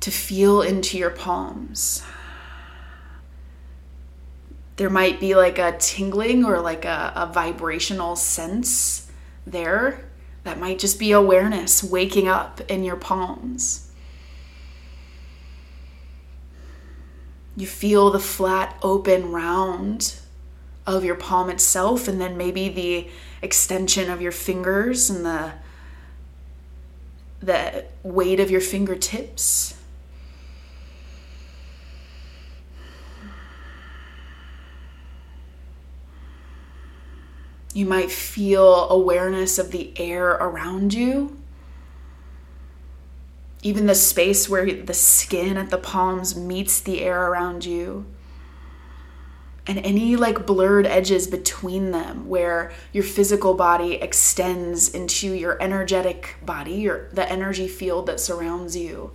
To 0.00 0.10
feel 0.10 0.60
into 0.62 0.98
your 0.98 1.10
palms. 1.10 2.02
There 4.76 4.90
might 4.90 5.20
be 5.20 5.34
like 5.34 5.58
a 5.58 5.76
tingling 5.78 6.44
or 6.44 6.60
like 6.60 6.84
a, 6.84 7.12
a 7.14 7.26
vibrational 7.32 8.16
sense 8.16 9.10
there 9.46 10.04
that 10.42 10.58
might 10.58 10.78
just 10.78 10.98
be 10.98 11.12
awareness 11.12 11.82
waking 11.82 12.28
up 12.28 12.60
in 12.68 12.82
your 12.82 12.96
palms. 12.96 13.90
You 17.56 17.68
feel 17.68 18.10
the 18.10 18.18
flat, 18.18 18.76
open 18.82 19.30
round 19.30 20.16
of 20.86 21.04
your 21.04 21.14
palm 21.14 21.48
itself, 21.50 22.08
and 22.08 22.20
then 22.20 22.36
maybe 22.36 22.68
the 22.68 23.08
extension 23.40 24.10
of 24.10 24.20
your 24.20 24.32
fingers 24.32 25.08
and 25.08 25.24
the, 25.24 25.52
the 27.40 27.84
weight 28.02 28.40
of 28.40 28.50
your 28.50 28.60
fingertips. 28.60 29.76
You 37.74 37.86
might 37.86 38.10
feel 38.10 38.88
awareness 38.88 39.58
of 39.58 39.72
the 39.72 39.92
air 39.98 40.30
around 40.30 40.94
you. 40.94 41.36
Even 43.62 43.86
the 43.86 43.96
space 43.96 44.48
where 44.48 44.72
the 44.72 44.94
skin 44.94 45.56
at 45.56 45.70
the 45.70 45.78
palms 45.78 46.36
meets 46.36 46.80
the 46.80 47.00
air 47.00 47.26
around 47.26 47.64
you. 47.64 48.06
And 49.66 49.78
any 49.78 50.16
like 50.16 50.46
blurred 50.46 50.86
edges 50.86 51.26
between 51.26 51.90
them 51.90 52.28
where 52.28 52.72
your 52.92 53.04
physical 53.04 53.54
body 53.54 53.94
extends 53.94 54.88
into 54.90 55.32
your 55.32 55.60
energetic 55.62 56.36
body, 56.44 56.74
your 56.74 57.08
the 57.12 57.30
energy 57.30 57.66
field 57.66 58.06
that 58.06 58.20
surrounds 58.20 58.76
you 58.76 59.12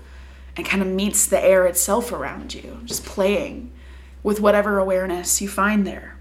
and 0.57 0.65
kind 0.65 0.81
of 0.81 0.87
meets 0.87 1.25
the 1.25 1.43
air 1.43 1.65
itself 1.67 2.11
around 2.11 2.53
you, 2.53 2.81
just 2.85 3.05
playing 3.05 3.71
with 4.23 4.41
whatever 4.41 4.79
awareness 4.79 5.41
you 5.41 5.47
find 5.47 5.85
there. 5.85 6.18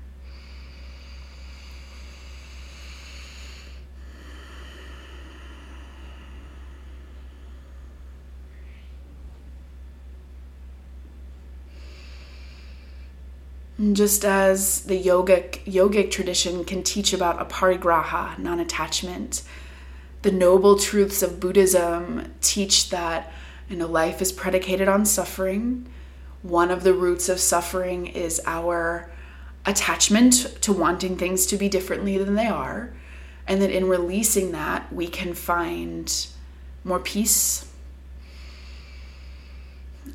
Just 13.92 14.24
as 14.24 14.80
the 14.82 15.00
yogic 15.00 15.64
yogic 15.64 16.10
tradition 16.10 16.64
can 16.64 16.82
teach 16.82 17.12
about 17.12 17.38
aparigraha, 17.38 18.36
non-attachment, 18.36 19.42
the 20.22 20.32
noble 20.32 20.76
truths 20.76 21.22
of 21.22 21.38
Buddhism 21.38 22.34
teach 22.40 22.90
that 22.90 23.32
you 23.68 23.76
know 23.76 23.86
life 23.86 24.20
is 24.20 24.32
predicated 24.32 24.88
on 24.88 25.06
suffering. 25.06 25.86
One 26.42 26.72
of 26.72 26.82
the 26.82 26.92
roots 26.92 27.28
of 27.28 27.38
suffering 27.38 28.08
is 28.08 28.40
our 28.46 29.12
attachment 29.64 30.60
to 30.62 30.72
wanting 30.72 31.16
things 31.16 31.46
to 31.46 31.56
be 31.56 31.68
differently 31.68 32.18
than 32.18 32.34
they 32.34 32.48
are, 32.48 32.92
and 33.46 33.62
that 33.62 33.70
in 33.70 33.86
releasing 33.86 34.50
that 34.52 34.92
we 34.92 35.06
can 35.06 35.34
find 35.34 36.26
more 36.82 36.98
peace, 36.98 37.67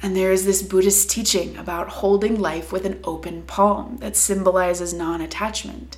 and 0.02 0.16
there 0.16 0.32
is 0.32 0.46
this 0.46 0.62
Buddhist 0.62 1.10
teaching 1.10 1.56
about 1.58 1.90
holding 1.90 2.40
life 2.40 2.72
with 2.72 2.86
an 2.86 3.00
open 3.04 3.44
palm 3.44 3.98
that 3.98 4.16
symbolizes 4.16 4.94
non 4.94 5.22
attachment. 5.22 5.98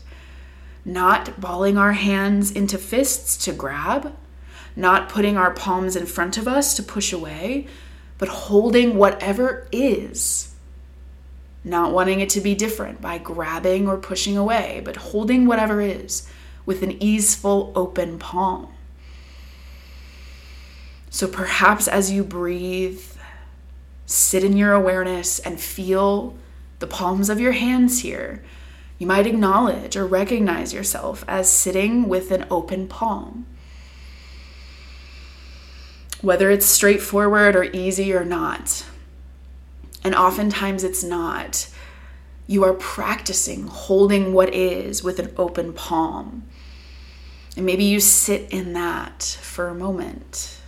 Not 0.83 1.39
balling 1.39 1.77
our 1.77 1.93
hands 1.93 2.51
into 2.51 2.77
fists 2.77 3.37
to 3.45 3.53
grab, 3.53 4.15
not 4.75 5.09
putting 5.09 5.37
our 5.37 5.51
palms 5.51 5.95
in 5.95 6.05
front 6.05 6.37
of 6.37 6.47
us 6.47 6.75
to 6.75 6.83
push 6.83 7.11
away, 7.11 7.67
but 8.17 8.27
holding 8.27 8.95
whatever 8.95 9.67
is. 9.71 10.53
Not 11.63 11.91
wanting 11.91 12.19
it 12.19 12.29
to 12.29 12.41
be 12.41 12.53
different 12.53 13.01
by 13.01 13.17
grabbing 13.17 13.87
or 13.87 13.97
pushing 13.97 14.37
away, 14.37 14.81
but 14.85 14.97
holding 14.97 15.47
whatever 15.47 15.81
is 15.81 16.29
with 16.65 16.83
an 16.83 17.01
easeful 17.01 17.71
open 17.75 18.19
palm. 18.19 18.71
So 21.09 21.27
perhaps 21.27 21.87
as 21.87 22.11
you 22.11 22.23
breathe, 22.23 23.01
sit 24.05 24.43
in 24.43 24.55
your 24.55 24.73
awareness 24.73 25.39
and 25.39 25.59
feel 25.59 26.35
the 26.79 26.87
palms 26.87 27.29
of 27.29 27.39
your 27.39 27.53
hands 27.53 27.99
here. 27.99 28.43
You 28.97 29.07
might 29.07 29.27
acknowledge 29.27 29.95
or 29.97 30.05
recognize 30.05 30.73
yourself 30.73 31.25
as 31.27 31.51
sitting 31.51 32.07
with 32.07 32.31
an 32.31 32.45
open 32.49 32.87
palm. 32.87 33.45
Whether 36.21 36.49
it's 36.49 36.65
straightforward 36.65 37.55
or 37.55 37.65
easy 37.65 38.13
or 38.13 38.23
not, 38.23 38.85
and 40.03 40.15
oftentimes 40.15 40.83
it's 40.83 41.03
not, 41.03 41.67
you 42.47 42.63
are 42.63 42.73
practicing 42.73 43.67
holding 43.67 44.33
what 44.33 44.53
is 44.53 45.03
with 45.03 45.19
an 45.19 45.33
open 45.35 45.73
palm. 45.73 46.43
And 47.57 47.65
maybe 47.65 47.83
you 47.83 47.99
sit 47.99 48.51
in 48.51 48.73
that 48.73 49.23
for 49.41 49.67
a 49.67 49.73
moment. 49.73 50.59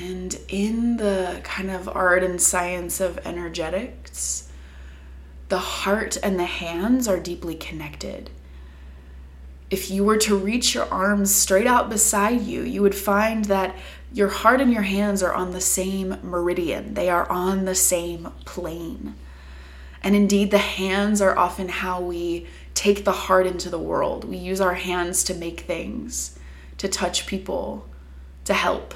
And 0.00 0.37
in 0.48 0.96
the 0.96 1.40
kind 1.44 1.70
of 1.70 1.88
art 1.88 2.24
and 2.24 2.40
science 2.40 3.00
of 3.00 3.18
energetics, 3.24 4.50
the 5.48 5.58
heart 5.58 6.16
and 6.22 6.38
the 6.38 6.44
hands 6.44 7.06
are 7.08 7.20
deeply 7.20 7.54
connected. 7.54 8.30
if 9.70 9.90
you 9.90 10.02
were 10.02 10.16
to 10.16 10.36
reach 10.36 10.74
your 10.74 10.86
arms 10.92 11.34
straight 11.34 11.66
out 11.66 11.90
beside 11.90 12.40
you, 12.40 12.62
you 12.62 12.80
would 12.82 12.94
find 12.94 13.44
that 13.46 13.76
your 14.12 14.28
heart 14.28 14.60
and 14.60 14.72
your 14.72 14.82
hands 14.82 15.22
are 15.22 15.34
on 15.34 15.50
the 15.52 15.60
same 15.60 16.16
meridian, 16.22 16.94
they 16.94 17.10
are 17.10 17.30
on 17.30 17.64
the 17.66 17.74
same 17.74 18.30
plane. 18.46 19.14
And 20.02 20.16
indeed, 20.16 20.50
the 20.50 20.58
hands 20.58 21.20
are 21.20 21.36
often 21.36 21.68
how 21.68 22.00
we 22.00 22.46
take 22.72 23.04
the 23.04 23.12
heart 23.12 23.46
into 23.46 23.68
the 23.68 23.78
world. 23.78 24.24
We 24.24 24.36
use 24.36 24.60
our 24.60 24.74
hands 24.74 25.24
to 25.24 25.34
make 25.34 25.60
things, 25.60 26.38
to 26.78 26.88
touch 26.88 27.26
people, 27.26 27.88
to 28.44 28.54
help. 28.54 28.94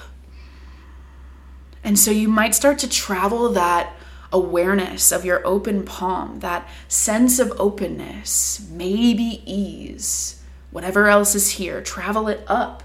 And 1.85 1.99
so 1.99 2.11
you 2.11 2.29
might 2.29 2.55
start 2.55 2.79
to 2.81 2.89
travel 2.89 3.49
that 3.51 3.95
awareness 4.33 5.13
of 5.13 5.25
your 5.25 5.47
open 5.47 5.85
palm, 5.85 6.41
that 6.41 6.69
sense 6.89 7.39
of 7.39 7.53
openness, 7.59 8.67
maybe 8.71 9.43
ease, 9.45 10.43
whatever 10.71 11.07
else 11.09 11.35
is 11.35 11.51
here, 11.51 11.83
travel 11.83 12.29
it 12.29 12.45
up. 12.47 12.83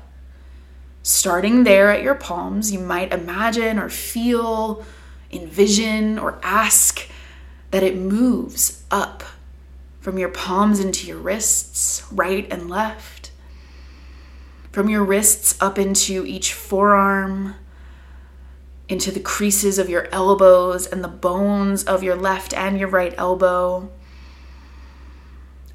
Starting 1.04 1.64
there 1.64 1.90
at 1.90 2.04
your 2.04 2.16
palms, 2.16 2.72
you 2.72 2.80
might 2.80 3.14
imagine 3.14 3.80
or 3.80 3.88
feel, 3.88 4.84
envision, 5.32 6.20
or 6.20 6.38
ask 6.44 7.08
that 7.72 7.84
it 7.84 7.96
moves 7.96 8.84
up 8.92 9.24
from 10.02 10.18
your 10.18 10.30
palms 10.30 10.80
into 10.80 11.08
your 11.08 11.18
wrists, 11.18 12.04
right 12.12 12.48
and 12.52 12.70
left, 12.70 13.32
from 14.72 14.90
your 14.90 15.04
wrists 15.04 15.56
up 15.62 15.78
into 15.78 16.26
each 16.26 16.54
forearm 16.54 17.56
into 18.90 19.12
the 19.12 19.20
creases 19.20 19.78
of 19.78 19.90
your 19.90 20.08
elbows 20.12 20.88
and 20.88 21.04
the 21.04 21.10
bones 21.10 21.84
of 21.84 22.04
your 22.04 22.16
left 22.16 22.54
and 22.54 22.80
your 22.80 22.88
right 22.88 23.14
elbow, 23.18 23.90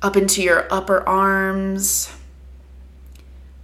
up 0.00 0.16
into 0.16 0.42
your 0.42 0.66
upper 0.72 1.06
arms, 1.08 2.12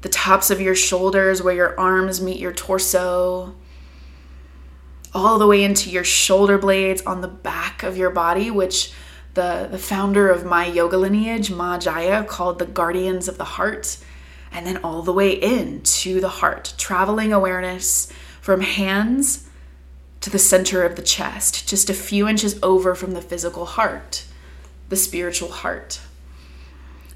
the 0.03 0.09
tops 0.09 0.51
of 0.51 0.61
your 0.61 0.75
shoulders 0.75 1.43
where 1.43 1.55
your 1.55 1.79
arms 1.81 2.21
meet 2.21 2.39
your 2.39 2.53
torso, 2.53 3.55
all 5.15 5.39
the 5.39 5.47
way 5.47 5.65
into 5.65 5.91
your 5.91 6.05
shoulder 6.05 6.59
blades 6.59 7.03
on 7.03 7.23
the 7.23 7.29
back 7.29 7.83
of 7.83 7.97
your 7.97 8.11
body, 8.11 8.51
which 8.51 8.93
the, 9.35 9.67
the 9.71 9.79
founder 9.79 10.29
of 10.29 10.45
my 10.45 10.67
yoga 10.67 10.97
lineage, 10.99 11.51
Ma 11.51 11.79
Jaya, 11.79 12.23
called 12.25 12.59
the 12.59 12.67
guardians 12.67 13.29
of 13.29 13.39
the 13.39 13.45
heart, 13.45 13.97
and 14.53 14.67
then 14.67 14.77
all 14.79 15.03
the 15.03 15.13
way 15.13 15.33
in 15.33 15.81
to 15.83 16.21
the 16.21 16.29
heart, 16.29 16.75
traveling 16.77 17.33
awareness 17.33 18.13
from 18.41 18.61
hands 18.61 19.49
to 20.21 20.31
the 20.31 20.39
center 20.39 20.85
of 20.85 20.97
the 20.97 21.03
chest, 21.03 21.69
just 21.69 21.89
a 21.89 21.95
few 21.95 22.29
inches 22.29 22.59
over 22.63 22.95
from 22.95 23.13
the 23.13 23.23
physical 23.23 23.65
heart, 23.65 24.25
the 24.89 24.97
spiritual 24.97 25.51
heart. 25.51 26.01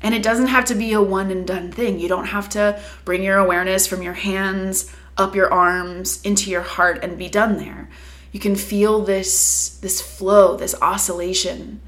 And 0.03 0.15
it 0.15 0.23
doesn't 0.23 0.49
have 0.49 0.65
to 0.67 0.75
be 0.75 0.93
a 0.93 1.03
one 1.03 1.31
and 1.31 1.47
done 1.47 1.71
thing. 1.71 1.99
You 1.99 2.09
don't 2.09 2.27
have 2.27 2.49
to 2.51 2.81
bring 3.05 3.23
your 3.23 3.39
awareness 3.39 3.87
from 3.87 4.03
your 4.03 4.15
hands 4.15 4.93
up 5.17 5.35
your 5.35 5.53
arms 5.53 6.21
into 6.23 6.51
your 6.51 6.63
heart 6.63 7.01
and 7.03 7.19
be 7.19 7.29
done 7.29 7.59
there. 7.59 7.89
You 8.33 8.41
can 8.41 8.57
feel 8.57 9.05
this 9.05 9.79
this 9.81 10.01
flow, 10.01 10.57
this 10.57 10.75
oscillation, 10.81 11.81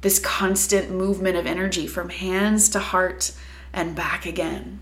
this 0.00 0.18
constant 0.18 0.90
movement 0.90 1.36
of 1.36 1.46
energy 1.46 1.86
from 1.86 2.08
hands 2.08 2.68
to 2.70 2.80
heart 2.80 3.32
and 3.72 3.94
back 3.94 4.26
again. 4.26 4.80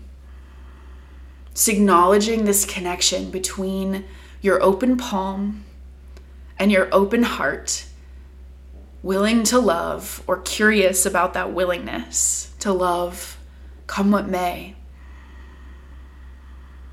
Acknowledging 1.67 2.45
this 2.45 2.65
connection 2.65 3.31
between 3.31 4.05
your 4.41 4.61
open 4.61 4.97
palm 4.97 5.63
and 6.59 6.71
your 6.71 6.87
open 6.91 7.23
heart, 7.23 7.85
willing 9.01 9.43
to 9.43 9.59
love 9.59 10.23
or 10.27 10.37
curious 10.41 11.05
about 11.05 11.33
that 11.33 11.53
willingness 11.53 12.53
to 12.59 12.71
love, 12.71 13.37
come 13.87 14.11
what 14.11 14.27
may. 14.27 14.75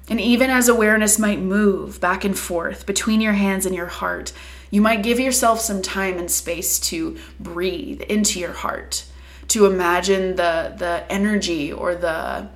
And 0.09 0.21
even 0.21 0.51
as 0.51 0.69
awareness 0.69 1.19
might 1.19 1.41
move 1.41 2.01
back 2.01 2.25
and 2.25 2.39
forth 2.39 2.87
between 2.87 3.21
your 3.21 3.33
hands 3.35 3.67
and 3.67 3.75
your 3.75 3.87
heart, 3.87 4.33
you 4.71 4.81
might 4.81 5.03
give 5.03 5.21
yourself 5.21 5.61
some 5.61 5.81
time 5.81 6.19
and 6.19 6.31
space 6.31 6.79
to 6.81 7.19
breathe 7.39 8.03
into 8.03 8.41
your 8.41 8.53
heart, 8.53 9.05
to 9.49 9.67
imagine 9.67 10.37
the, 10.37 10.75
the 10.77 11.05
energy 11.09 11.73
or 11.73 11.95
the 11.95 12.49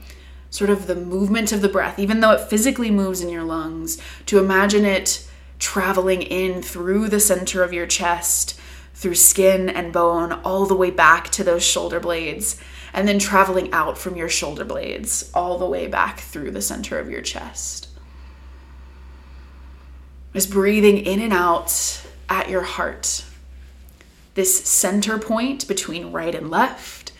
sort 0.51 0.71
of 0.71 0.87
the 0.87 0.95
movement 0.95 1.53
of 1.53 1.61
the 1.61 1.69
breath, 1.69 1.99
even 1.99 2.21
though 2.21 2.33
it 2.33 2.49
physically 2.49 2.91
moves 2.91 3.21
in 3.21 3.29
your 3.29 3.45
lungs, 3.45 4.01
to 4.27 4.39
imagine 4.39 4.85
it 4.85 5.29
traveling 5.59 6.23
in 6.23 6.63
through 6.63 7.09
the 7.09 7.21
center 7.21 7.63
of 7.63 7.73
your 7.73 7.87
chest, 7.87 8.59
through 8.95 9.15
skin 9.15 9.69
and 9.69 9.93
bone, 9.93 10.33
all 10.33 10.67
the 10.67 10.77
way 10.77 10.91
back 10.91 11.29
to 11.31 11.45
those 11.45 11.63
shoulder 11.63 12.01
blades, 12.01 12.61
and 12.93 13.07
then 13.07 13.19
traveling 13.19 13.73
out 13.73 13.99
from 13.99 14.17
your 14.17 14.29
shoulder 14.29 14.65
blades, 14.65 15.31
all 15.35 15.59
the 15.59 15.67
way 15.67 15.87
back 15.87 16.21
through 16.21 16.51
the 16.51 16.63
center 16.63 16.99
of 16.99 17.11
your 17.11 17.21
chest. 17.21 17.89
Just 20.33 20.51
breathing 20.51 20.99
in 20.99 21.21
and 21.21 21.33
out 21.33 22.03
at 22.29 22.49
your 22.49 22.63
heart. 22.63 23.25
This 24.35 24.65
center 24.67 25.19
point 25.19 25.67
between 25.67 26.13
right 26.13 26.35
and 26.35 26.51
left, 26.51 27.13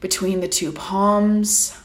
between 0.00 0.40
the 0.40 0.48
two 0.48 0.70
palms, 0.70 1.76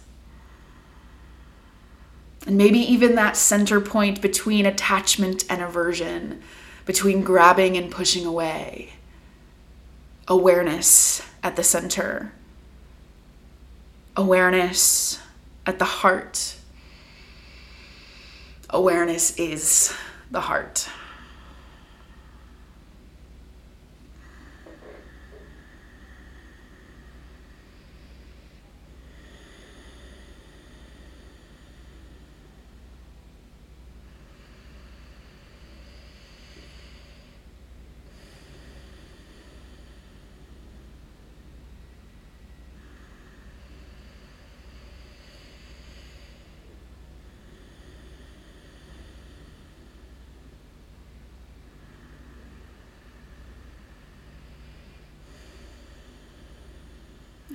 and 2.50 2.58
maybe 2.58 2.80
even 2.80 3.14
that 3.14 3.38
center 3.38 3.80
point 3.80 4.24
between 4.24 4.66
attachment 4.66 5.46
and 5.52 5.62
aversion, 5.62 6.42
between 6.84 7.22
grabbing 7.22 7.78
and 7.78 7.92
pushing 7.92 8.26
away. 8.26 8.90
Awareness 10.28 11.22
at 11.44 11.56
the 11.56 11.62
center, 11.62 12.32
awareness 14.18 15.20
at 15.68 15.78
the 15.78 15.86
heart. 15.86 16.56
Awareness 18.72 19.38
is 19.38 19.94
the 20.32 20.42
heart. 20.42 20.90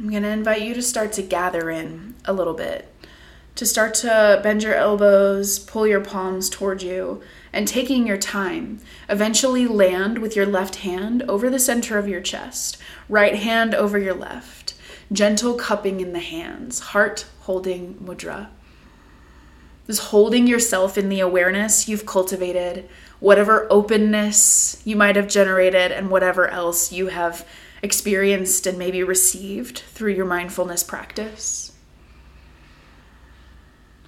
I'm 0.05 0.11
going 0.11 0.23
to 0.25 0.29
invite 0.29 0.61
you 0.61 0.75
to 0.75 0.83
start 0.83 1.13
to 1.13 1.23
gather 1.23 1.71
in 1.71 2.15
a 2.27 2.35
little 2.35 2.53
bit, 2.53 2.95
to 3.55 3.65
start 3.65 3.95
to 3.95 4.39
bend 4.43 4.63
your 4.63 4.75
elbows, 4.75 5.59
pull 5.59 5.87
your 5.87 6.03
palms 6.03 6.51
toward 6.51 6.83
you, 6.83 7.23
and 7.55 7.67
taking 7.67 8.07
your 8.07 8.19
time, 8.19 8.81
eventually 9.09 9.67
land 9.67 10.19
with 10.19 10.37
your 10.37 10.45
left 10.45 10.77
hand 10.77 11.23
over 11.23 11.49
the 11.49 11.59
center 11.59 11.97
of 11.97 12.07
your 12.07 12.21
chest, 12.21 12.77
right 13.09 13.35
hand 13.35 13.75
over 13.75 13.99
your 13.99 14.13
left, 14.13 14.75
gentle 15.11 15.55
cupping 15.55 16.03
in 16.03 16.13
the 16.13 16.21
hands, 16.21 16.81
heart 16.81 17.25
holding 17.41 17.95
mudra. 17.95 18.49
Just 19.87 20.03
holding 20.03 20.47
yourself 20.47 20.99
in 20.99 21.09
the 21.09 21.21
awareness 21.21 21.89
you've 21.89 22.05
cultivated, 22.05 22.91
whatever 23.21 23.67
openness 23.71 24.83
you 24.85 24.97
might 24.97 25.17
have 25.17 25.29
generated, 25.29 25.93
and 25.93 26.11
whatever 26.11 26.47
else 26.47 26.93
you 26.93 27.07
have 27.07 27.47
experienced 27.85 28.67
and 28.67 28.79
maybe 28.79 29.03
received 29.03 29.79
through 29.79 30.15
your 30.15 30.25
mindfulness 30.25 30.83
practice. 30.83 31.73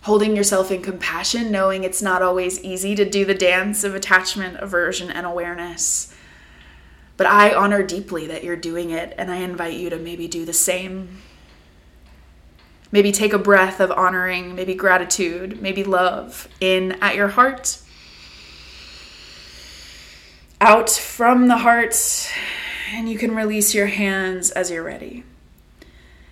Holding 0.02 0.34
yourself 0.34 0.70
in 0.70 0.80
compassion, 0.80 1.52
knowing 1.52 1.84
it's 1.84 2.00
not 2.00 2.22
always 2.22 2.58
easy 2.64 2.94
to 2.94 3.04
do 3.04 3.26
the 3.26 3.34
dance 3.34 3.84
of 3.84 3.94
attachment, 3.94 4.56
aversion, 4.60 5.10
and 5.10 5.26
awareness. 5.26 6.14
But 7.18 7.26
I 7.26 7.54
honor 7.54 7.82
deeply 7.82 8.26
that 8.28 8.42
you're 8.42 8.56
doing 8.56 8.90
it, 8.90 9.12
and 9.18 9.30
I 9.30 9.36
invite 9.36 9.74
you 9.74 9.90
to 9.90 9.98
maybe 9.98 10.26
do 10.26 10.46
the 10.46 10.54
same. 10.54 11.20
Maybe 12.90 13.12
take 13.12 13.34
a 13.34 13.38
breath 13.38 13.78
of 13.78 13.90
honoring, 13.90 14.54
maybe 14.54 14.74
gratitude, 14.74 15.60
maybe 15.60 15.84
love 15.84 16.48
in 16.60 16.92
at 17.02 17.14
your 17.14 17.28
heart. 17.28 17.78
Out 20.62 20.88
from 20.88 21.48
the 21.48 21.58
heart 21.58 22.30
and 22.92 23.08
you 23.08 23.18
can 23.18 23.34
release 23.34 23.74
your 23.74 23.86
hands 23.86 24.50
as 24.50 24.70
you're 24.70 24.82
ready. 24.82 25.24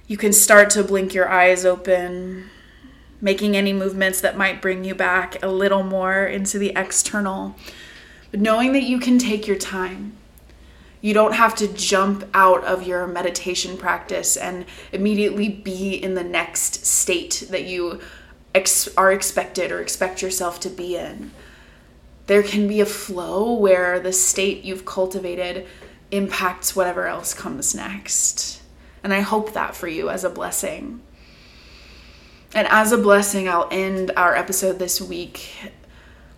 You 0.07 0.16
can 0.16 0.32
start 0.32 0.70
to 0.70 0.84
blink 0.84 1.14
your 1.14 1.28
eyes 1.28 1.64
open, 1.64 2.50
making 3.20 3.57
any 3.57 3.72
movements 3.72 4.20
that 4.20 4.36
might 4.36 4.62
bring 4.62 4.84
you 4.84 4.94
back 4.94 5.42
a 5.42 5.48
little 5.48 5.82
more 5.82 6.26
into 6.26 6.59
the 6.59 6.72
external, 6.76 7.57
but 8.30 8.40
knowing 8.40 8.72
that 8.72 8.82
you 8.82 8.98
can 8.98 9.18
take 9.18 9.46
your 9.46 9.57
time. 9.57 10.16
You 11.00 11.12
don't 11.12 11.34
have 11.34 11.55
to 11.57 11.68
jump 11.68 12.24
out 12.32 12.64
of 12.64 12.86
your 12.86 13.07
meditation 13.07 13.76
practice 13.76 14.38
and 14.38 14.64
immediately 14.90 15.50
be 15.50 15.94
in 15.94 16.14
the 16.14 16.24
next 16.24 16.86
state 16.86 17.46
that 17.50 17.64
you 17.64 18.00
ex- 18.55 18.88
are 18.96 19.12
expected 19.12 19.70
or 19.70 19.80
expect 19.80 20.22
yourself 20.22 20.61
to 20.61 20.70
be 20.70 20.96
in. 20.96 21.30
There 22.26 22.42
can 22.42 22.66
be 22.66 22.80
a 22.80 22.86
flow 22.86 23.52
where 23.52 24.00
the 24.00 24.14
state 24.14 24.64
you've 24.64 24.86
cultivated 24.86 25.66
impacts 26.16 26.76
whatever 26.76 27.06
else 27.06 27.34
comes 27.34 27.74
next. 27.74 28.62
And 29.02 29.12
I 29.12 29.20
hope 29.20 29.52
that 29.52 29.76
for 29.76 29.88
you 29.88 30.10
as 30.10 30.24
a 30.24 30.30
blessing. 30.30 31.00
And 32.54 32.68
as 32.68 32.92
a 32.92 32.98
blessing, 32.98 33.48
I'll 33.48 33.68
end 33.70 34.12
our 34.16 34.34
episode 34.34 34.78
this 34.78 35.00
week 35.00 35.50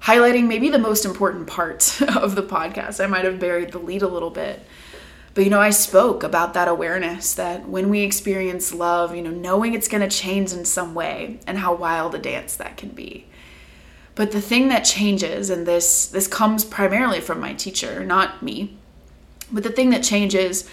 highlighting 0.06 0.46
maybe 0.46 0.68
the 0.68 0.78
most 0.78 1.04
important 1.04 1.48
part 1.48 2.00
of 2.16 2.36
the 2.36 2.42
podcast. 2.42 3.02
I 3.02 3.08
might 3.08 3.24
have 3.24 3.40
buried 3.40 3.72
the 3.72 3.78
lead 3.78 4.02
a 4.02 4.08
little 4.08 4.30
bit. 4.30 4.62
But 5.34 5.44
you 5.44 5.50
know, 5.50 5.60
I 5.60 5.70
spoke 5.70 6.22
about 6.22 6.54
that 6.54 6.68
awareness 6.68 7.34
that 7.34 7.68
when 7.68 7.90
we 7.90 8.00
experience 8.00 8.72
love, 8.72 9.14
you 9.14 9.22
know, 9.22 9.30
knowing 9.30 9.74
it's 9.74 9.88
going 9.88 10.08
to 10.08 10.16
change 10.16 10.52
in 10.52 10.64
some 10.64 10.94
way 10.94 11.40
and 11.46 11.58
how 11.58 11.74
wild 11.74 12.14
a 12.14 12.18
dance 12.18 12.56
that 12.56 12.76
can 12.76 12.90
be. 12.90 13.26
But 14.14 14.30
the 14.30 14.40
thing 14.40 14.68
that 14.68 14.80
changes 14.84 15.50
and 15.50 15.66
this 15.66 16.06
this 16.06 16.26
comes 16.26 16.64
primarily 16.64 17.20
from 17.20 17.38
my 17.38 17.52
teacher, 17.52 18.02
not 18.02 18.42
me. 18.42 18.78
But 19.52 19.62
the 19.62 19.70
thing 19.70 19.90
that 19.90 20.02
changes 20.02 20.68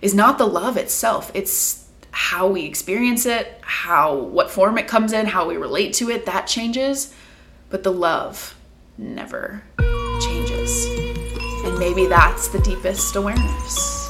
is 0.00 0.14
not 0.14 0.38
the 0.38 0.46
love 0.46 0.76
itself. 0.76 1.30
It's 1.34 1.86
how 2.10 2.46
we 2.46 2.64
experience 2.64 3.26
it, 3.26 3.58
how 3.62 4.14
what 4.14 4.50
form 4.50 4.78
it 4.78 4.86
comes 4.86 5.12
in, 5.12 5.26
how 5.26 5.48
we 5.48 5.56
relate 5.56 5.94
to 5.94 6.10
it, 6.10 6.26
that 6.26 6.46
changes. 6.46 7.14
But 7.70 7.82
the 7.82 7.92
love 7.92 8.54
never 8.98 9.62
changes. 10.20 10.86
And 11.64 11.78
maybe 11.78 12.06
that's 12.06 12.48
the 12.48 12.60
deepest 12.60 13.16
awareness. 13.16 14.01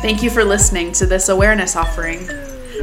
Thank 0.00 0.22
you 0.22 0.30
for 0.30 0.44
listening 0.44 0.92
to 0.92 1.04
this 1.04 1.28
awareness 1.28 1.76
offering. 1.76 2.26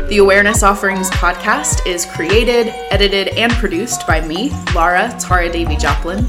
The 0.07 0.19
Awareness 0.19 0.61
Offerings 0.61 1.09
podcast 1.09 1.85
is 1.87 2.05
created, 2.05 2.67
edited, 2.91 3.29
and 3.29 3.51
produced 3.53 4.05
by 4.05 4.21
me, 4.21 4.51
Lara 4.75 5.13
Tara 5.19 5.51
Davy 5.51 5.75
Joplin. 5.77 6.27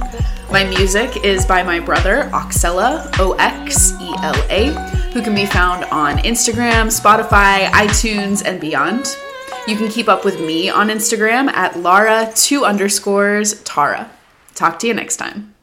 My 0.50 0.64
music 0.64 1.22
is 1.22 1.44
by 1.44 1.62
my 1.62 1.78
brother, 1.78 2.30
Oxela, 2.32 3.06
O 3.18 3.34
X 3.34 3.92
E 4.00 4.14
L 4.22 4.46
A, 4.48 4.72
who 5.12 5.20
can 5.20 5.34
be 5.34 5.44
found 5.44 5.84
on 5.84 6.16
Instagram, 6.18 6.86
Spotify, 6.86 7.66
iTunes, 7.66 8.42
and 8.42 8.58
beyond. 8.58 9.14
You 9.66 9.76
can 9.76 9.90
keep 9.90 10.08
up 10.08 10.24
with 10.24 10.40
me 10.40 10.70
on 10.70 10.88
Instagram 10.88 11.48
at 11.48 11.78
Lara 11.78 12.32
two 12.34 12.64
underscores 12.64 13.62
Tara. 13.62 14.10
Talk 14.54 14.78
to 14.78 14.86
you 14.86 14.94
next 14.94 15.18
time. 15.18 15.54